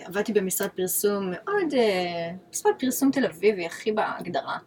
עבדתי 0.05 0.33
במשרד 0.33 0.69
פרסום 0.69 1.31
מאוד, 1.31 1.75
אה, 1.75 2.31
משרד 2.51 2.73
פרסום 2.79 3.11
תל 3.11 3.25
אביבי, 3.25 3.67
הכי 3.67 3.93
בהגדרה. 3.93 4.59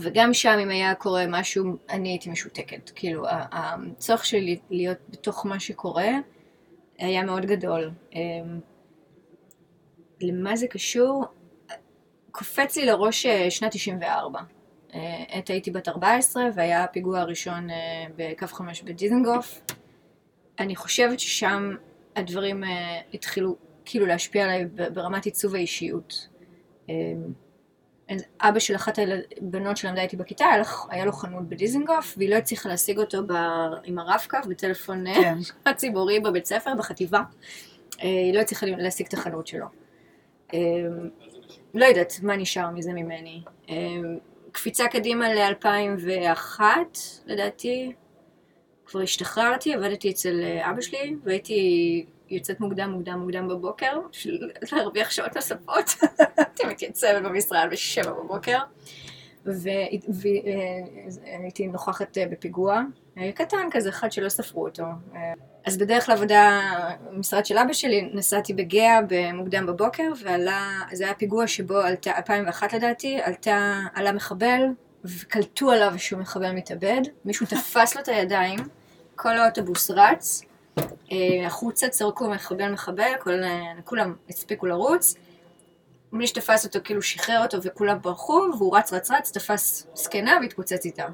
וגם 0.00 0.34
שם 0.34 0.58
אם 0.62 0.70
היה 0.70 0.94
קורה 0.94 1.24
משהו, 1.28 1.64
אני 1.90 2.08
הייתי 2.08 2.30
משותקת. 2.30 2.90
כאילו, 2.94 3.24
הצורך 3.28 4.24
שלי 4.24 4.58
להיות 4.70 4.98
בתוך 5.08 5.46
מה 5.46 5.60
שקורה 5.60 6.08
היה 6.98 7.22
מאוד 7.22 7.46
גדול. 7.46 7.90
אמ, 8.14 8.60
למה 10.20 10.56
זה 10.56 10.66
קשור? 10.68 11.24
קופץ 12.30 12.76
לי 12.76 12.86
לראש 12.86 13.26
אה, 13.26 13.50
שנת 13.50 13.72
94. 13.72 14.40
אה, 14.96 15.24
עת 15.28 15.48
הייתי 15.48 15.70
בת 15.70 15.88
14 15.88 16.42
והיה 16.54 16.84
הפיגוע 16.84 17.20
הראשון 17.20 17.70
אה, 17.70 17.76
בקו 18.16 18.46
5 18.46 18.82
בדיזנגוף. 18.82 19.60
אני 20.58 20.76
חושבת 20.76 21.20
ששם 21.20 21.74
הדברים 22.16 22.64
אה, 22.64 23.00
התחילו 23.14 23.56
כאילו 23.84 24.06
להשפיע 24.06 24.44
עליי 24.44 24.64
ברמת 24.92 25.24
עיצוב 25.24 25.54
האישיות. 25.54 26.28
אה, 26.90 26.94
אבא 28.40 28.58
של 28.58 28.74
אחת 28.74 28.98
הבנות 29.38 29.76
שלמדה 29.76 30.02
איתי 30.02 30.16
בכיתה, 30.16 30.44
היה, 30.90 31.04
לו 31.04 31.12
חנות 31.12 31.48
בדיזנגוף, 31.48 32.14
והיא 32.16 32.30
לא 32.30 32.34
הצליחה 32.34 32.68
להשיג 32.68 32.98
אותו 32.98 33.26
ב, 33.26 33.32
עם 33.84 33.98
הרב-קו 33.98 34.38
בטלפון 34.48 35.06
אה, 35.06 35.14
כן. 35.14 35.38
הציבורי 35.70 36.20
בבית 36.20 36.46
ספר, 36.46 36.74
בחטיבה. 36.78 37.18
אה, 38.02 38.08
היא 38.08 38.34
לא 38.34 38.40
הצליחה 38.40 38.66
להשיג 38.66 39.06
את 39.06 39.14
החנות 39.14 39.46
שלו. 39.46 39.66
אה, 40.54 40.58
לא 41.74 41.84
יודעת 41.84 42.12
מה 42.22 42.36
נשאר 42.36 42.70
מזה 42.70 42.92
ממני. 42.92 43.42
אה, 44.56 44.60
קפיצה 44.60 44.88
קדימה 44.88 45.34
ל-2001, 45.34 46.60
לדעתי, 47.26 47.92
כבר 48.86 49.00
השתחררתי, 49.00 49.74
עבדתי 49.74 50.10
אצל 50.10 50.40
אה, 50.42 50.70
אבא 50.70 50.80
שלי, 50.80 51.16
והייתי 51.24 52.06
יוצאת 52.28 52.60
מוקדם 52.60 52.90
מוקדם 52.90 53.18
מוקדם 53.18 53.48
בבוקר, 53.48 53.98
בשביל 54.10 54.50
להרוויח 54.72 55.10
שעות 55.10 55.36
נוספות. 55.36 55.84
הייתי 56.36 56.66
מתייצבת 56.66 57.22
במשרד 57.22 57.68
בשבע 57.70 58.12
בבוקר, 58.12 58.58
והייתי 61.26 61.66
נוכחת 61.66 62.18
אה, 62.18 62.26
בפיגוע 62.26 62.82
אה, 63.18 63.32
קטן 63.34 63.68
כזה, 63.70 63.88
אחד 63.88 64.12
שלא 64.12 64.28
ספרו 64.28 64.66
אותו. 64.66 64.84
אז 65.66 65.76
בדרך 65.78 66.08
לעבודה, 66.08 66.60
במשרד 67.10 67.46
של 67.46 67.58
אבא 67.58 67.72
שלי, 67.72 68.10
נסעתי 68.12 68.54
בגאה 68.54 68.98
במוקדם 69.08 69.66
בבוקר, 69.66 70.12
ועלה, 70.22 70.80
זה 70.92 71.04
היה 71.04 71.14
פיגוע 71.14 71.46
שבו 71.46 71.76
עלתה, 71.76 72.16
2001 72.16 72.72
לדעתי, 72.72 73.20
עלתה, 73.22 73.80
עלה 73.94 74.12
מחבל, 74.12 74.62
וקלטו 75.04 75.70
עליו 75.70 75.94
שהוא 75.96 76.20
מחבל 76.20 76.52
מתאבד, 76.52 77.00
מישהו 77.24 77.46
תפס 77.46 77.94
לו 77.94 78.00
את 78.00 78.08
הידיים, 78.08 78.58
כל 79.16 79.36
האוטובוס 79.36 79.90
רץ, 79.90 80.42
אה, 81.12 81.46
החוצה 81.46 81.88
צרקו 81.88 82.30
מחבל 82.30 82.72
מחבל, 82.72 83.12
כל, 83.20 83.42
אה, 83.42 83.72
כולם 83.84 84.14
הספיקו 84.28 84.66
לרוץ, 84.66 85.14
מי 86.12 86.26
שתפס 86.26 86.64
אותו 86.64 86.78
כאילו 86.84 87.02
שחרר 87.02 87.42
אותו 87.42 87.62
וכולם 87.62 87.98
ברחו, 88.02 88.42
והוא 88.58 88.76
רץ 88.76 88.92
רץ 88.92 89.10
רץ, 89.10 89.30
תפס 89.30 89.86
זקנה 89.94 90.38
והתפוצץ 90.42 90.84
איתה. 90.84 91.06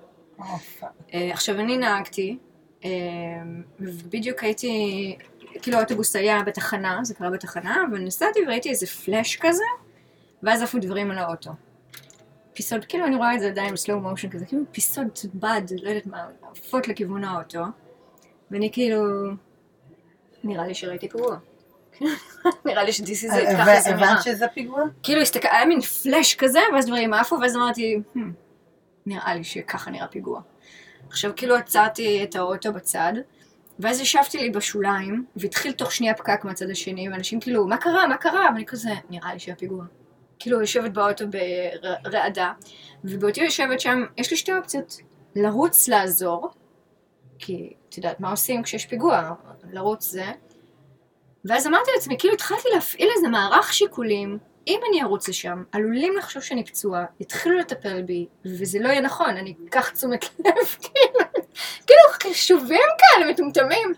אה, 1.14 1.30
עכשיו 1.32 1.60
אני 1.60 1.76
נהגתי, 1.76 2.38
ובדיוק 3.80 4.44
הייתי, 4.44 5.16
כאילו 5.62 5.78
האוטובוס 5.78 6.16
היה 6.16 6.42
בתחנה, 6.42 6.98
זה 7.02 7.14
קרה 7.14 7.30
בתחנה, 7.30 7.84
ונסעתי 7.92 8.40
וראיתי 8.46 8.70
איזה 8.70 8.86
פלאש 8.86 9.36
כזה, 9.36 9.64
ואז 10.42 10.62
עפו 10.62 10.78
דברים 10.78 11.10
על 11.10 11.18
האוטו. 11.18 11.50
פיסות, 12.54 12.84
כאילו 12.84 13.06
אני 13.06 13.16
רואה 13.16 13.34
את 13.34 13.40
זה 13.40 13.46
עדיין 13.46 13.72
בסלואו 13.72 14.00
מושן 14.00 14.28
כזה, 14.28 14.46
כאילו 14.46 14.62
פיסות 14.72 15.24
בד, 15.34 15.62
לא 15.82 15.88
יודעת 15.88 16.06
מה, 16.06 16.26
עפות 16.52 16.88
לכיוון 16.88 17.24
האוטו, 17.24 17.62
ואני 18.50 18.72
כאילו, 18.72 19.02
נראה 20.44 20.66
לי 20.66 20.74
שראיתי 20.74 21.08
פיגוע. 21.08 21.36
נראה 22.66 22.84
לי 22.84 22.92
שדיסי 22.92 23.28
זה 23.28 23.44
ככה 23.52 23.80
זה 23.80 23.94
נראה. 23.94 24.10
הבנת 24.10 24.22
שזה 24.24 24.46
פיגוע? 24.54 24.82
כאילו 25.02 25.20
היה 25.50 25.64
מין 25.64 25.80
פלאש 25.80 26.34
כזה, 26.34 26.58
ואז 26.74 26.86
דברים 26.86 27.14
עפו, 27.14 27.36
ואז 27.42 27.56
אמרתי, 27.56 28.00
"Hmm, 28.16 28.18
נראה 29.06 29.34
לי 29.34 29.44
שככה 29.44 29.90
נראה 29.90 30.08
פיגוע. 30.08 30.40
עכשיו 31.12 31.32
כאילו 31.36 31.56
עצרתי 31.56 32.24
את 32.24 32.36
האוטו 32.36 32.72
בצד, 32.72 33.12
ואז 33.78 34.00
ישבתי 34.00 34.38
לי 34.38 34.50
בשוליים, 34.50 35.24
והתחיל 35.36 35.72
תוך 35.72 35.92
שנייה 35.92 36.14
פקק 36.14 36.44
מהצד 36.44 36.70
השני, 36.70 37.08
ואנשים 37.08 37.40
כאילו, 37.40 37.66
מה 37.66 37.76
קרה, 37.76 38.06
מה 38.06 38.16
קרה? 38.16 38.48
ואני 38.54 38.66
כזה, 38.66 38.90
נראה 39.10 39.32
לי 39.32 39.38
שהיה 39.38 39.56
פיגוע. 39.56 39.84
כאילו 40.38 40.60
יושבת 40.60 40.90
באוטו 40.90 41.24
ברעדה, 42.04 42.52
ובאותי 43.04 43.44
יושבת 43.44 43.80
שם, 43.80 44.02
יש 44.16 44.30
לי 44.30 44.36
שתי 44.36 44.54
אופציות, 44.54 44.96
לרוץ 45.36 45.88
לעזור, 45.88 46.50
כי 47.38 47.72
את 47.88 47.96
יודעת 47.96 48.20
מה 48.20 48.30
עושים 48.30 48.62
כשיש 48.62 48.86
פיגוע, 48.86 49.30
לרוץ 49.72 50.10
זה, 50.10 50.32
ואז 51.44 51.66
אמרתי 51.66 51.90
לעצמי, 51.94 52.16
כאילו 52.18 52.34
התחלתי 52.34 52.68
להפעיל 52.74 53.08
איזה 53.16 53.28
מערך 53.28 53.72
שיקולים, 53.72 54.38
אם 54.66 54.80
אני 54.88 55.02
ארוץ 55.02 55.28
לשם, 55.28 55.62
עלולים 55.72 56.16
לחשוב 56.18 56.42
שאני 56.42 56.64
פצועה, 56.64 57.04
יתחילו 57.20 57.58
לטפל 57.58 58.02
בי, 58.02 58.26
וזה 58.44 58.78
לא 58.78 58.88
יהיה 58.88 59.00
נכון, 59.00 59.36
אני 59.36 59.54
אקח 59.68 59.90
תשומת 59.90 60.24
לב, 60.38 60.54
כאילו, 60.80 61.44
כאילו 61.86 62.32
חשובים 62.32 62.80
כאלה, 62.98 63.32
מטומטמים. 63.32 63.92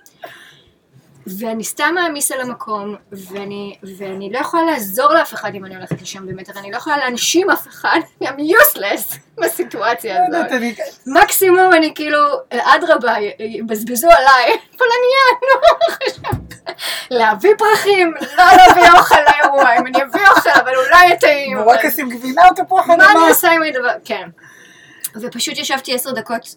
ואני 1.26 1.64
סתם 1.64 1.92
מעמיס 1.94 2.32
על 2.32 2.40
המקום, 2.40 2.96
ואני, 3.12 3.76
ואני 3.98 4.30
לא 4.32 4.38
יכולה 4.38 4.62
לעזור 4.62 5.12
לאף 5.12 5.34
אחד 5.34 5.54
אם 5.54 5.64
אני 5.64 5.76
הולכת 5.76 6.02
לשם 6.02 6.26
באמת, 6.26 6.50
אבל 6.50 6.58
אני 6.58 6.70
לא 6.70 6.76
יכולה 6.76 6.96
להנשים 6.96 7.50
אף 7.50 7.66
אחד, 7.68 7.98
I'm 8.22 8.26
useless 8.38 9.16
בסיטואציה 9.42 10.18
לא 10.30 10.37
הזאת. 10.38 10.50
מקסימום 11.06 11.72
אני 11.72 11.92
כאילו, 11.94 12.18
אדרבה, 12.50 13.14
יבזבזו 13.38 14.08
עליי, 14.10 14.58
פולניה, 14.78 15.24
נו. 15.42 16.34
להביא 17.10 17.50
פרחים, 17.58 18.14
לא 18.37 18.44
להביא 18.56 18.90
אוכל 18.98 19.20
לאירוע, 19.20 19.76
אם 19.78 19.87
אני 19.87 20.02
אביא 20.02 20.26
אוכל, 20.30 20.50
אבל 20.50 20.76
אולי 20.76 21.06
יהיה 21.06 21.16
טעים. 21.18 21.58
הוא 21.58 21.72
רק 21.72 21.78
אבל- 21.80 21.88
אשים 21.88 22.08
גבינה 22.10 22.42
או 22.48 22.64
תפוח 22.64 22.87
מה 22.87 22.94
אדמה? 22.94 23.10
אני 23.12 23.28
עושה 23.28 23.50
עם 23.50 23.62
הדבר, 23.62 23.92
כן. 24.04 24.28
ופשוט 25.20 25.58
ישבתי 25.58 25.94
עשר 25.94 26.10
דקות 26.12 26.54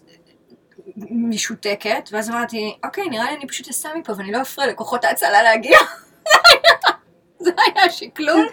משותקת, 1.10 2.08
ואז 2.12 2.30
אמרתי, 2.30 2.76
אוקיי, 2.84 3.08
נראה 3.08 3.24
לי 3.30 3.36
אני 3.36 3.46
פשוט 3.46 3.68
אסע 3.68 3.88
מפה 3.98 4.12
ואני 4.16 4.32
לא 4.32 4.42
אפריע 4.42 4.68
לכוחות 4.68 5.04
ההצלה 5.04 5.42
להגיע. 5.42 5.78
זה 7.44 7.50
היה 7.56 7.84
השקלול 7.84 8.48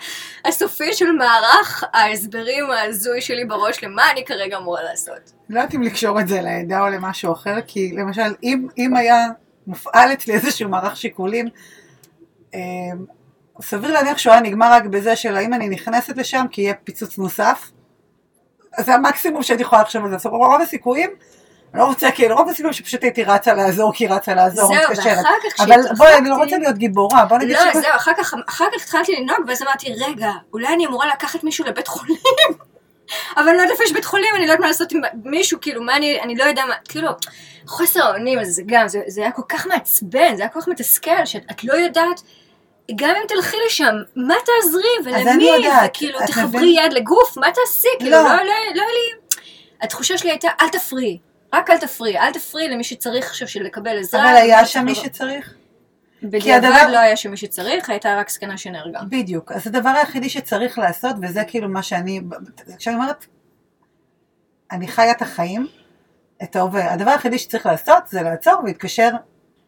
הסופי 0.46 0.94
של 0.94 1.12
מערך 1.12 1.84
ההסברים 1.94 2.72
ההזוי 2.72 3.22
שלי 3.22 3.46
בראש 3.46 3.84
למה 3.84 4.12
אני 4.12 4.26
כרגע 4.26 4.58
אמורה 4.58 4.84
לעשות. 4.84 5.32
לא 5.50 5.60
יודעת 5.60 5.76
אם 5.76 5.82
לקשור 5.82 6.20
את 6.20 6.28
זה 6.28 6.42
לעדה 6.42 6.82
או 6.82 6.90
למשהו 6.90 7.34
אחר, 7.34 7.56
כי 7.68 7.92
למשל, 7.92 8.36
אם, 8.44 8.68
אם 8.78 8.96
היה 8.96 9.28
מופעל 9.68 10.14
אצלי 10.14 10.34
איזשהו 10.34 10.70
מערך 10.70 10.98
שיקולים, 10.98 11.48
אה, 12.54 12.60
סביר 13.62 13.92
להניח 13.92 14.18
שהוא 14.18 14.34
היה 14.34 14.42
נגמר 14.42 14.72
רק 14.72 14.86
בזה 14.86 15.16
של 15.16 15.36
האם 15.36 15.54
אני 15.54 15.70
נכנסת 15.70 16.18
לשם 16.18 16.46
כי 16.52 16.62
יהיה 16.62 16.74
פיצוץ 16.74 17.18
נוסף. 17.18 17.72
זה 18.80 18.94
המקסימום 18.94 19.44
שהייתי 19.44 19.64
יכולה 19.64 19.82
לחשוב 19.82 20.06
על 20.06 20.12
זה. 20.12 20.18
זאת 20.18 20.26
אומרת, 20.26 20.48
רוב 20.48 20.62
הסיכויים, 20.62 21.10
אני 21.76 21.82
לא 21.84 21.88
רוצה, 21.88 22.12
כאילו, 22.12 22.36
רוב 22.36 22.50
הסיכויים 22.50 22.74
שפשוט 22.74 23.04
הייתי 23.04 23.24
רצה 23.24 23.54
לעזור 23.54 23.94
כי 23.94 24.08
רצה 24.08 24.34
לעזור, 24.34 24.68
זהו. 24.68 25.08
ואחר 25.08 25.30
כך 25.50 25.60
אבל 25.60 25.76
בואי, 25.98 26.18
אני 26.18 26.30
לא 26.30 26.36
רוצה 26.36 26.58
להיות 26.58 26.78
גיבורה, 26.78 27.26
בוא 27.26 27.38
נגיד 27.38 27.56
לא, 27.56 27.74
ש... 27.74 27.78
זהו, 27.78 27.96
אחר 27.96 28.12
כך, 28.18 28.34
התחלתי 28.76 29.12
לנהוג, 29.12 29.40
ואז 29.48 29.62
אמרתי, 29.62 29.94
רגע, 30.08 30.32
אולי 30.54 30.68
אני 30.68 30.86
אמורה 30.86 31.08
לקחת 31.08 31.44
מישהו 31.44 31.66
לבית 31.66 31.88
חולים. 31.88 32.18
אבל 33.38 33.48
אני 33.48 33.58
לא 33.58 33.62
יודעת 33.62 33.72
איפה 33.72 33.84
יש 33.84 33.94
בית 33.94 34.06
חולים, 34.06 34.36
אני 34.36 34.40
לא 34.40 34.52
יודעת 34.52 34.60
מה 34.60 34.68
לעשות 34.68 34.92
עם 34.92 35.02
מישהו, 35.24 35.62
כאילו, 35.62 35.82
מה 35.82 35.96
אני, 35.96 36.22
אני 36.22 36.36
לא 36.36 36.44
יודע 36.44 36.66
מה, 36.66 36.74
כאילו, 36.90 37.10
חוסר 37.68 38.04
האונים 38.04 38.40
הזה, 38.40 38.52
זה 38.52 38.62
גם, 38.66 38.88
זה, 38.88 39.02
זה 39.08 39.22
היה 39.22 39.32
כל 39.32 39.42
כך 39.50 39.68
מעצבן, 39.68 40.36
זה 40.36 40.44
היה 40.44 40.50
כל 40.50 40.62
כך 40.62 40.68
מתסכל, 40.68 41.26
שאת 41.26 41.64
לא 41.64 41.74
יודעת, 41.74 42.22
גם 42.96 43.10
אם 43.10 43.28
תלכי 43.28 43.58
לשם, 43.66 43.96
מה 44.16 44.36
תעזרי, 44.46 45.16
אני 45.16 45.30
ולמי, 45.30 45.68
וכאילו, 45.86 46.20
תחברי? 46.28 46.68
יד 46.68 46.94
לגוף, 46.94 47.38
מה 47.38 47.48
תעשי, 47.52 47.88
כאילו, 48.00 48.12
לא. 48.12 48.24
לא, 48.24 48.36
לא, 48.36 48.76
לא 48.76 48.84
התחושה 49.82 50.18
שלי 50.18 50.30
הייתה, 50.30 50.48
אל 50.62 50.70
תפריעי, 50.70 51.20
רק 51.54 51.70
אל 51.70 51.78
תפריעי, 51.78 52.18
אל 52.18 52.34
תפריעי 52.34 52.70
למי 52.70 52.84
שצריך 52.84 53.26
עכשיו 53.30 53.48
של 53.48 53.64
לקבל 53.64 54.00
עזרה. 54.00 54.24
אבל 54.24 54.36
היה 54.36 54.66
שם 54.66 54.86
מי 54.86 54.96
שצריך-? 54.96 55.54
בדיעבד 56.24 56.66
הדבר- 56.66 56.92
לא 56.92 56.98
היה 56.98 57.16
שם 57.16 57.32
מי 57.32 57.38
שצריך, 57.38 57.90
הייתה 57.90 58.16
רק 58.20 58.30
זקנה 58.30 58.58
שנהרגה. 58.58 59.00
בדיוק. 59.10 59.52
אז 59.52 59.68
הדבר 59.68 59.90
היחידי 59.90 60.30
שצריך 60.30 60.78
לעשות, 60.80 61.16
וזה 61.22 61.44
כאילו 61.48 61.70
מה 61.70 61.84
שאני, 61.84 62.22
כשאני 62.78 62.96
אומרת, 62.96 63.26
אני 64.72 64.88
חיה 64.88 65.12
את 65.12 65.22
החיים, 65.22 65.68
את 66.44 66.56
ההווה. 66.56 66.94
הדבר 66.94 67.12
היחידי 67.12 67.38
שצריך 67.40 67.66
לעשות 67.66 68.08
זה 68.08 68.22
לעצור 68.22 68.54
ולהתקשר 68.64 69.10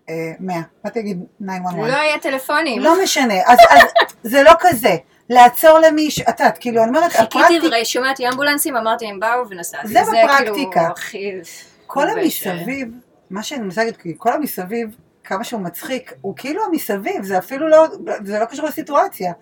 אה, 0.10 0.14
100. 0.40 0.56
באתי 0.84 1.00
להגיד 1.00 1.18
911. 1.42 1.88
לא 1.88 1.94
יהיה 1.96 2.20
טלפונים. 2.20 2.82
לא 2.82 3.04
משנה, 3.04 3.34
אז, 3.46 3.58
אז 3.70 3.82
זה 4.24 4.44
לא 4.44 4.52
כזה. 4.60 4.96
לעצור 5.30 5.80
למישהו, 5.80 6.24
את 6.30 6.40
יודעת, 6.40 6.58
כאילו, 6.58 6.84
אני 6.84 6.90
אומרת, 6.90 7.12
חיכיתי 7.12 7.58
הפרקטיקה, 7.58 7.86
שמעתי 7.86 8.28
אמבולנסים, 8.28 8.76
אמרתי 8.76 9.06
הם 9.08 9.20
באו 9.20 9.50
ונסעתי. 9.50 9.88
זה 9.88 10.00
בפרקטיקה. 10.02 10.90
כאילו 11.10 11.42
הכי... 11.42 11.42
כל. 11.88 12.10
המסביב, 12.10 12.92
מה 13.30 13.44
שאני 13.44 13.62
מנסה 13.62 13.84
להגיד, 13.84 14.16
כל 14.18 14.34
המסביב, 14.34 14.96
כמה 15.24 15.44
שהוא 15.44 15.62
מצחיק, 15.62 16.14
הוא 16.22 16.34
כאילו 16.38 16.64
המסביב, 16.66 17.24
זה 17.24 17.38
אפילו 17.38 17.68
לא, 17.68 17.88
זה 18.24 18.40
לא 18.40 18.46
קשור 18.46 18.66
לסיטואציה. 18.66 19.34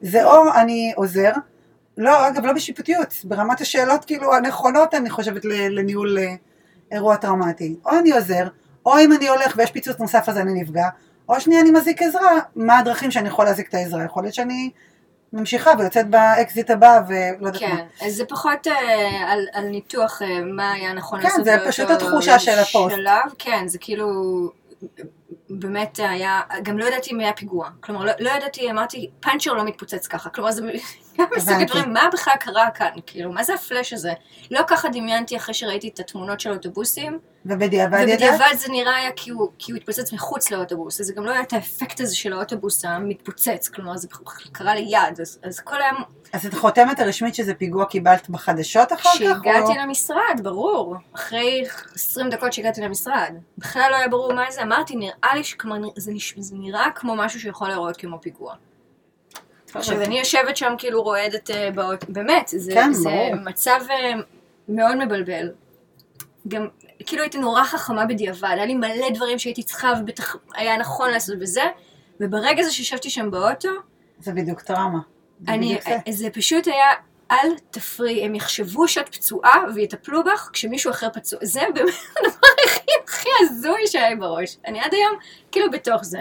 זה 0.00 0.24
או 0.24 0.54
אני 0.54 0.92
עוזר, 0.96 1.32
לא, 1.98 2.28
אגב, 2.28 2.44
לא 2.46 2.52
בשיפוטיות, 2.52 3.14
ברמת 3.24 3.60
השאלות 3.60 4.04
כאילו 4.04 4.34
הנכונות, 4.34 4.94
אני 4.94 5.10
חושבת, 5.10 5.44
לניהול 5.44 6.18
אה, 6.18 6.34
אירוע 6.92 7.16
טראומטי. 7.16 7.76
או 7.86 7.98
אני 7.98 8.12
עוזר, 8.12 8.48
או 8.86 8.98
אם 8.98 9.12
אני 9.12 9.28
הולך 9.28 9.54
ויש 9.56 9.70
פיצוץ 9.70 10.00
נוסף 10.00 10.28
אז 10.28 10.38
אני 10.38 10.62
נפגע, 10.62 10.88
או 11.28 11.40
שנייה 11.40 11.60
אני 11.60 11.70
מזעיק 11.70 12.02
עזרה, 12.02 12.30
מה 12.56 12.78
הדרכים 12.78 13.10
שאני 13.10 13.28
יכול 13.28 13.44
להזעיק 13.44 13.68
את 13.68 13.74
העזרה? 13.74 14.04
יכול 14.04 14.22
להיות 14.22 14.34
שאני 14.34 14.70
ממשיכה 15.34 15.72
ויוצאת 15.78 16.08
באקזיט 16.10 16.70
הבא 16.70 17.00
ולא 17.08 17.46
יודעת 17.46 17.62
מה. 17.62 17.68
כן, 17.68 18.06
אז 18.06 18.14
זה 18.14 18.24
פחות 18.24 18.66
אה, 18.66 19.32
על, 19.32 19.46
על 19.52 19.64
ניתוח 19.64 20.22
אה, 20.22 20.40
מה 20.44 20.72
היה 20.72 20.92
נכון 20.92 21.20
כן, 21.20 21.28
לעשות 21.28 21.44
זה 21.44 21.56
פשוט 21.68 21.90
התחושה 21.90 22.38
של 22.38 22.58
הפוסט. 22.58 22.96
שלב, 22.96 23.34
כן, 23.38 23.68
זה 23.68 23.78
כאילו, 23.78 24.06
באמת 25.50 26.00
היה, 26.02 26.40
גם 26.62 26.78
לא 26.78 26.84
ידעתי 26.84 27.10
אם 27.10 27.20
היה 27.20 27.32
פיגוע. 27.32 27.68
כלומר, 27.80 28.04
לא, 28.04 28.12
לא 28.20 28.30
ידעתי, 28.30 28.70
אמרתי, 28.70 29.10
פאנצ'ר 29.20 29.52
לא 29.52 29.64
מתפוצץ 29.64 30.06
ככה. 30.06 30.30
כלומר, 30.30 30.50
זה 30.50 30.62
מסוג. 31.36 31.52
הדברים, 31.62 31.92
מה 31.92 32.08
בכלל 32.12 32.34
קרה 32.40 32.70
כאן? 32.70 32.90
כאילו, 33.06 33.32
מה 33.32 33.44
זה 33.44 33.54
הפלאש 33.54 33.92
הזה? 33.92 34.12
לא 34.50 34.60
ככה 34.66 34.88
דמיינתי 34.88 35.36
אחרי 35.36 35.54
שראיתי 35.54 35.88
את 35.88 36.00
התמונות 36.00 36.40
של 36.40 36.50
האוטובוסים, 36.50 37.18
ובדיעבד 37.46 37.98
ידעת? 38.08 38.12
ובדיעבד 38.12 38.54
זה 38.58 38.72
נראה 38.72 38.96
היה 38.96 39.10
כי 39.16 39.30
הוא, 39.30 39.48
כי 39.58 39.72
הוא 39.72 39.76
התפוצץ 39.76 40.12
מחוץ 40.12 40.50
לאוטובוס, 40.50 41.00
אז 41.00 41.06
זה 41.06 41.12
גם 41.14 41.24
לא 41.24 41.30
היה 41.30 41.40
את 41.42 41.52
האפקט 41.52 42.00
הזה 42.00 42.16
של 42.16 42.32
האוטובוס 42.32 42.84
המתפוצץ, 42.84 43.68
כלומר, 43.68 43.96
זה 43.96 44.08
קרה 44.52 44.74
ליד, 44.74 45.20
אז, 45.20 45.38
אז 45.42 45.58
הכל 45.58 45.76
היה 45.82 45.92
אז 46.32 46.46
את 46.46 46.52
החותמת 46.52 47.00
הרשמית 47.00 47.34
שזה 47.34 47.54
פיגוע 47.54 47.84
קיבלת 47.84 48.30
בחדשות 48.30 48.92
אחר 48.92 49.02
כך? 49.02 49.14
כשהגעתי 49.14 49.72
או- 49.72 49.82
למשרד, 49.82 50.40
ברור. 50.42 50.96
אחרי 51.14 51.64
20 51.94 52.30
דקות 52.30 52.52
שהגעתי 52.52 52.80
למשרד. 52.80 53.34
בכלל 53.58 53.88
לא 53.90 53.96
היה 53.96 54.08
ברור 54.08 54.32
מה 54.32 54.50
זה. 54.50 54.62
אמרתי, 54.62 54.96
נראה 54.96 55.34
לי 55.34 55.44
שכלומר, 55.44 55.88
זה. 55.96 56.12
זה 56.36 56.56
נראה 56.56 56.86
כמו 56.94 57.16
משהו 57.16 57.40
שיכול 57.40 57.68
להיראות 57.68 57.96
כמו 57.96 58.20
פיגוע. 58.20 58.54
עכשיו, 59.74 60.02
אני 60.02 60.18
יושבת 60.18 60.56
שם 60.56 60.74
כאילו 60.78 61.02
רועדת 61.02 61.50
אה, 61.50 61.70
באות... 61.70 62.04
באמת, 62.08 62.48
זה, 62.48 62.72
כן, 62.74 62.92
זה 62.92 63.10
ברור. 63.10 63.34
מצב 63.44 63.80
אה, 63.90 64.12
מאוד 64.68 65.04
מבלבל. 65.04 65.52
גם, 66.48 66.68
כאילו 67.06 67.22
הייתי 67.22 67.38
נורא 67.38 67.64
חכמה 67.64 68.06
בדיעבד, 68.06 68.50
היה 68.54 68.66
לי 68.66 68.74
מלא 68.74 69.10
דברים 69.14 69.38
שהייתי 69.38 69.62
צריכה 69.62 69.92
ובטח 70.00 70.36
היה 70.54 70.76
נכון 70.76 71.10
לעשות 71.10 71.38
בזה, 71.38 71.62
וברגע 72.20 72.62
זה 72.62 72.70
שישבתי 72.70 73.10
שם 73.10 73.30
באוטו, 73.30 73.68
זה 74.20 74.32
בדיוק 74.32 74.60
טראומה. 74.60 74.98
אני, 75.48 75.78
זה. 75.84 76.12
זה 76.12 76.30
פשוט 76.30 76.66
היה, 76.66 76.90
אל 77.30 77.48
תפריעי, 77.70 78.24
הם 78.24 78.34
יחשבו 78.34 78.88
שאת 78.88 79.08
פצועה 79.08 79.64
ויטפלו 79.74 80.24
בך 80.24 80.50
כשמישהו 80.52 80.90
אחר 80.90 81.08
פצוע. 81.10 81.38
זה 81.42 81.60
באמת 81.74 81.94
הדבר 82.18 82.48
הכי 82.66 82.90
הכי 83.04 83.28
הזוי 83.40 83.86
שהיה 83.86 84.10
לי 84.10 84.16
בראש. 84.16 84.56
אני 84.66 84.80
עד 84.80 84.94
היום 84.94 85.16
כאילו 85.52 85.70
בתוך 85.70 86.04
זה. 86.04 86.18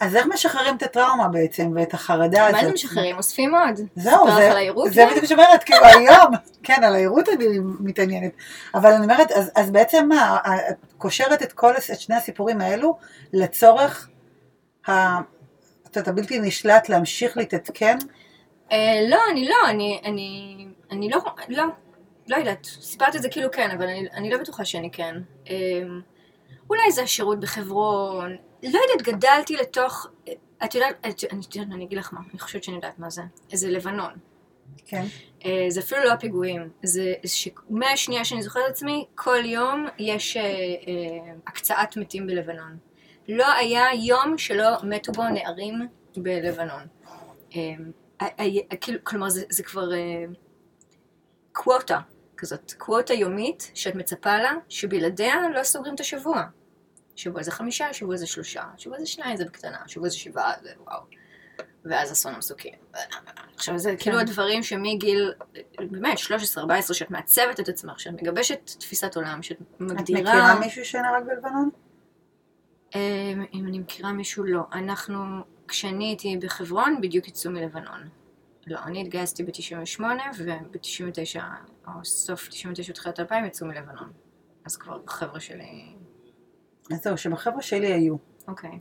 אז 0.00 0.16
איך 0.16 0.26
משחררים 0.26 0.76
את 0.76 0.82
הטראומה 0.82 1.28
בעצם 1.28 1.72
ואת 1.74 1.94
החרדה 1.94 2.46
הזאת? 2.46 2.60
מה 2.60 2.66
זה 2.66 2.72
משחררים? 2.72 3.16
אוספים 3.16 3.54
עוד. 3.54 3.80
זהו, 3.96 4.26
זה? 4.36 4.52
זה 4.90 5.06
בדיוק 5.10 5.24
שאומרת, 5.24 5.64
כאילו 5.64 5.84
היום, 5.84 6.34
כן, 6.62 6.84
על 6.84 6.94
העירות 6.94 7.28
אני 7.28 7.46
מתעניינת, 7.80 8.32
אבל 8.74 8.92
אני 8.92 9.02
אומרת, 9.02 9.30
אז, 9.30 9.50
אז 9.56 9.70
בעצם 9.70 10.08
מה, 10.08 10.38
את 10.70 10.92
קושרת 10.98 11.42
את 11.42 11.52
כל, 11.52 11.72
את 11.76 12.00
שני 12.00 12.16
הסיפורים 12.16 12.60
האלו 12.60 12.96
לצורך 13.32 14.08
ה... 14.88 15.18
את 15.82 15.96
יודעת, 15.96 16.08
הבלתי 16.08 16.38
נשלט 16.38 16.88
להמשיך 16.88 17.36
להתעדכן? 17.36 17.98
אה, 18.72 19.00
לא, 19.08 19.18
אני 19.30 19.48
לא, 19.48 19.56
אני, 19.68 20.00
אני, 20.04 20.56
אני 20.90 21.10
לא, 21.10 21.18
לא, 21.48 21.64
לא 22.28 22.36
יודעת. 22.36 22.64
סיפרת 22.64 23.16
את 23.16 23.22
זה 23.22 23.28
כאילו 23.28 23.50
כן, 23.50 23.70
אבל 23.70 23.82
אני, 23.82 24.08
אני 24.14 24.30
לא 24.30 24.38
בטוחה 24.38 24.64
שאני 24.64 24.90
כן. 24.90 25.14
אה, 25.50 25.82
אולי 26.70 26.92
זה 26.92 27.02
השירות 27.02 27.40
בחברון, 27.40 28.36
לא 28.62 28.80
יודעת, 28.88 29.14
גדלתי 29.14 29.56
לתוך, 29.56 30.06
את 30.64 30.74
יודעת, 30.74 31.06
את, 31.08 31.24
אני, 31.32 31.64
אני 31.74 31.84
אגיד 31.84 31.98
לך 31.98 32.12
מה, 32.12 32.20
אני 32.30 32.38
חושבת 32.38 32.64
שאני 32.64 32.76
יודעת 32.76 32.98
מה 32.98 33.10
זה. 33.10 33.22
זה 33.52 33.70
לבנון. 33.70 34.12
כן. 34.86 35.04
אה, 35.44 35.66
זה 35.68 35.80
אפילו 35.80 36.04
לא 36.04 36.12
הפיגועים, 36.12 36.68
זה 36.82 37.14
שמהשנייה 37.26 38.24
שאני 38.24 38.42
זוכרת 38.42 38.62
את 38.66 38.70
עצמי, 38.70 39.06
כל 39.14 39.44
יום 39.44 39.86
יש 39.98 40.36
אה, 40.36 40.42
אה, 40.42 41.32
הקצאת 41.46 41.96
מתים 41.96 42.26
בלבנון. 42.26 42.78
לא 43.28 43.52
היה 43.52 43.86
יום 43.94 44.38
שלא 44.38 44.68
מתו 44.82 45.12
בו 45.12 45.22
נערים 45.28 45.74
בלבנון. 46.16 46.82
אה, 47.56 48.76
כאילו, 48.80 48.98
כלומר, 49.02 49.28
זה, 49.28 49.44
זה 49.50 49.62
כבר 49.62 49.92
אה, 49.92 50.24
קווטה 51.52 52.00
כזאת, 52.36 52.72
קווטה 52.78 53.14
יומית 53.14 53.70
שאת 53.74 53.94
מצפה 53.94 54.38
לה, 54.38 54.52
שבלעדיה 54.68 55.34
לא 55.54 55.62
סוגרים 55.62 55.94
את 55.94 56.00
השבוע. 56.00 56.42
שבוע 57.20 57.42
זה 57.42 57.50
חמישה, 57.50 57.92
שבוע 57.92 58.16
זה 58.16 58.26
שלושה, 58.26 58.64
שבוע 58.76 58.98
זה 58.98 59.06
שניים, 59.06 59.36
זה 59.36 59.44
בקטנה, 59.44 59.78
שבוע 59.86 60.08
זה 60.08 60.16
שבעה, 60.16 60.52
זה 60.62 60.70
וואו. 60.84 61.00
ואז 61.84 62.12
אסון 62.12 62.34
המסוקים. 62.34 62.74
עכשיו 63.56 63.78
זה 63.78 63.94
כאילו 63.98 64.18
הדברים 64.18 64.62
שמגיל, 64.62 65.32
באמת, 65.90 66.18
13-14, 66.18 66.94
שאת 66.94 67.10
מעצבת 67.10 67.60
את 67.60 67.68
עצמך, 67.68 68.00
שאת 68.00 68.12
מגבשת 68.12 68.70
תפיסת 68.78 69.16
עולם, 69.16 69.42
שאת 69.42 69.60
את 69.60 69.80
מגדירה... 69.80 70.20
מכירה 70.20 70.60
מישהו 70.60 70.84
שנהרג 70.84 71.24
בלבנון? 71.26 71.70
אה, 72.94 73.32
אם 73.54 73.66
אני 73.66 73.78
מכירה 73.78 74.12
מישהו, 74.12 74.44
לא. 74.44 74.62
אנחנו, 74.72 75.18
כשאני 75.68 76.04
הייתי 76.04 76.36
בחברון, 76.36 77.00
בדיוק 77.00 77.28
יצאו 77.28 77.50
מלבנון. 77.50 78.08
לא, 78.66 78.78
אני 78.84 79.00
התגייסתי 79.00 79.42
ב-98, 79.42 80.02
וב-99, 80.38 81.40
או 81.86 82.04
סוף 82.04 82.48
99, 82.48 82.92
תחילת 82.92 83.20
2000, 83.20 83.44
יצאו 83.44 83.66
מלבנון. 83.66 84.12
אז 84.64 84.76
כבר 84.76 85.00
חבר'ה 85.06 85.40
שלי... 85.40 85.94
אז 86.90 87.02
זהו, 87.02 87.18
שבחבר'ה 87.18 87.62
שלי 87.62 87.92
היו. 87.92 88.16
אוקיי. 88.48 88.78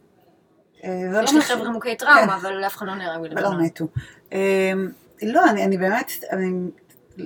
אה, 0.84 1.22
יש 1.24 1.34
לי 1.34 1.42
חבר'ה 1.42 1.70
מוכי 1.70 1.96
טראומה, 1.96 2.22
כן. 2.22 2.48
אבל 2.48 2.66
אף 2.66 2.76
אחד 2.76 2.86
לא 2.86 2.96
נהרג 2.96 3.22
ולא 3.22 3.36
בלבנון. 3.36 3.64
מתו. 3.64 3.88
אה, 4.34 4.74
לא, 5.22 5.50
אני, 5.50 5.78
באמת, 5.78 6.12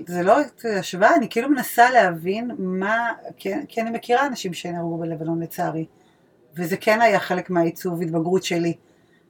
זה 0.07 0.23
לא 0.23 0.37
השוואה, 0.79 1.15
אני 1.15 1.29
כאילו 1.29 1.49
מנסה 1.49 1.91
להבין 1.91 2.51
מה, 2.59 3.13
כי, 3.37 3.81
אני 3.81 3.89
מכירה 3.89 4.27
אנשים 4.27 4.53
שנהרגו 4.53 4.97
בלבנון 4.97 5.43
לצערי, 5.43 5.85
וזה 6.55 6.77
כן 6.77 7.01
היה 7.01 7.19
חלק 7.19 7.49
מהעיצוב 7.49 8.01
התבגרות 8.01 8.43
שלי. 8.43 8.73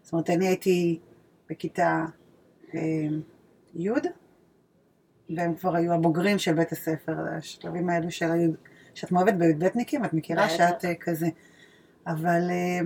זאת 0.04 0.14
אומרת, 0.14 0.30
אני 0.30 0.48
הייתי 0.48 1.00
בכיתה 1.50 2.06
אה, 2.76 2.80
י', 3.76 3.90
והם 5.30 5.56
כבר 5.56 5.76
היו 5.76 5.94
הבוגרים 5.94 6.38
של 6.38 6.54
בית 6.54 6.72
הספר, 6.72 7.16
השלבים 7.38 7.90
האלו 7.90 8.12
של 8.12 8.32
הי', 8.32 8.48
שאת 8.96 9.12
מאוהבת 9.12 9.34
בי"בניקים, 9.34 10.06
את 10.06 10.14
מכירה. 10.14 10.50
שאת 10.50 10.86
אה, 10.86 10.94
כזה. 11.00 11.28
אבל 12.08 12.42
אה, 12.50 12.80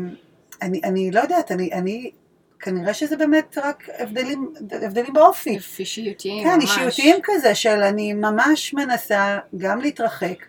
אני, 0.61 0.81
אני 0.83 1.11
לא 1.11 1.19
יודעת, 1.19 1.51
אני, 1.51 1.73
אני, 1.73 2.11
כנראה 2.59 2.93
שזה 2.93 3.17
באמת 3.17 3.57
רק 3.63 3.89
הבדלים, 3.99 4.53
הבדלים 4.71 5.13
באופי. 5.13 5.59
אישיותיים, 5.79 6.43
כן, 6.43 6.55
ממש. 6.55 6.63
אישיותיים 6.63 7.15
כזה, 7.23 7.55
של 7.55 7.83
אני 7.83 8.13
ממש 8.13 8.73
מנסה 8.73 9.37
גם 9.57 9.81
להתרחק 9.81 10.45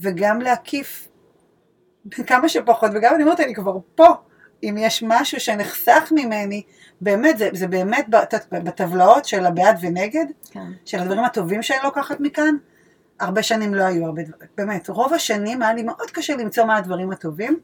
וגם 0.00 0.40
להקיף 0.40 1.08
כמה 2.26 2.48
שפחות, 2.48 2.90
וגם 2.94 3.14
אני 3.14 3.22
אומרת, 3.22 3.40
אני 3.40 3.54
כבר 3.54 3.78
פה. 3.94 4.08
אם 4.62 4.76
יש 4.78 5.04
משהו 5.06 5.40
שנחסך 5.40 6.12
ממני, 6.14 6.62
באמת, 7.00 7.38
זה, 7.38 7.48
זה 7.52 7.66
באמת 7.66 8.06
בטבלאות 8.52 9.24
של 9.24 9.46
הבעד 9.46 9.78
ונגד, 9.80 10.24
כן. 10.50 10.66
של 10.84 10.98
הדברים 10.98 11.24
הטובים 11.24 11.62
שאני 11.62 11.78
לוקחת 11.84 12.20
מכאן, 12.20 12.56
הרבה 13.20 13.42
שנים 13.42 13.74
לא 13.74 13.82
היו 13.82 14.06
הרבה 14.06 14.22
דברים. 14.22 14.48
באמת, 14.56 14.88
רוב 14.88 15.14
השנים 15.14 15.62
היה 15.62 15.74
לי 15.74 15.82
מאוד 15.82 16.10
קשה 16.10 16.36
למצוא 16.36 16.64
מה 16.64 16.76
הדברים 16.76 17.10
הטובים, 17.10 17.60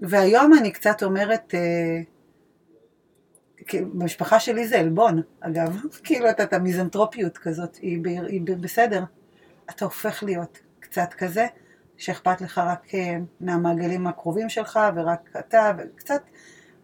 והיום 0.00 0.54
אני 0.58 0.70
קצת 0.70 1.02
אומרת, 1.02 1.54
אה, 1.54 2.00
במשפחה 3.80 4.40
שלי 4.40 4.68
זה 4.68 4.78
עלבון, 4.78 5.22
אגב, 5.40 5.76
כאילו 6.04 6.30
את, 6.30 6.40
את 6.40 6.52
המיזנטרופיות 6.52 7.38
כזאת, 7.38 7.76
היא, 7.76 7.98
ב, 8.02 8.06
היא 8.06 8.40
ב, 8.44 8.62
בסדר. 8.62 9.04
אתה 9.70 9.84
הופך 9.84 10.22
להיות 10.22 10.58
קצת 10.80 11.14
כזה, 11.18 11.46
שאכפת 11.96 12.40
לך 12.40 12.58
רק 12.58 12.94
אה, 12.94 13.16
מהמעגלים 13.40 14.06
הקרובים 14.06 14.48
שלך, 14.48 14.80
ורק 14.96 15.30
אתה, 15.38 15.72
וקצת 15.78 16.22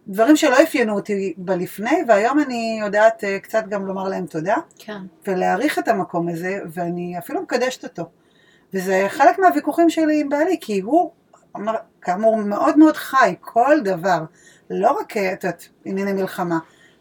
דברים 0.07 0.35
שלא 0.35 0.63
אפיינו 0.63 0.95
אותי 0.95 1.33
בלפני, 1.37 2.03
והיום 2.07 2.39
אני 2.39 2.79
יודעת 2.81 3.23
אה, 3.23 3.39
קצת 3.39 3.63
גם 3.69 3.85
לומר 3.85 4.09
להם 4.09 4.25
תודה. 4.25 4.55
כן. 4.79 5.01
ולהעריך 5.27 5.79
את 5.79 5.87
המקום 5.87 6.29
הזה, 6.29 6.59
ואני 6.73 7.17
אפילו 7.17 7.41
מקדשת 7.41 7.83
אותו. 7.83 8.09
וזה 8.73 9.05
חלק 9.09 9.39
מהוויכוחים 9.39 9.89
שלי 9.89 10.21
עם 10.21 10.29
בעלי, 10.29 10.57
כי 10.61 10.79
הוא, 10.79 11.11
כאמור, 12.01 12.35
מאוד 12.35 12.77
מאוד 12.77 12.97
חי 12.97 13.35
כל 13.41 13.79
דבר, 13.83 14.19
לא 14.69 14.91
רק, 14.91 15.17
אה, 15.17 15.33
את 15.33 15.43
יודעת, 15.43 15.67
ענייני 15.85 16.13
מלחמה, 16.13 16.59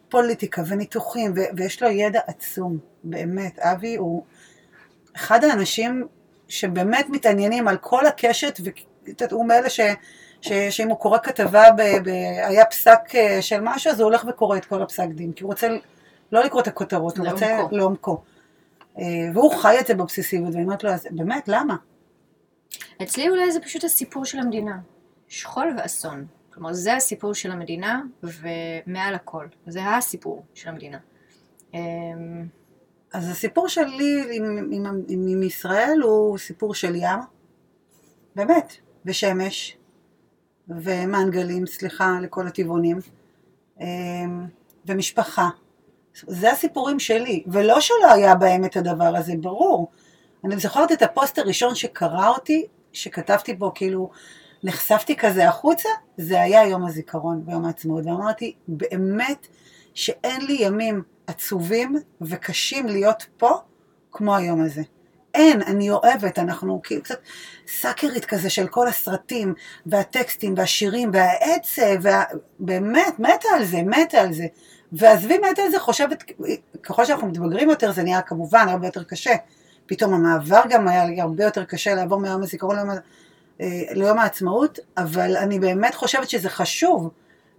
פוליטיקה 0.09 0.63
וניתוחים, 0.67 1.33
ו- 1.37 1.57
ויש 1.57 1.83
לו 1.83 1.89
ידע 1.89 2.21
עצום, 2.27 2.79
באמת. 3.05 3.59
אבי 3.59 3.97
הוא 3.97 4.23
אחד 5.17 5.45
האנשים 5.45 6.07
שבאמת 6.49 7.07
מתעניינים 7.09 7.69
על 7.69 7.77
כל 7.77 8.07
הקשת, 8.07 8.61
והוא 9.31 9.47
מאלה 9.47 9.71
ש... 9.71 9.81
ש, 10.41 10.53
שאם 10.53 10.89
הוא 10.89 10.99
קורא 10.99 11.19
כתבה, 11.19 11.71
ב, 11.71 11.83
ב, 12.05 12.09
היה 12.47 12.65
פסק 12.65 13.01
אה, 13.15 13.43
של 13.43 13.61
משהו, 13.63 13.93
אז 13.93 14.01
הוא 14.01 14.05
הולך 14.05 14.25
וקורא 14.29 14.57
את 14.57 14.65
כל 14.65 14.83
הפסק 14.83 15.09
דין, 15.09 15.33
כי 15.33 15.45
הוא 15.45 15.51
רוצה 15.51 15.69
לא 16.33 16.45
לקרוא 16.45 16.63
את 16.63 16.67
הכותרות, 16.67 17.19
הוא 17.19 17.29
רוצה 17.29 17.59
לעומקו. 17.71 18.23
אה, 18.99 19.05
והוא 19.35 19.53
חי 19.53 19.77
את 19.81 19.87
זה 19.87 19.95
באובססיביות, 19.95 20.55
ואני 20.55 20.65
אומרת 20.65 20.85
לו, 20.85 20.91
אז 20.91 21.07
באמת, 21.11 21.49
למה? 21.49 21.77
אצלי 23.03 23.29
אולי 23.29 23.53
זה 23.53 23.61
פשוט 23.61 23.85
הסיפור 23.85 24.25
של 24.25 24.39
המדינה. 24.39 24.79
שכול 25.29 25.75
ואסון. 25.79 26.27
כלומר, 26.51 26.73
זה 26.73 26.95
הסיפור 26.95 27.35
של 27.35 27.51
המדינה, 27.51 28.03
ומעל 28.23 29.15
הכל. 29.15 29.47
זה 29.67 29.81
הסיפור 29.87 30.45
של 30.55 30.69
המדינה. 30.69 30.99
אמ, 31.75 31.81
אז 33.13 33.31
הסיפור 33.31 33.69
שלי 33.69 34.25
עם, 34.33 34.45
עם, 34.73 34.87
עם, 35.09 35.27
עם 35.29 35.43
ישראל 35.43 36.01
הוא 36.03 36.39
סיפור 36.39 36.75
של 36.75 36.95
ים, 36.95 37.21
באמת, 38.37 38.73
ושמש, 39.05 39.77
ומנגלים, 40.69 41.67
סליחה 41.67 42.19
לכל 42.23 42.47
הטבעונים, 42.47 42.99
אמ, 43.81 44.47
ומשפחה. 44.87 45.49
זה 46.15 46.53
הסיפורים 46.53 46.99
שלי, 46.99 47.45
ולא 47.47 47.81
שלא 47.81 48.13
היה 48.13 48.35
בהם 48.35 48.65
את 48.65 48.77
הדבר 48.77 49.17
הזה, 49.17 49.33
ברור. 49.41 49.91
אני 50.45 50.57
זוכרת 50.57 50.93
את 50.93 51.03
הפוסט 51.03 51.39
הראשון 51.39 51.75
שקרא 51.75 52.29
אותי, 52.29 52.67
שכתבתי 52.93 53.55
בו 53.55 53.73
כאילו, 53.75 54.11
נחשפתי 54.65 55.17
כזה 55.17 55.49
החוצה, 55.49 55.89
זה 56.17 56.41
היה 56.43 56.69
יום 56.69 56.87
הזיכרון 56.87 57.47
ביום 57.47 57.65
העצמאות, 57.65 58.07
ואמרתי, 58.07 58.55
באמת 58.69 59.47
שאין 59.95 60.47
לי 60.47 60.57
ימים 60.61 61.03
עצובים 61.27 61.97
וקשים 62.21 62.87
להיות 62.87 63.27
פה 63.37 63.51
כמו 64.13 64.37
היום 64.37 64.63
הזה. 64.63 64.83
אין, 65.37 65.63
אני 65.63 65.91
אוהבת, 65.91 66.39
אנחנו 66.39 66.81
כאילו 66.83 67.03
קצת 67.03 67.19
סאקרית 67.69 68.25
כזה 68.25 68.51
של 68.51 68.67
כל 68.67 68.89
הסרטים 68.89 69.55
והטקסטים 69.87 70.55
והשירים 70.57 71.11
והעצב, 71.13 71.97
וה... 72.03 72.25
באמת, 72.59 73.19
מתה 73.19 73.49
על 73.55 73.65
זה, 73.65 73.83
מתה 73.83 74.21
על 74.21 74.33
זה. 74.33 74.47
ועזבי 74.93 75.39
מתה 75.39 75.63
על 75.63 75.71
זה, 75.71 75.81
חושבת, 75.81 76.25
ככל 76.83 77.05
שאנחנו 77.05 77.27
מתבגרים 77.27 77.71
יותר 77.71 77.93
זה 77.93 78.03
נהיה 78.03 78.23
כמובן 78.23 78.67
הרבה 78.69 78.87
יותר 78.87 79.03
קשה. 79.03 79.35
פתאום 79.87 80.15
המעבר 80.15 80.63
גם 80.69 80.89
היה 80.89 81.05
לי 81.05 81.21
הרבה 81.21 81.45
יותר 81.45 81.65
קשה 81.65 81.95
לעבור 81.95 82.21
מיום 82.21 82.43
הזיכרון 82.43 82.77
ליום, 82.77 82.91
אה, 83.61 83.83
ליום 83.91 84.19
העצמאות, 84.19 84.79
אבל 84.97 85.37
אני 85.37 85.59
באמת 85.59 85.95
חושבת 85.95 86.31
שזה 86.31 86.49
חשוב. 86.49 87.11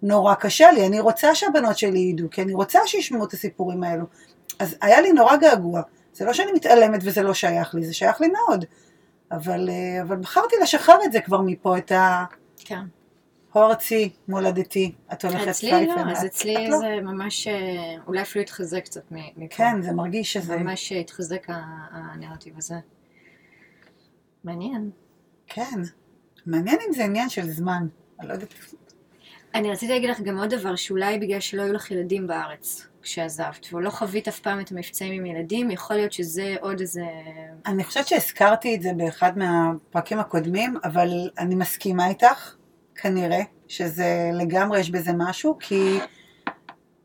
נורא 0.03 0.33
קשה 0.33 0.71
לי, 0.71 0.87
אני 0.87 0.99
רוצה 0.99 1.35
שהבנות 1.35 1.77
שלי 1.77 1.99
ידעו, 1.99 2.29
כי 2.29 2.41
אני 2.41 2.53
רוצה 2.53 2.79
שישמעו 2.85 3.25
את 3.25 3.33
הסיפורים 3.33 3.83
האלו. 3.83 4.05
אז 4.59 4.75
היה 4.81 5.01
לי 5.01 5.11
נורא 5.11 5.35
געגוע. 5.35 5.81
זה 6.17 6.25
לא 6.25 6.33
שאני 6.33 6.51
מתעלמת 6.51 6.99
וזה 7.03 7.21
לא 7.21 7.33
שייך 7.33 7.75
לי, 7.75 7.83
זה 7.83 7.93
שייך 7.93 8.21
לי 8.21 8.27
מאוד. 8.27 8.65
אבל, 9.31 9.69
אה, 9.69 10.01
אבל 10.01 10.15
בחרתי 10.15 10.55
לשחרר 10.63 10.97
את 11.05 11.11
זה 11.11 11.21
כבר 11.21 11.41
מפה, 11.41 11.77
את 11.77 11.91
ה... 11.91 12.25
כן. 12.57 12.83
הו 13.51 13.61
ארצי, 13.61 14.09
מולדתי, 14.27 14.91
את 15.13 15.25
הולכת 15.25 15.47
אצלי 15.47 15.69
פייפן. 15.69 16.07
לא, 16.07 16.11
אז 16.11 16.25
אצלי 16.25 16.65
את 16.65 16.69
לא. 16.69 16.77
זה 16.77 16.95
ממש, 17.01 17.47
אה, 17.47 17.53
אולי 18.07 18.21
אפילו 18.21 18.43
התחזק 18.43 18.83
קצת 18.83 19.11
מפה. 19.11 19.55
כן, 19.55 19.81
זה 19.81 19.91
מרגיש 19.91 20.33
שזה... 20.33 20.57
ממש 20.57 20.91
התחזק 20.91 21.47
הנרטיב 21.91 22.57
הזה. 22.57 22.75
מעניין. 24.43 24.89
כן. 25.47 25.81
מעניין 26.45 26.77
אם 26.87 26.93
זה 26.93 27.03
עניין 27.03 27.29
של 27.29 27.49
זמן. 27.49 27.87
אני 28.19 28.27
לא 28.27 28.33
יודעת. 28.33 28.53
אני 29.55 29.71
רציתי 29.71 29.93
להגיד 29.93 30.09
לך 30.09 30.21
גם 30.21 30.37
עוד 30.37 30.49
דבר, 30.49 30.75
שאולי 30.75 31.19
בגלל 31.19 31.39
שלא 31.39 31.61
היו 31.61 31.73
לך 31.73 31.91
ילדים 31.91 32.27
בארץ 32.27 32.87
כשעזבת, 33.07 33.73
ולא 33.73 33.89
חווית 33.89 34.27
אף 34.27 34.39
פעם 34.39 34.59
את 34.59 34.71
המבצעים 34.71 35.13
עם 35.13 35.25
ילדים, 35.25 35.71
יכול 35.71 35.95
להיות 35.95 36.13
שזה 36.13 36.55
עוד 36.61 36.79
איזה... 36.79 37.01
אני 37.65 37.83
חושבת 37.83 38.07
שהזכרתי 38.07 38.75
את 38.75 38.81
זה 38.81 38.93
באחד 38.93 39.37
מהפרקים 39.37 40.19
הקודמים, 40.19 40.77
אבל 40.83 41.29
אני 41.37 41.55
מסכימה 41.55 42.07
איתך, 42.07 42.55
כנראה, 42.95 43.41
שזה 43.67 44.29
לגמרי 44.33 44.79
יש 44.79 44.89
בזה 44.91 45.11
משהו, 45.17 45.57
כי 45.59 45.99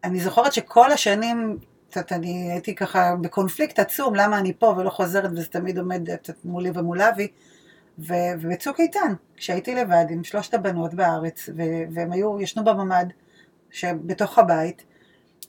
אני 0.05 0.20
זוכרת 0.20 0.53
שכל 0.53 0.92
השנים, 0.92 1.59
את 1.90 1.96
יודעת, 1.96 2.12
אני 2.12 2.53
הייתי 2.53 2.74
ככה 2.74 3.14
בקונפליקט 3.20 3.78
עצום, 3.78 4.14
למה 4.14 4.38
אני 4.38 4.53
פה 4.59 4.74
ולא 4.76 4.90
חוזרת, 4.90 5.30
וזה 5.32 5.46
תמיד 5.46 5.78
עומד 5.78 6.09
מולי 6.44 6.70
ומול 6.74 7.03
אבי, 7.03 7.28
ובצוק 7.98 8.80
איתן, 8.80 9.14
כשהייתי 9.36 9.74
לבד 9.74 10.05
עם 10.11 10.24
שלושת 10.24 10.55
הבנות 10.55 10.94
בארץ, 10.94 11.48
והם 11.94 12.12
היו, 12.12 12.40
ישנו 12.40 12.64
בממ"ד, 12.64 13.07
שבתוך 13.70 14.38
הבית, 14.38 14.84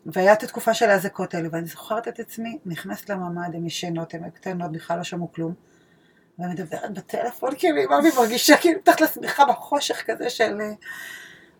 והיה 0.05 0.33
את 0.33 0.43
התקופה 0.43 0.73
של 0.73 0.89
האזעקות 0.89 1.33
האלה, 1.33 1.47
ואני 1.51 1.65
זוכרת 1.65 2.07
את 2.07 2.19
עצמי, 2.19 2.57
נכנסת 2.65 3.09
לממ"ד, 3.09 3.55
הן 3.55 3.65
ישנות, 3.65 4.13
הן 4.13 4.29
קטנות, 4.29 4.71
בכלל 4.71 4.97
לא 4.97 5.03
שמעו 5.03 5.31
כלום, 5.31 5.53
ומדברת 6.39 6.93
בטלפון, 6.93 7.51
כאילו, 7.57 7.81
עם 7.81 7.91
אבי 7.91 8.09
מרגישה 8.17 8.57
כאילו 8.57 8.79
מתחת 8.79 9.01
לשמיכה 9.01 9.45
בחושך 9.45 10.03
כזה 10.05 10.29
של... 10.29 10.57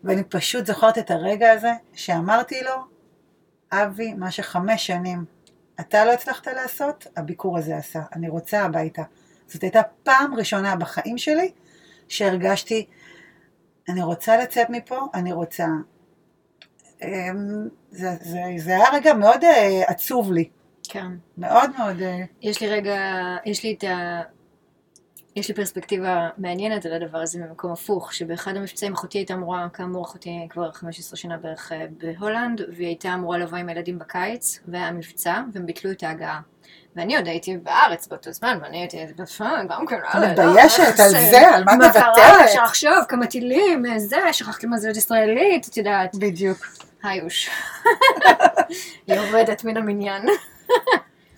ואני 0.04 0.24
פשוט 0.24 0.66
זוכרת 0.66 0.98
את 0.98 1.10
הרגע 1.10 1.52
הזה, 1.52 1.72
שאמרתי 1.92 2.62
לו, 2.62 2.74
אבי, 3.72 4.14
מה 4.14 4.30
שחמש 4.30 4.86
שנים 4.86 5.24
אתה 5.80 6.04
לא 6.04 6.12
הצלחת 6.12 6.46
לעשות, 6.46 7.06
הביקור 7.16 7.58
הזה 7.58 7.76
עשה. 7.76 8.02
אני 8.14 8.28
רוצה 8.28 8.62
הביתה. 8.62 9.02
זאת 9.46 9.62
הייתה 9.62 9.80
פעם 10.02 10.34
ראשונה 10.34 10.76
בחיים 10.76 11.18
שלי 11.18 11.52
שהרגשתי, 12.08 12.86
אני 13.88 14.02
רוצה 14.02 14.36
לצאת 14.36 14.70
מפה, 14.70 15.06
אני 15.14 15.32
רוצה. 15.32 15.66
אמ, 17.04 17.68
זה, 17.90 18.08
זה, 18.20 18.40
זה 18.56 18.70
היה 18.70 18.88
רגע 18.92 19.14
מאוד 19.14 19.44
אה, 19.44 19.82
עצוב 19.86 20.32
לי. 20.32 20.48
כן. 20.88 21.06
מאוד 21.38 21.70
מאוד... 21.78 22.02
אה, 22.02 22.20
יש 22.42 22.60
לי 22.60 22.68
רגע, 22.68 22.96
יש 23.44 23.62
לי 23.62 23.74
את 23.78 23.84
ה... 23.84 24.20
יש 25.36 25.48
לי 25.48 25.54
פרספקטיבה 25.54 26.28
מעניינת 26.38 26.86
על 26.86 26.92
הדבר 26.92 27.18
הזה 27.18 27.38
ממקום 27.38 27.72
הפוך, 27.72 28.12
שבאחד 28.12 28.56
המבצעים 28.56 28.92
אחותי 28.92 29.18
הייתה 29.18 29.34
אמורה, 29.34 29.68
כאמור 29.72 30.04
אחותי 30.04 30.46
כבר 30.50 30.72
15 30.72 31.16
שנה 31.16 31.36
בערך 31.36 31.72
אה, 31.72 31.86
בהולנד, 31.98 32.60
והיא 32.76 32.86
הייתה 32.86 33.14
אמורה 33.14 33.38
לבוא 33.38 33.58
עם 33.58 33.68
הילדים 33.68 33.98
בקיץ, 33.98 34.58
והיה 34.68 34.92
מבצע, 34.92 35.42
והם 35.52 35.66
ביטלו 35.66 35.90
את 35.90 36.02
ההגעה. 36.02 36.40
ואני 36.96 37.16
עוד 37.16 37.26
הייתי 37.26 37.56
בארץ 37.56 38.06
באותו 38.06 38.32
זמן, 38.32 38.58
ואני 38.62 38.78
הייתי 38.78 38.98
גם 39.68 39.86
כן, 39.86 39.96
לא, 40.14 40.28
מתביישת 40.28 40.80
איך 40.80 41.00
על 41.00 41.08
זה? 41.10 41.48
על 41.54 41.64
מה 41.64 41.72
את 41.74 41.78
מה 41.78 41.92
קרה? 41.92 42.06
מוותרת? 42.06 42.44
אפשר 42.44 42.64
לחשוב, 42.64 43.04
כמה 43.08 43.26
טילים, 43.26 43.98
זה, 43.98 44.16
שכחתי 44.32 44.66
מה 44.66 44.76
זה 44.78 44.90
ישראלית, 44.90 45.68
את 45.68 45.76
יודעת. 45.76 46.14
בדיוק. 46.14 46.58
היוש. 47.04 47.50
היא 49.06 49.20
עובדת 49.20 49.64
מן 49.64 49.76
המניין. 49.76 50.26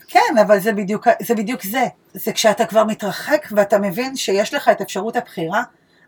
כן, 0.08 0.38
אבל 0.42 0.58
זה 0.58 0.72
בדיוק, 0.72 1.06
זה 1.22 1.34
בדיוק 1.34 1.62
זה. 1.62 1.84
זה 2.14 2.32
כשאתה 2.32 2.66
כבר 2.66 2.84
מתרחק 2.84 3.46
ואתה 3.50 3.78
מבין 3.78 4.16
שיש 4.16 4.54
לך 4.54 4.68
את 4.68 4.80
אפשרות 4.80 5.16
הבחירה, 5.16 5.62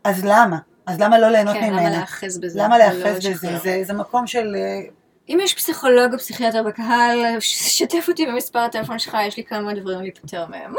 אז 0.05 0.25
למה? 0.25 0.59
אז 0.87 1.01
למה 1.01 1.19
לא 1.19 1.29
ליהנות 1.29 1.55
כן, 1.55 1.67
למה 1.67 1.81
ממנה? 1.81 1.91
להאחז 1.91 2.39
בזה? 2.39 2.59
למה 2.63 2.77
ולא 2.77 2.85
להאחז 2.85 3.27
בזה? 3.27 3.59
זה, 3.59 3.81
זה 3.83 3.93
מקום 3.93 4.27
של... 4.27 4.57
אה, 4.57 4.91
אם 5.29 5.39
יש 5.43 5.55
פסיכולוג 5.55 6.13
או 6.13 6.19
פסיכיאטר 6.19 6.63
בקהל, 6.63 7.19
שתף 7.41 8.09
אותי 8.09 8.27
במספר 8.27 8.59
הטלפון 8.59 8.99
שלך, 8.99 9.17
יש 9.27 9.37
לי 9.37 9.45
כמה 9.45 9.75
דברים 9.75 10.01
להיפטר 10.01 10.47
מהם. 10.47 10.75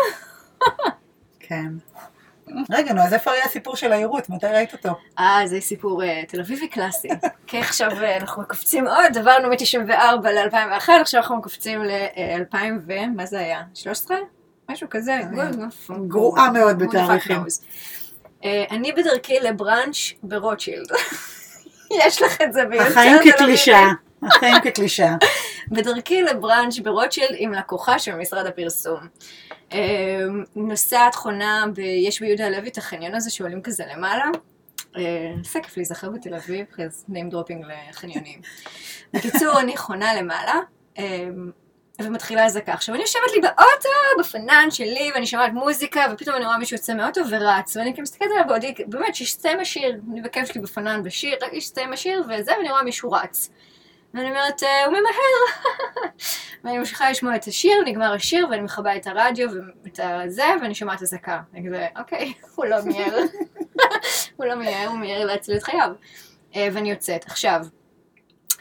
כן. 1.39 1.67
רגע, 2.69 2.93
נו, 2.93 3.01
אז 3.01 3.13
איפה 3.13 3.31
היה 3.31 3.45
הסיפור 3.45 3.75
של 3.75 3.91
העירות? 3.91 4.29
מתי 4.29 4.47
ראית 4.47 4.73
אותו? 4.73 4.89
אה, 5.19 5.41
זה 5.45 5.61
סיפור 5.61 6.03
אה, 6.03 6.21
תל 6.27 6.39
אביבי 6.39 6.67
קלאסי. 6.67 7.07
כי 7.47 7.59
עכשיו 7.59 7.91
אה, 7.91 8.17
אנחנו 8.17 8.43
קופצים 8.47 8.87
עוד, 8.87 9.17
עברנו 9.17 9.49
מ-94 9.49 10.29
ל-2001, 10.29 10.89
עכשיו 11.01 11.21
אנחנו 11.21 11.41
קופצים 11.41 11.83
ל-2000 11.83 12.57
ו... 12.87 12.93
מה 13.15 13.25
זה 13.25 13.39
היה? 13.39 13.61
13? 13.73 14.17
משהו 14.69 14.87
כזה. 14.89 15.19
גרועה 16.07 16.51
מאוד 16.51 16.79
בתאריכים. 16.79 17.43
אה, 18.45 18.63
אני 18.71 18.91
בדרכי 18.91 19.39
לבראנץ' 19.39 20.13
ברוטשילד. 20.23 20.87
יש 22.05 22.21
לך 22.21 22.41
את 22.41 22.53
זה 22.53 22.65
ביותר 22.65 22.87
החיים. 22.87 23.17
כקלישה. 23.23 23.87
החיים 24.23 24.55
כקלישה. 24.63 25.15
בדרכי 25.67 26.21
לבראנץ' 26.23 26.79
ברוטשילד 26.79 27.35
עם 27.37 27.53
לקוחה 27.53 27.99
של 27.99 28.15
משרד 28.15 28.45
הפרסום. 28.45 28.99
אה, 29.73 30.25
נוסעת 30.55 31.15
חונה, 31.15 31.65
ב... 31.75 31.79
יש 31.79 32.19
ביהודה 32.19 32.45
הלוי 32.45 32.69
את 32.69 32.77
החניון 32.77 33.15
הזה 33.15 33.29
שעולים 33.29 33.61
כזה 33.61 33.83
למעלה. 33.95 34.25
אה, 34.97 35.33
זה 35.43 35.59
כיף 35.63 35.77
להיזכר 35.77 36.09
בתל 36.09 36.35
אביב, 36.35 36.65
אז 36.85 37.05
name 37.09 37.33
dropping 37.33 37.65
לחניונים. 37.89 38.41
בקיצור, 39.13 39.59
אני 39.59 39.77
חונה 39.77 40.13
למעלה, 40.15 40.53
אה, 40.97 41.27
ומתחילה 42.01 42.45
אזעקה. 42.45 42.73
עכשיו, 42.73 42.95
אני 42.95 43.03
יושבת 43.03 43.31
לי 43.35 43.41
באוטו, 43.41 43.89
בפנן 44.19 44.67
שלי, 44.71 45.11
ואני 45.13 45.27
שומעת 45.27 45.53
מוזיקה, 45.53 46.05
ופתאום 46.13 46.35
אני 46.35 46.45
רואה 46.45 46.57
מישהו 46.57 46.75
יוצא 46.75 46.93
מהאוטו 46.93 47.21
ורץ, 47.29 47.77
ואני 47.77 47.91
כאילו 47.91 48.03
מסתכלת 48.03 48.29
עליו 48.31 48.47
בעודי, 48.47 48.73
באמת, 48.87 49.15
שהסתיים 49.15 49.59
השיר, 49.59 49.99
אני 50.11 50.21
בכיף 50.21 50.47
שלי 50.47 50.61
בפנן 50.61 51.03
בשיר, 51.03 51.35
רק 51.41 51.53
הסתיים 51.53 51.93
השיר, 51.93 52.23
וזה, 52.23 52.51
ואני 52.57 52.69
רואה 52.69 52.83
מישהו 52.83 53.11
רץ. 53.11 53.49
ואני 54.13 54.29
אומרת, 54.29 54.63
"אה, 54.63 54.85
הוא 54.85 54.93
ממהר. 54.93 55.69
ואני 56.63 56.77
ממשיכה 56.77 57.11
לשמוע 57.11 57.35
את 57.35 57.43
השיר, 57.43 57.83
נגמר 57.85 58.13
השיר, 58.13 58.47
ואני 58.51 58.61
מכבה 58.61 58.95
את 58.95 59.07
הרדיו 59.07 59.49
ואת 59.83 59.99
הזה, 60.03 60.43
ואני 60.61 60.75
שומעת 60.75 61.01
אזעקה. 61.01 61.41
אני 61.53 61.67
כזה, 61.67 61.87
אוקיי, 61.99 62.33
הוא 62.55 62.65
לא 62.65 62.81
מיהר. 62.81 63.17
הוא 64.37 64.45
לא 64.45 64.55
מיהר, 64.55 64.87
הוא 64.87 64.97
מיהר 64.97 65.25
להציל 65.25 65.57
את 65.57 65.63
חייו. 65.63 65.89
אה, 66.55 66.67
ואני 66.73 66.89
יוצאת. 66.91 67.25
עכשיו, 67.25 67.61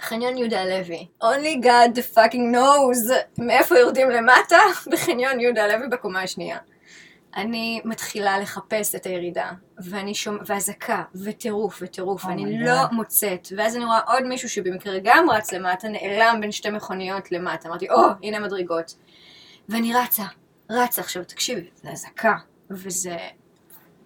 חניון 0.01 0.39
יהודה 0.39 0.61
הלוי. 0.63 1.07
Only 1.23 1.65
God 1.65 2.15
fucking 2.17 2.55
knows 2.55 3.13
מאיפה 3.39 3.79
יורדים 3.79 4.11
למטה 4.11 4.59
בחניון 4.87 5.41
יהודה 5.41 5.65
הלוי 5.65 5.89
בקומה 5.89 6.23
השנייה. 6.23 6.59
אני 7.37 7.81
מתחילה 7.85 8.39
לחפש 8.39 8.95
את 8.95 9.07
הירידה, 9.07 9.51
ואני 9.79 10.15
שומע, 10.15 10.39
ואזעקה, 10.47 11.03
וטירוף, 11.25 11.79
וטירוף, 11.83 12.25
Oh 12.25 12.29
ואני 12.29 12.65
לא 12.65 12.85
God. 12.85 12.95
מוצאת. 12.95 13.49
ואז 13.57 13.77
אני 13.77 13.85
רואה 13.85 14.01
עוד 14.07 14.23
מישהו 14.23 14.49
שבמקרה 14.49 14.99
גם 15.03 15.31
רץ 15.31 15.53
למטה, 15.53 15.89
נעלם 15.89 16.39
בין 16.41 16.53
שתי 16.53 16.71
מכוניות 16.71 17.33
למטה. 17.33 17.69
אמרתי, 17.69 17.91
או, 17.91 18.03
הנה 18.23 18.37
המדרגות. 18.37 18.95
ואני 19.69 19.95
רצה, 19.95 20.25
רצה. 20.71 21.01
עכשיו, 21.01 21.25
תקשיבי, 21.25 21.71
זה 21.83 21.91
אזעקה, 21.91 22.37
וזה 22.71 23.17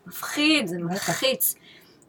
מפחיד, 0.07 0.66
זה. 0.66 0.79
מלחיץ. 0.79 1.55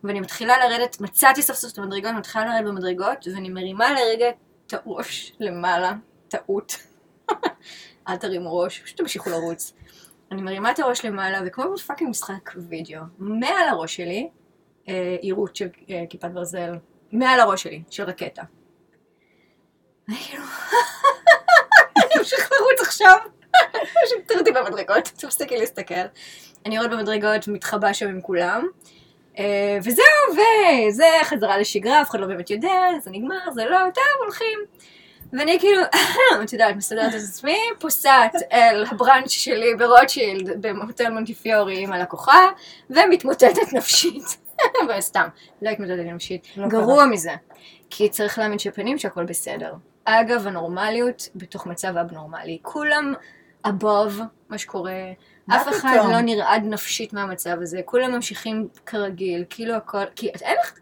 ואני 0.03 0.20
מתחילה 0.20 0.53
לרדת, 0.57 1.01
מצאתי 1.01 1.41
סוף 1.41 1.55
סוף 1.55 1.74
את 1.74 1.78
המדרגות, 1.78 2.09
אני 2.09 2.18
מתחילה 2.18 2.45
לרדת 2.45 2.66
במדרגות, 2.68 3.28
ואני 3.36 3.49
מרימה 3.49 3.93
לרגע 3.93 4.26
את 4.68 4.74
הראש 4.74 5.34
למעלה, 5.39 5.93
טעות. 6.28 6.78
אל 8.07 8.18
תרימו 8.18 8.57
ראש, 8.59 8.80
פשוט 8.80 8.97
תמשיכו 8.97 9.30
לרוץ. 9.30 9.74
אני 10.34 10.41
מרימה 10.41 10.71
את 10.71 10.79
הראש 10.79 11.05
למעלה, 11.05 11.39
וכמו 11.45 11.73
בפאקינג 11.73 12.09
משחק 12.09 12.51
וידאו, 12.69 13.01
מעל 13.17 13.69
הראש 13.69 13.95
שלי, 13.95 14.29
אה, 14.89 15.15
עירות 15.21 15.55
של 15.55 15.67
אה, 15.89 16.03
כיפת 16.09 16.29
ברזל, 16.29 16.73
מעל 17.11 17.39
הראש 17.39 17.63
שלי, 17.63 17.84
של 17.89 18.03
רקטה. 18.03 18.41
אני 20.09 20.17
כאילו, 20.17 20.43
אני 21.97 22.19
אמשיך 22.19 22.51
לרוץ 22.51 22.88
עכשיו. 22.88 23.17
פשוט 24.05 24.27
תרדי 24.27 24.51
במדרגות, 24.51 25.03
תפסיקי 25.03 25.57
להסתכל. 25.57 26.05
אני 26.65 26.75
יורדת 26.75 26.91
במדרגות 26.91 27.47
ומתחבא 27.47 27.93
שם 27.93 28.09
עם 28.09 28.21
כולם. 28.21 28.67
אה, 29.39 29.77
וזהו, 29.84 30.05
וזה 30.31 31.05
חזרה 31.23 31.57
לשגרה, 31.57 32.01
אף 32.01 32.09
אחד 32.09 32.19
לא 32.19 32.27
באמת 32.27 32.49
יודע, 32.49 32.79
זה 33.03 33.11
נגמר, 33.11 33.51
זה 33.53 33.65
לא, 33.65 33.77
טוב, 33.93 34.23
הולכים. 34.23 34.59
ואני 35.34 35.59
כאילו, 35.59 35.81
את 36.43 36.53
יודעת, 36.53 36.75
מסתדרת 36.75 37.15
את 37.15 37.19
עצמי, 37.29 37.57
פוסעת 37.79 38.36
אל 38.51 38.86
הבראנץ' 38.91 39.29
שלי 39.29 39.75
ברוטשילד, 39.75 40.61
במוטל 40.61 41.09
מונטיפיורי 41.09 41.84
עם 41.84 41.93
הלקוחה, 41.93 42.47
ומתמוטטת 42.89 43.73
נפשית. 43.73 44.38
וסתם, 44.89 45.27
לא 45.61 45.69
התמוטטת 45.69 46.03
נפשית. 46.05 46.47
לא 46.57 46.67
גרוע 46.67 47.05
מזה. 47.05 47.31
כי 47.89 48.09
צריך 48.09 48.39
להאמין 48.39 48.59
שפנים 48.59 48.97
שהכל 48.97 49.23
בסדר. 49.23 49.73
אגב, 50.05 50.47
הנורמליות 50.47 51.29
בתוך 51.36 51.67
מצב 51.67 51.97
אבנורמלי. 51.97 52.57
כולם 52.61 53.13
above 53.67 54.21
מה 54.49 54.57
שקורה. 54.57 54.93
אף 55.49 55.69
אחד? 55.69 55.97
לא 56.11 56.21
נרעד 56.21 56.63
נפשית 56.65 57.13
מהמצב 57.13 57.57
הזה. 57.61 57.81
כולם 57.86 58.11
ממשיכים 58.11 58.67
כרגיל. 58.86 59.45
כאילו 59.49 59.73
הכל... 59.75 60.05
כי 60.15 60.29
אין 60.29 60.57
לך... 60.63 60.73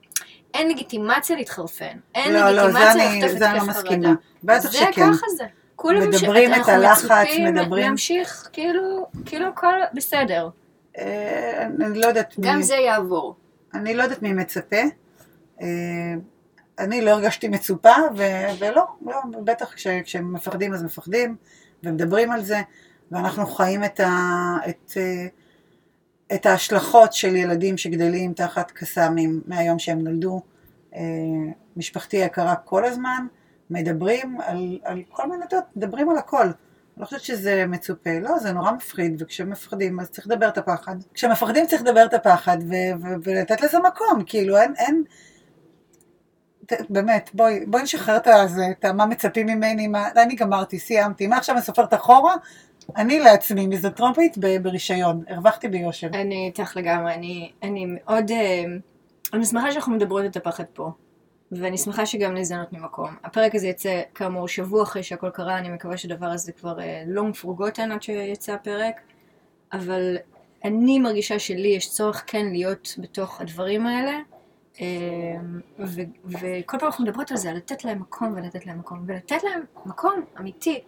אין 0.54 0.70
לגיטימציה 0.70 1.36
להתחרפן. 1.36 1.98
אין 2.16 2.34
לא, 2.34 2.50
לא, 2.52 2.72
זה 2.72 2.78
לגיטימציה 2.80 2.92
אני, 3.10 3.22
לחטוף 3.22 3.40
זה 3.40 3.50
אני 3.50 3.58
לא 3.58 3.62
התקף 3.64 3.70
מסכימה. 3.78 4.08
חרדה. 4.08 4.14
בטח 4.44 4.72
זה 4.72 4.78
שכן. 4.78 5.14
ככה 5.14 5.26
זה. 5.38 5.44
כולם 5.76 6.10
מדברים 6.10 6.54
את 6.54 6.68
הלחץ, 6.70 7.28
מדברים. 7.52 7.84
להמשיך, 7.86 8.50
כאילו, 8.54 9.08
כאילו 9.26 9.48
הכל 9.48 9.74
בסדר. 9.94 10.50
אה, 10.98 11.66
אני 11.88 12.00
לא 12.00 12.06
יודעת 12.06 12.38
מי, 12.40 12.48
גם 12.48 12.62
זה 12.62 12.76
יעבור. 12.76 13.36
אני 13.74 13.94
לא 13.94 14.04
יודעת 14.04 14.22
מי 14.22 14.34
מצפה. 14.34 14.76
אה, 15.62 15.68
אני 16.80 17.02
לא 17.02 17.10
הרגשתי 17.12 17.48
מצופה, 17.48 17.94
ו- 18.18 18.24
ולא, 18.60 18.84
לא, 19.06 19.16
בטח 19.44 19.74
כש- 19.74 19.88
כשהם 20.04 20.34
מפחדים 20.34 20.74
אז 20.74 20.84
מפחדים, 20.84 21.36
ומדברים 21.84 22.32
על 22.32 22.44
זה, 22.44 22.62
ואנחנו 23.12 23.46
חיים 23.48 23.84
את, 23.84 24.00
ה- 24.00 24.58
את, 24.70 24.94
אה, 24.98 25.26
את 26.34 26.46
ההשלכות 26.46 27.14
של 27.14 27.36
ילדים 27.36 27.78
שגדלים 27.78 28.34
תחת 28.34 28.72
קסאמים 28.72 29.42
מהיום 29.46 29.80
שהם 29.80 30.02
נולדו. 30.02 30.42
אה, 30.96 31.02
משפחתי 31.78 32.18
יקרה 32.18 32.56
כל 32.56 32.86
הזמן, 32.86 33.26
מדברים 33.70 34.38
על, 34.42 34.80
על 34.84 35.02
כל 35.10 35.30
מיני, 35.30 35.44
יודעת, 35.44 35.64
מדברים 35.76 36.10
על 36.10 36.18
הכל. 36.18 36.44
אני 36.44 36.54
לא 36.98 37.06
חושבת 37.06 37.22
שזה 37.22 37.66
מצופה, 37.68 38.20
לא, 38.22 38.40
זה 38.40 38.52
נורא 38.52 38.72
מפחיד, 38.72 39.22
וכשמפחדים 39.22 40.00
אז 40.00 40.10
צריך 40.10 40.28
לדבר 40.28 40.48
את 40.48 40.58
הפחד. 40.58 40.96
כשמפחדים 41.14 41.68
צריך 41.68 41.82
לדבר 41.82 42.06
את 42.06 42.14
הפחד 42.14 42.58
ו- 42.70 43.02
ו- 43.02 43.16
ולתת 43.24 43.62
לזה 43.62 43.78
מקום, 43.80 44.24
כאילו 44.26 44.58
אין, 44.58 44.74
אין, 44.78 45.04
באמת, 46.90 47.30
בואי, 47.34 47.66
בואי 47.66 47.84
נשחרר 47.84 48.18
את 48.18 48.28
הזה, 48.28 48.66
את 48.72 48.86
מה 48.86 49.06
מצפים 49.06 49.48
ממני, 49.48 49.88
מה, 49.88 50.08
אני 50.24 50.36
גמרתי, 50.36 50.80
סיימתי, 50.80 51.28
מה 51.28 51.38
עכשיו 51.38 51.56
אני 51.56 51.64
סופרת 51.64 51.94
אחורה? 51.94 52.36
אני 52.96 53.20
לעצמי 53.20 53.68
מיזוטרופית 53.68 54.38
ברישיון, 54.62 55.24
הרווחתי 55.30 55.68
ביושר. 55.68 56.08
אני 56.08 56.46
איתך 56.48 56.78
לגמרי, 56.78 57.14
אני, 57.14 57.52
אני 57.64 57.86
מאוד... 57.88 58.32
אה, 58.32 58.64
אני 59.34 59.46
שמחה 59.46 59.72
שאנחנו 59.72 59.94
מדברות 59.94 60.26
את 60.26 60.38
הפחד 60.38 60.64
פה. 60.74 60.92
ואני 61.52 61.78
שמחה 61.78 62.06
שגם 62.06 62.36
לזה 62.36 62.58
נותנים 62.58 62.84
מקום. 62.84 63.16
הפרק 63.24 63.56
הזה 63.56 63.68
יצא 63.68 64.02
כאמור 64.16 64.48
שבוע 64.48 64.84
אחרי 64.84 65.04
שהכל 65.04 65.30
קרה, 65.30 65.58
אני 65.58 65.70
מקווה 65.70 65.98
שהדבר 65.98 66.26
הזה 66.26 66.52
כבר 66.52 66.80
אה, 66.80 67.04
long 67.16 67.44
forgotten 67.44 67.94
עד 67.94 68.04
שיצא 68.04 68.54
הפרק, 68.54 69.02
אבל 69.74 70.18
אני 70.64 71.00
מרגישה 71.00 71.40
שלי 71.40 71.68
יש 71.68 71.90
צורך 71.90 72.24
כן 72.28 72.46
להיות 72.46 72.96
בתוך 72.98 73.42
הדברים 73.42 73.88
האלה, 73.88 74.20
אה, 74.82 74.86
ו- 75.80 76.02
וכל 76.26 76.78
פעם 76.80 76.88
אנחנו 76.88 77.04
מדברות 77.04 77.32
על 77.32 77.38
זה, 77.38 77.50
על 77.50 77.56
לתת 77.56 77.86
להם 77.86 78.00
מקום 78.00 78.34
ולתת 78.36 78.66
להם 78.66 78.80
מקום, 78.80 79.04
ולתת 79.08 79.44
להם 79.44 79.62
מקום 79.86 80.26
אמיתי. 80.40 80.80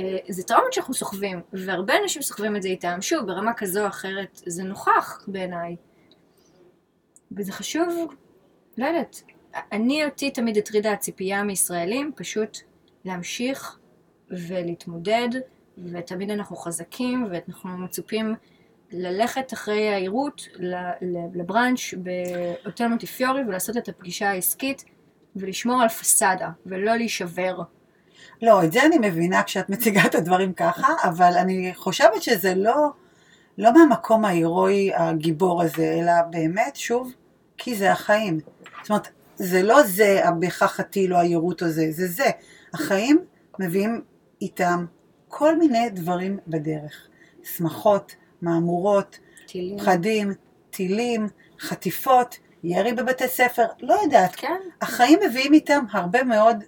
אה, 0.00 0.16
זה 0.28 0.42
טראומות 0.42 0.72
שאנחנו 0.72 0.94
סוחבים, 0.94 1.40
והרבה 1.52 1.94
אנשים 2.02 2.22
סוחבים 2.22 2.56
את 2.56 2.62
זה 2.62 2.68
איתם. 2.68 2.98
שוב, 3.00 3.26
ברמה 3.26 3.52
כזו 3.52 3.82
או 3.82 3.86
אחרת, 3.86 4.40
זה 4.46 4.62
נוכח 4.62 5.18
בעיניי. 5.26 5.76
וזה 7.36 7.52
חשוב, 7.52 8.14
לא 8.78 8.86
יודעת, 8.86 9.22
אני 9.72 10.04
אותי 10.04 10.30
תמיד 10.30 10.56
הטרידה 10.56 10.92
הציפייה 10.92 11.42
מישראלים 11.42 12.12
פשוט 12.16 12.58
להמשיך 13.04 13.78
ולהתמודד, 14.30 15.28
ותמיד 15.78 16.30
אנחנו 16.30 16.56
חזקים, 16.56 17.26
ואנחנו 17.30 17.70
מצופים 17.78 18.34
ללכת 18.90 19.52
אחרי 19.52 19.88
העירות 19.88 20.48
לבראנץ' 21.34 21.94
בהוטל 21.96 22.86
מונטיפיורי 22.88 23.40
ולעשות 23.48 23.76
את 23.76 23.88
הפגישה 23.88 24.30
העסקית 24.30 24.84
ולשמור 25.36 25.82
על 25.82 25.88
פסאדה 25.88 26.50
ולא 26.66 26.96
להישבר. 26.96 27.62
לא, 28.42 28.64
את 28.64 28.72
זה 28.72 28.82
אני 28.82 28.98
מבינה 28.98 29.42
כשאת 29.42 29.70
מציגה 29.70 30.02
את 30.06 30.14
הדברים 30.14 30.52
ככה, 30.52 30.88
אבל 31.04 31.32
אני 31.36 31.72
חושבת 31.74 32.22
שזה 32.22 32.54
לא, 32.54 32.74
לא 33.58 33.72
מהמקום 33.72 34.24
ההירואי 34.24 34.90
הגיבור 34.94 35.62
הזה, 35.62 35.96
אלא 36.00 36.12
באמת, 36.30 36.76
שוב, 36.76 37.12
כי 37.58 37.76
זה 37.76 37.92
החיים. 37.92 38.40
זאת 38.82 38.90
אומרת, 38.90 39.08
זה 39.36 39.62
לא 39.62 39.82
זה 39.82 40.22
בהכרח 40.38 40.80
הטיל 40.80 41.14
או 41.14 41.18
היירוט 41.18 41.62
או 41.62 41.68
זה, 41.68 41.86
זה 41.90 42.06
זה. 42.06 42.30
החיים 42.74 43.24
מביאים 43.58 44.02
איתם 44.42 44.86
כל 45.28 45.58
מיני 45.58 45.90
דברים 45.90 46.38
בדרך. 46.46 47.08
שמחות, 47.42 48.16
מהמורות, 48.42 49.18
טילים. 49.46 49.78
פחדים, 49.78 50.32
טילים, 50.70 51.28
חטיפות, 51.60 52.38
ירי 52.64 52.92
בבתי 52.92 53.28
ספר, 53.28 53.64
לא 53.80 53.94
יודעת, 54.02 54.36
כן, 54.36 54.60
החיים 54.82 55.18
מביאים 55.28 55.52
איתם 55.52 55.84
הרבה 55.92 56.24
מאוד 56.24 56.64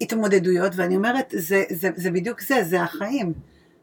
התמודדויות, 0.00 0.72
ואני 0.76 0.96
אומרת, 0.96 1.34
זה, 1.36 1.62
זה, 1.70 1.88
זה 1.96 2.10
בדיוק 2.10 2.40
זה, 2.40 2.64
זה 2.64 2.82
החיים. 2.82 3.32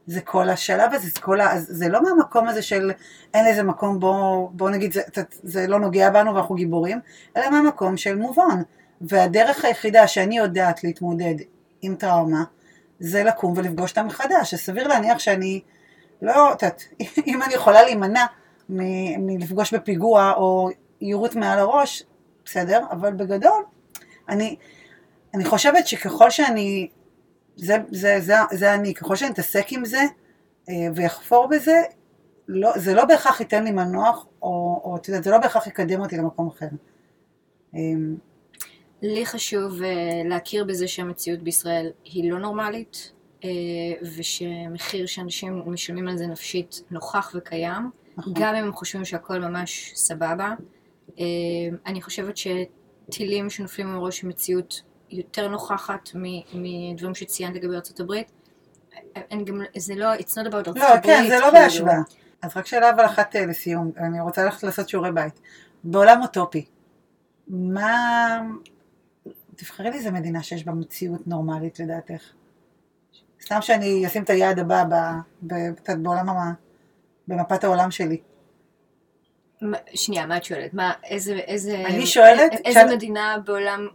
זה 0.08 0.20
כל 0.20 0.48
השלב 0.48 0.94
הזה, 0.94 1.08
זה, 1.08 1.20
כל 1.20 1.40
ה, 1.40 1.52
זה 1.56 1.88
לא 1.88 2.02
מהמקום 2.02 2.48
הזה 2.48 2.62
של 2.62 2.90
אין 3.34 3.46
איזה 3.46 3.62
מקום 3.62 4.00
בו, 4.00 4.50
בוא 4.52 4.70
נגיד, 4.70 4.92
זה, 4.92 5.02
זה, 5.42 5.66
לא 5.66 5.80
נוגע 5.80 6.10
בנו 6.10 6.34
ואנחנו 6.34 6.54
גיבורים, 6.54 7.00
אלא 7.36 7.50
מהמקום 7.50 7.96
של 7.96 8.16
מובן. 8.16 8.62
והדרך 9.00 9.64
היחידה 9.64 10.06
שאני 10.06 10.38
יודעת 10.38 10.84
להתמודד 10.84 11.34
עם 11.82 11.94
טראומה, 11.94 12.44
זה 13.00 13.24
לקום 13.24 13.52
ולפגוש 13.56 13.90
אותה 13.90 14.02
מחדש. 14.02 14.54
סביר 14.54 14.88
להניח 14.88 15.18
שאני, 15.18 15.60
לא, 16.22 16.32
יודעת, 16.50 16.84
אם 17.26 17.42
אני 17.42 17.54
יכולה 17.54 17.82
להימנע 17.82 18.26
מ- 18.68 19.26
מלפגוש 19.26 19.74
בפיגוע 19.74 20.32
או 20.36 20.68
יירוט 21.00 21.34
מעל 21.34 21.58
הראש, 21.58 22.02
בסדר, 22.44 22.80
אבל 22.90 23.12
בגדול, 23.12 23.62
אני, 24.28 24.56
אני 25.34 25.44
חושבת 25.44 25.86
שככל 25.86 26.30
שאני, 26.30 26.88
זה, 27.56 27.76
זה, 27.90 28.20
זה, 28.20 28.34
זה 28.52 28.74
אני, 28.74 28.94
ככל 28.94 29.16
שאני 29.16 29.30
אתעסק 29.30 29.66
עם 29.70 29.84
זה 29.84 30.02
אה, 30.68 30.74
ואחפור 30.94 31.46
בזה, 31.46 31.82
לא, 32.48 32.70
זה 32.76 32.94
לא 32.94 33.04
בהכרח 33.04 33.40
ייתן 33.40 33.64
לי 33.64 33.70
מנוח, 33.70 34.26
או, 34.42 34.80
או 34.84 34.96
את 34.96 35.08
יודעת, 35.08 35.24
זה 35.24 35.30
לא 35.30 35.38
בהכרח 35.38 35.66
יקדם 35.66 36.00
אותי 36.00 36.16
למקום 36.16 36.48
אחר. 36.48 36.66
אה, 37.74 37.80
לי 39.02 39.26
חשוב 39.26 39.82
אה, 39.82 40.22
להכיר 40.24 40.64
בזה 40.64 40.88
שהמציאות 40.88 41.40
בישראל 41.40 41.90
היא 42.04 42.30
לא 42.32 42.38
נורמלית, 42.38 43.12
אה, 43.44 43.50
ושמחיר 44.16 45.06
שאנשים 45.06 45.62
משלמים 45.66 46.08
על 46.08 46.16
זה 46.16 46.26
נפשית 46.26 46.82
נוכח 46.90 47.32
וקיים, 47.34 47.90
נכון. 48.16 48.32
גם 48.36 48.54
אם 48.54 48.64
הם 48.64 48.72
חושבים 48.72 49.04
שהכל 49.04 49.38
ממש 49.38 49.92
סבבה. 49.94 50.54
אה, 51.18 51.24
אני 51.86 52.02
חושבת 52.02 52.34
שטילים 52.36 53.50
שנופלים 53.50 53.86
מראש 53.86 54.22
היא 54.22 54.28
מציאות 54.28 54.82
יותר 55.10 55.48
נוכחת 55.48 56.08
מדברים 56.54 57.14
שציינת 57.14 57.56
לגבי. 57.56 57.76
אני 59.32 59.44
גם, 59.44 59.60
זה 59.76 59.94
לא, 59.94 60.14
it's 60.14 60.18
not 60.32 60.46
about 60.50 60.54
ארצות 60.56 60.76
לא, 60.76 60.84
הברית. 60.88 61.02
כן, 61.04 61.24
זה 61.28 61.34
לא 61.34 61.40
כאילו. 61.40 61.52
בהשוואה. 61.64 61.98
אז 62.42 62.56
רק 62.56 62.66
שאלה 62.66 62.90
אבל 62.90 63.04
אחת 63.04 63.36
אה, 63.36 63.46
לסיום, 63.46 63.92
אני 63.96 64.20
רוצה 64.20 64.44
ללכת 64.44 64.62
לעשות 64.62 64.88
שיעורי 64.88 65.12
בית. 65.12 65.40
בעולם 65.84 66.22
אוטופי, 66.22 66.64
מה... 67.48 68.40
תבחרי 69.56 69.90
לי 69.90 69.96
איזה 69.96 70.10
מדינה 70.10 70.42
שיש 70.42 70.64
בה 70.64 70.72
מציאות 70.72 71.26
נורמלית 71.26 71.80
לדעתך. 71.80 72.22
סתם 73.42 73.62
שאני 73.62 74.06
אשים 74.06 74.22
את 74.22 74.30
היעד 74.30 74.58
הבא 74.58 74.84
ב- 74.84 75.18
ב- 75.52 75.72
קצת 75.74 75.96
בעולם 75.98 76.28
המ- 76.28 76.52
במפת 77.28 77.64
העולם 77.64 77.90
שלי. 77.90 78.20
שנייה, 79.94 80.26
מה 80.26 80.36
את 80.36 80.44
שואלת? 80.44 80.74
מה, 80.74 80.92
איזה, 81.04 81.32
איזה... 81.34 81.82
אני 81.86 82.06
שואלת, 82.06 82.52
איזה 82.64 82.80
שאל- 82.80 82.94
מדינה 82.94 83.36
בעולם, 83.44 83.88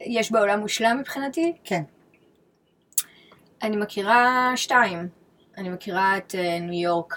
יש 0.00 0.32
בעולם 0.32 0.60
מושלם 0.60 0.98
מבחינתי? 1.00 1.52
כן. 1.64 1.82
אני 3.62 3.76
מכירה 3.76 4.52
שתיים. 4.56 5.08
אני 5.56 5.68
מכירה 5.68 6.16
את 6.18 6.34
אה, 6.34 6.60
ניו 6.60 6.82
יורק 6.82 7.14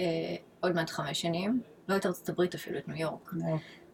אה, 0.00 0.36
עוד 0.60 0.74
מעט 0.74 0.90
חמש 0.90 1.20
שנים, 1.20 1.62
לא 1.88 1.96
את 1.96 2.06
ארצות 2.06 2.28
הברית 2.28 2.54
אפילו, 2.54 2.78
את 2.78 2.88
ניו 2.88 2.96
יורק. 2.96 3.32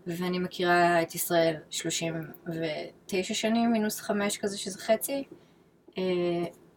ואני 0.06 0.38
מכירה 0.38 1.02
את 1.02 1.14
ישראל 1.14 1.56
39 1.70 3.34
שנים, 3.34 3.72
מינוס 3.72 4.00
חמש 4.00 4.38
כזה 4.38 4.58
שזה 4.58 4.78
חצי. 4.78 5.24
Uh, 5.90 5.96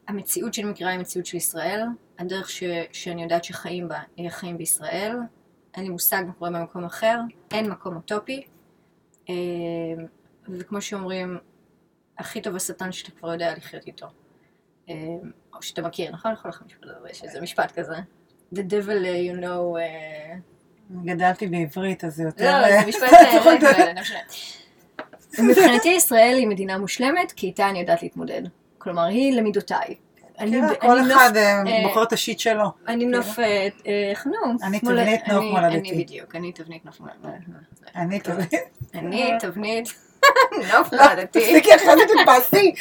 המציאות 0.07 0.53
שאני 0.53 0.69
מכירה 0.69 0.91
היא 0.91 0.99
מציאות 0.99 1.25
של 1.25 1.37
ישראל, 1.37 1.81
הדרך 2.19 2.49
ש, 2.49 2.63
שאני 2.91 3.23
יודעת 3.23 3.43
שחיים 3.43 3.87
בה 3.87 3.99
היא 4.17 4.27
החיים 4.27 4.57
בישראל. 4.57 5.15
אין 5.75 5.83
לי 5.83 5.89
מושג 5.89 6.23
מה 6.27 6.33
קורה 6.33 6.51
במקום 6.51 6.85
אחר, 6.85 7.19
אין 7.51 7.69
מקום 7.69 7.95
אוטופי. 7.95 8.43
Uh, 9.25 9.29
וכמו 10.49 10.81
שאומרים, 10.81 11.37
הכי 12.17 12.41
טוב 12.41 12.55
השטן 12.55 12.91
שאתה 12.91 13.11
כבר 13.11 13.33
יודע 13.33 13.53
לחיות 13.57 13.87
איתו. 13.87 14.07
Uh, 14.87 14.91
או 15.53 15.61
שאתה 15.61 15.81
מכיר, 15.81 16.11
נכון? 16.11 16.33
יכול 16.33 16.49
לך 16.51 16.61
משפט 16.65 16.83
כזה, 16.83 17.09
יש 17.11 17.23
איזה 17.23 17.41
משפט 17.41 17.71
כזה. 17.79 17.95
The 18.55 18.57
devil 18.57 18.87
uh, 19.03 19.37
you 19.37 19.41
know... 19.41 19.77
Uh, 19.77 20.37
גדלתי 21.05 21.47
בעברית, 21.47 22.03
אז 22.03 22.15
זה 22.15 22.23
יותר... 22.23 22.61
לא, 22.61 22.81
זה 22.81 22.87
משפט 22.87 23.03
אה. 23.13 23.93
לא 23.93 24.01
משנה. 24.01 24.19
מבחינתי 25.49 25.89
ישראל 25.89 26.35
היא 26.37 26.47
מדינה 26.47 26.77
מושלמת, 26.77 27.31
כי 27.31 27.47
איתה 27.47 27.69
אני 27.69 27.79
יודעת 27.79 28.03
להתמודד. 28.03 28.41
כלומר, 28.77 29.03
היא 29.03 29.33
למידותיי. 29.37 29.95
אני- 30.39 30.51
כן, 30.51 30.67
כל 30.87 30.99
נוף- 31.01 31.11
אחד 31.17 31.31
אה, 31.37 31.57
אה, 31.67 31.83
בוחר 31.87 32.03
את 32.03 32.13
השיט 32.13 32.39
שלו. 32.39 32.63
אני 32.87 33.05
נוף, 33.05 33.39
אה, 33.39 33.45
אה, 33.87 34.09
איך 34.11 34.27
נו? 34.27 34.33
אני 34.63 34.79
תבנית 34.79 35.27
נוף 35.27 35.43
מולדתי. 35.51 35.77
אני 35.91 36.03
בדיוק, 36.03 36.35
אני 36.35 36.51
תבנית 36.51 36.85
נוף 36.85 36.99
מולדתי. 36.99 37.27
אני 37.95 38.19
תבנית. 38.19 38.51
אני 38.95 39.31
תבנית 39.39 39.93
נוף 40.73 40.93
לא, 40.93 41.03
מולדתי. 41.03 41.39
תפסיקי 41.39 41.69
זה 41.79 41.91
תתפסי. 42.07 42.73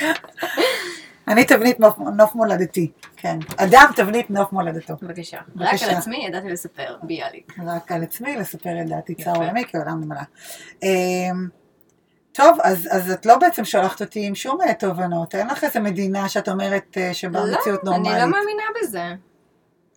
אני 1.28 1.44
תבנית 1.44 1.80
נוף- 1.80 2.34
מולדתי, 2.34 2.90
כן. 3.16 3.38
אדם 3.56 3.86
תבנית 3.96 4.30
נוף 4.30 4.52
מולדתו. 4.52 4.94
בבקשה. 5.02 5.38
רק. 5.56 5.82
על 5.82 5.90
עצמי 5.90 6.24
ידעתי 6.26 6.48
לספר, 6.48 6.96
ביאליק. 7.02 7.52
רק 7.66 7.92
על 7.92 8.02
עצמי 8.02 8.36
לספר 8.36 8.68
ידעתי 8.68 9.14
צער. 9.14 9.36
עולמי 9.36 9.64
כעולם 9.68 10.00
נמלה. 10.04 10.22
אמ, 10.82 10.88
טוב, 12.32 12.58
אז, 12.62 12.88
אז 12.90 13.10
את 13.10 13.26
לא 13.26 13.36
בעצם 13.36 13.64
שולחת 13.64 14.00
אותי 14.00 14.26
עם 14.26 14.34
שום 14.34 14.62
אה, 14.62 14.74
תובנות, 14.74 15.34
אין 15.34 15.46
לך 15.46 15.64
איזה 15.64 15.80
מדינה 15.80 16.28
שאת 16.28 16.48
אומרת 16.48 16.96
אה, 16.96 17.14
שבה 17.14 17.44
לא, 17.44 17.58
מציאות 17.58 17.84
נורמלית. 17.84 18.12
אני 18.12 18.20
לא 18.20 18.26
מאמינה 18.26 18.62
בזה. 18.82 19.04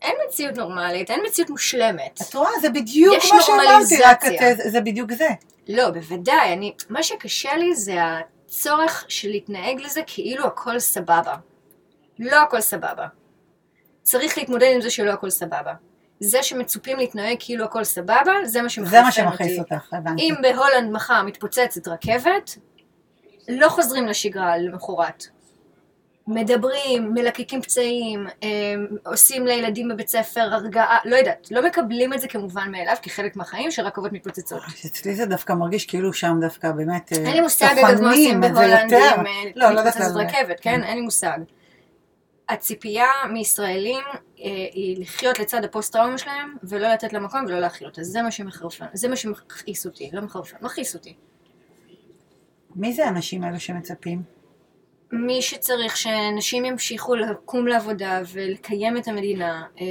אין 0.02 0.16
מציאות 0.28 0.58
נורמלית, 0.58 1.12
אין 1.12 1.20
מציאות 1.28 1.50
מושלמת. 1.50 2.20
את 2.30 2.36
רואה, 2.36 2.50
זה 2.62 2.70
בדיוק 2.70 3.16
מה 3.34 3.42
שאמרתי, 3.42 4.02
רק 4.04 4.26
את, 4.26 4.58
זה 4.72 4.82
בדיוק 4.82 5.12
זה. 5.14 5.28
לא, 5.70 5.90
בוודאי, 5.90 6.54
אני, 6.54 6.74
מה 6.90 7.04
שקשה 7.04 7.58
לי 7.58 7.76
זה 7.76 7.96
הצורך 8.02 9.06
של 9.08 9.30
להתנהג 9.30 9.82
לזה 9.82 10.02
כאילו 10.08 10.46
הכל 10.48 10.80
סבבה. 10.80 11.36
לא 12.20 12.36
הכל 12.36 12.62
סבבה. 12.62 13.08
צריך 14.02 14.38
להתמודד 14.38 14.72
עם 14.76 14.82
זה 14.82 14.90
שלא 14.90 15.12
הכל 15.12 15.30
סבבה. 15.30 15.74
זה 16.20 16.44
שמצופים 16.44 16.98
להתנהג 16.98 17.36
כאילו 17.40 17.66
הכל 17.66 17.84
סבבה, 17.84 18.32
זה 18.44 18.62
מה 18.62 18.70
שמחרפן 18.70 18.92
זה 18.92 19.02
מה 19.02 19.08
אותי. 19.08 19.38
שמכעיס 19.38 19.60
אותך, 19.60 19.94
הבנתי. 19.94 20.22
אם 20.22 20.36
בהולנד 20.42 20.92
מחר 20.92 21.24
מתפוצצת 21.24 21.88
רכבת, 21.88 22.58
לא 23.48 23.70
חוזרים 23.70 24.08
לשגרה 24.08 24.58
למחרת. 24.58 25.28
מדברים, 26.30 27.14
מלקקים 27.14 27.62
פצעים, 27.62 28.28
הם, 28.42 28.88
עושים 29.06 29.48
לילדים 29.48 29.88
בבית 29.90 30.08
ספר 30.08 30.42
הרגעה, 30.42 30.98
לא 31.06 31.16
יודעת, 31.16 31.48
לא 31.52 31.66
מקבלים 31.66 32.14
את 32.14 32.20
זה 32.22 32.28
כמובן 32.28 32.72
מאליו 32.72 32.96
כחלק 33.02 33.36
מהחיים 33.36 33.72
שרכבות 33.72 34.12
מתפוצצות. 34.12 34.62
אצלי 34.86 35.16
זה 35.16 35.26
דווקא 35.26 35.54
מרגיש 35.54 35.86
כאילו 35.86 36.14
שם 36.14 36.38
דווקא 36.42 36.72
באמת 36.72 37.14
אה, 37.14 37.18
אין 37.18 37.34
לי 37.34 37.42
מושג 37.42 37.66
אגב 37.66 38.02
מה 38.02 38.10
עושים 38.10 38.42
טוחנים 38.42 38.44
את 38.44 38.56
זה 38.56 38.62
בהולנד 38.62 38.92
יותר. 38.92 39.20
עם 39.20 39.26
אה, 39.26 39.32
לא, 39.56 39.70
לא 39.70 39.86
מתפוצצת. 39.86 40.16
רכבת, 40.16 40.60
כן? 40.60 40.84
אין 40.84 40.96
לי 40.96 41.02
מושג. 41.02 41.38
הציפייה 42.50 43.08
מישראלים 43.34 44.04
אה, 44.40 44.50
היא 44.74 45.02
לחיות 45.02 45.40
לצד 45.40 45.64
הפוסט-טראומה 45.64 46.18
שלהם, 46.18 46.56
ולא 46.64 46.88
לתת 46.88 47.14
לה 47.14 47.20
מקום 47.20 47.46
ולא 47.46 47.60
להכיל 47.60 47.88
אותה. 47.88 48.04
זה 48.04 48.22
מה 48.22 48.32
שמחרפן, 48.32 48.86
זה 48.94 49.08
מה 49.08 49.16
שמכעיס 49.16 49.86
אותי, 49.86 50.10
לא 50.14 50.22
מחרפן, 50.22 50.58
מכעיס 50.62 50.96
אותי. 50.96 51.16
מי 52.76 52.94
זה 52.94 53.06
האנשים 53.06 53.44
האלה 53.44 53.60
שמצפים? 53.60 54.39
מי 55.12 55.42
שצריך 55.42 55.98
שנשים 55.98 56.66
ימשיכו 56.66 57.16
לקום 57.16 57.68
לעבודה 57.68 58.22
ולקיים 58.34 58.98
את 58.98 59.08
המדינה, 59.08 59.64
אה, 59.82 59.86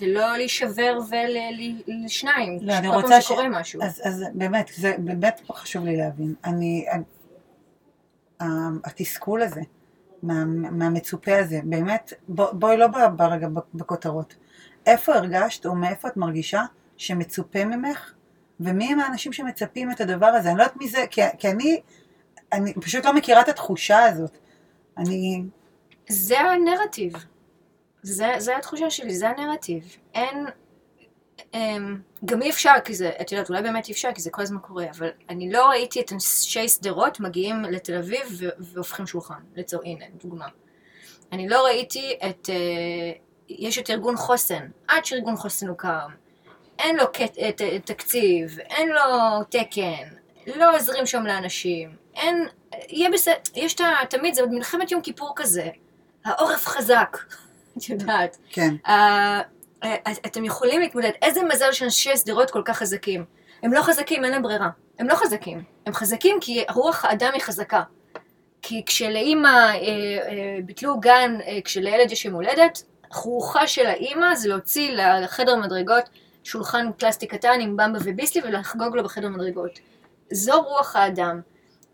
ולא 0.00 0.36
להישבר 0.36 0.98
ולשניים, 1.10 2.58
לא, 2.62 2.72
אני 2.72 2.88
רוצה 2.88 3.20
ש- 3.20 3.24
שקורה 3.24 3.48
משהו. 3.48 3.82
אז, 3.82 4.00
אז 4.04 4.24
באמת, 4.34 4.70
זה 4.76 4.94
באמת 4.98 5.40
חשוב 5.52 5.84
לי 5.84 5.96
להבין. 5.96 6.34
אני, 6.44 6.86
אני 6.92 7.02
ה- 8.40 8.44
התסכול 8.84 9.42
הזה, 9.42 9.60
מה, 10.22 10.44
מהמצופה 10.44 11.38
הזה, 11.38 11.58
באמת, 11.64 12.12
בוא, 12.28 12.52
בואי 12.52 12.76
לא 12.76 12.86
ברגע 13.16 13.48
בכותרות. 13.74 14.34
איפה 14.86 15.14
הרגשת 15.14 15.66
או 15.66 15.74
מאיפה 15.74 16.08
את 16.08 16.16
מרגישה 16.16 16.62
שמצופה 16.96 17.64
ממך, 17.64 18.12
ומי 18.60 18.92
הם 18.92 19.00
האנשים 19.00 19.32
שמצפים 19.32 19.90
את 19.90 20.00
הדבר 20.00 20.26
הזה? 20.26 20.48
אני 20.50 20.58
לא 20.58 20.62
יודעת 20.62 20.76
מי 20.76 20.88
זה, 20.88 21.04
כי, 21.10 21.20
כי 21.38 21.48
אני, 21.50 21.80
אני 22.52 22.74
פשוט 22.74 23.04
לא 23.04 23.14
מכירה 23.14 23.40
את 23.40 23.48
התחושה 23.48 24.04
הזאת. 24.04 24.38
אני, 24.98 25.42
זה 26.08 26.40
הנרטיב. 26.40 27.12
זה, 28.02 28.34
זה 28.38 28.56
התחושה 28.56 28.90
שלי, 28.90 29.14
זה 29.14 29.28
הנרטיב. 29.28 29.96
אין... 30.14 30.46
אמ, 31.54 31.98
גם 32.24 32.42
אי 32.42 32.50
אפשר, 32.50 32.72
כי 32.84 32.94
זה, 32.94 33.10
את 33.20 33.32
יודעת, 33.32 33.50
אולי 33.50 33.62
באמת 33.62 33.88
אי 33.88 33.92
אפשר, 33.92 34.08
כי 34.14 34.20
זה 34.20 34.30
כל 34.30 34.42
הזמן 34.42 34.58
קורה, 34.58 34.86
אבל 34.96 35.10
אני 35.28 35.52
לא 35.52 35.68
ראיתי 35.68 36.00
את 36.00 36.12
אנשי 36.12 36.68
שדרות 36.68 37.20
מגיעים 37.20 37.62
לתל 37.62 37.96
אביב 37.96 38.40
והופכים 38.58 39.06
שולחן. 39.06 39.40
לצור, 39.56 39.80
הנה, 39.84 40.04
דוגמה. 40.14 40.46
אני 41.32 41.48
לא 41.48 41.64
ראיתי 41.64 42.16
את... 42.30 42.50
אה, 42.50 43.12
יש 43.48 43.78
את 43.78 43.90
ארגון 43.90 44.16
חוסן, 44.16 44.68
עד 44.88 45.04
שארגון 45.04 45.36
חוסן 45.36 45.68
הוקם. 45.68 46.08
אין 46.78 46.96
לו 46.96 47.12
קט, 47.12 47.38
את, 47.48 47.60
את, 47.76 47.86
תקציב, 47.86 48.58
אין 48.58 48.88
לו 48.88 49.44
תקן, 49.48 50.08
לא 50.46 50.76
עוזרים 50.76 51.06
שם 51.06 51.26
לאנשים, 51.26 51.96
אין... 52.14 52.46
יהיה 52.88 53.10
בסדר, 53.10 53.34
יש 53.54 53.74
את 53.74 53.80
ה... 53.80 53.90
תמיד, 54.10 54.34
זה 54.34 54.40
עוד 54.40 54.50
מלחמת 54.50 54.90
יום 54.90 55.00
כיפור 55.00 55.32
כזה. 55.36 55.68
העורף 56.24 56.66
חזק, 56.66 57.18
את 57.78 57.88
יודעת. 57.88 58.36
כן. 58.50 58.74
אתם 60.26 60.44
יכולים 60.44 60.80
להתמודד, 60.80 61.10
איזה 61.22 61.42
מזל 61.42 61.72
שאנשי 61.72 62.16
שדרות 62.16 62.50
כל 62.50 62.62
כך 62.64 62.78
חזקים. 62.78 63.24
הם 63.62 63.72
לא 63.72 63.82
חזקים, 63.82 64.24
אין 64.24 64.32
להם 64.32 64.42
ברירה. 64.42 64.68
הם 64.98 65.08
לא 65.08 65.14
חזקים. 65.14 65.62
הם 65.86 65.94
חזקים 65.94 66.38
כי 66.40 66.64
רוח 66.70 67.04
האדם 67.04 67.30
היא 67.34 67.42
חזקה. 67.42 67.82
כי 68.62 68.82
כשלאימא 68.86 69.48
אה, 69.48 69.74
אה, 69.74 70.58
ביטלו 70.64 71.00
גן, 71.00 71.38
אה, 71.46 71.58
כשלילד 71.64 72.12
יש 72.12 72.24
יום 72.24 72.34
הולדת, 72.34 72.82
רוחה 73.14 73.66
של 73.66 73.86
האימא 73.86 74.34
זה 74.34 74.48
להוציא 74.48 74.92
לחדר 74.92 75.56
מדרגות 75.56 76.04
שולחן 76.44 76.90
פלסטיק 76.96 77.34
קטן 77.34 77.60
עם 77.60 77.76
במבה 77.76 77.98
וביסלי 78.04 78.42
ולחגוג 78.44 78.96
לו 78.96 79.04
בחדר 79.04 79.28
מדרגות. 79.28 79.78
זו 80.32 80.62
רוח 80.62 80.96
האדם. 80.96 81.40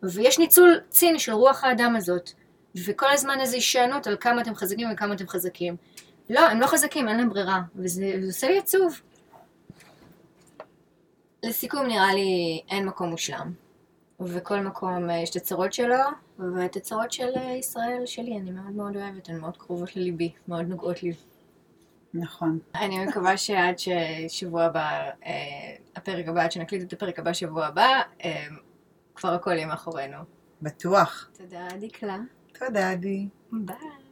ויש 0.03 0.39
ניצול 0.39 0.81
ציני 0.89 1.19
של 1.19 1.33
רוח 1.33 1.65
האדם 1.65 1.97
הזאת. 1.97 2.31
וכל 2.87 3.11
הזמן 3.11 3.41
איזו 3.41 3.55
הישענות 3.55 4.07
על 4.07 4.17
כמה 4.21 4.41
אתם 4.41 4.55
חזקים 4.55 4.89
וכמה 4.93 5.15
אתם 5.15 5.29
חזקים. 5.29 5.77
לא, 6.31 6.41
הם 6.41 6.61
לא 6.61 6.67
חזקים, 6.67 7.09
אין 7.09 7.17
להם 7.17 7.29
ברירה, 7.29 7.61
וזה 7.77 8.13
זה 8.21 8.27
עושה 8.27 8.49
לי 8.49 8.59
עצוב. 8.59 9.01
לסיכום, 11.43 11.87
נראה 11.87 12.15
לי 12.15 12.61
אין 12.71 12.87
מקום 12.87 13.11
מושלם. 13.11 13.53
וכל 14.21 14.61
מקום 14.61 15.11
אה, 15.11 15.19
יש 15.19 15.31
את 15.31 15.37
הצרות 15.37 15.73
שלו, 15.73 15.97
ואת 16.39 16.77
הצרות 16.77 17.13
של 17.13 17.29
אה, 17.37 17.53
ישראל 17.53 18.07
שלי 18.07 18.37
אני 18.37 18.51
מאוד 18.51 18.73
מאוד 18.73 18.97
אוהבת, 18.97 19.29
הן 19.29 19.39
מאוד 19.39 19.57
קרובות 19.57 19.97
לליבי, 19.97 20.33
מאוד 20.49 20.69
נוגעות 20.69 21.03
לי. 21.03 21.13
נכון. 22.15 22.59
אני 22.75 23.05
מקווה 23.05 23.37
שעד 23.37 23.75
ששבוע 23.79 24.65
הבא, 24.65 25.11
אה, 25.27 25.33
הפרק 25.97 26.29
הבא, 26.29 26.45
עד 26.45 26.53
שנקליט 26.53 26.83
את 26.83 26.93
הפרק 26.93 27.19
הבא 27.19 27.33
שבוע 27.33 27.67
הבא, 27.67 28.01
כבר 29.19 29.35
הכל 29.35 29.51
יהיה 29.51 29.67
מאחורינו. 29.67 30.19
בטוח. 30.63 31.31
תודה, 31.39 31.69
דקלה. 31.81 32.19
תודה, 32.53 32.91
עדי. 32.91 33.29
ביי. 33.53 34.08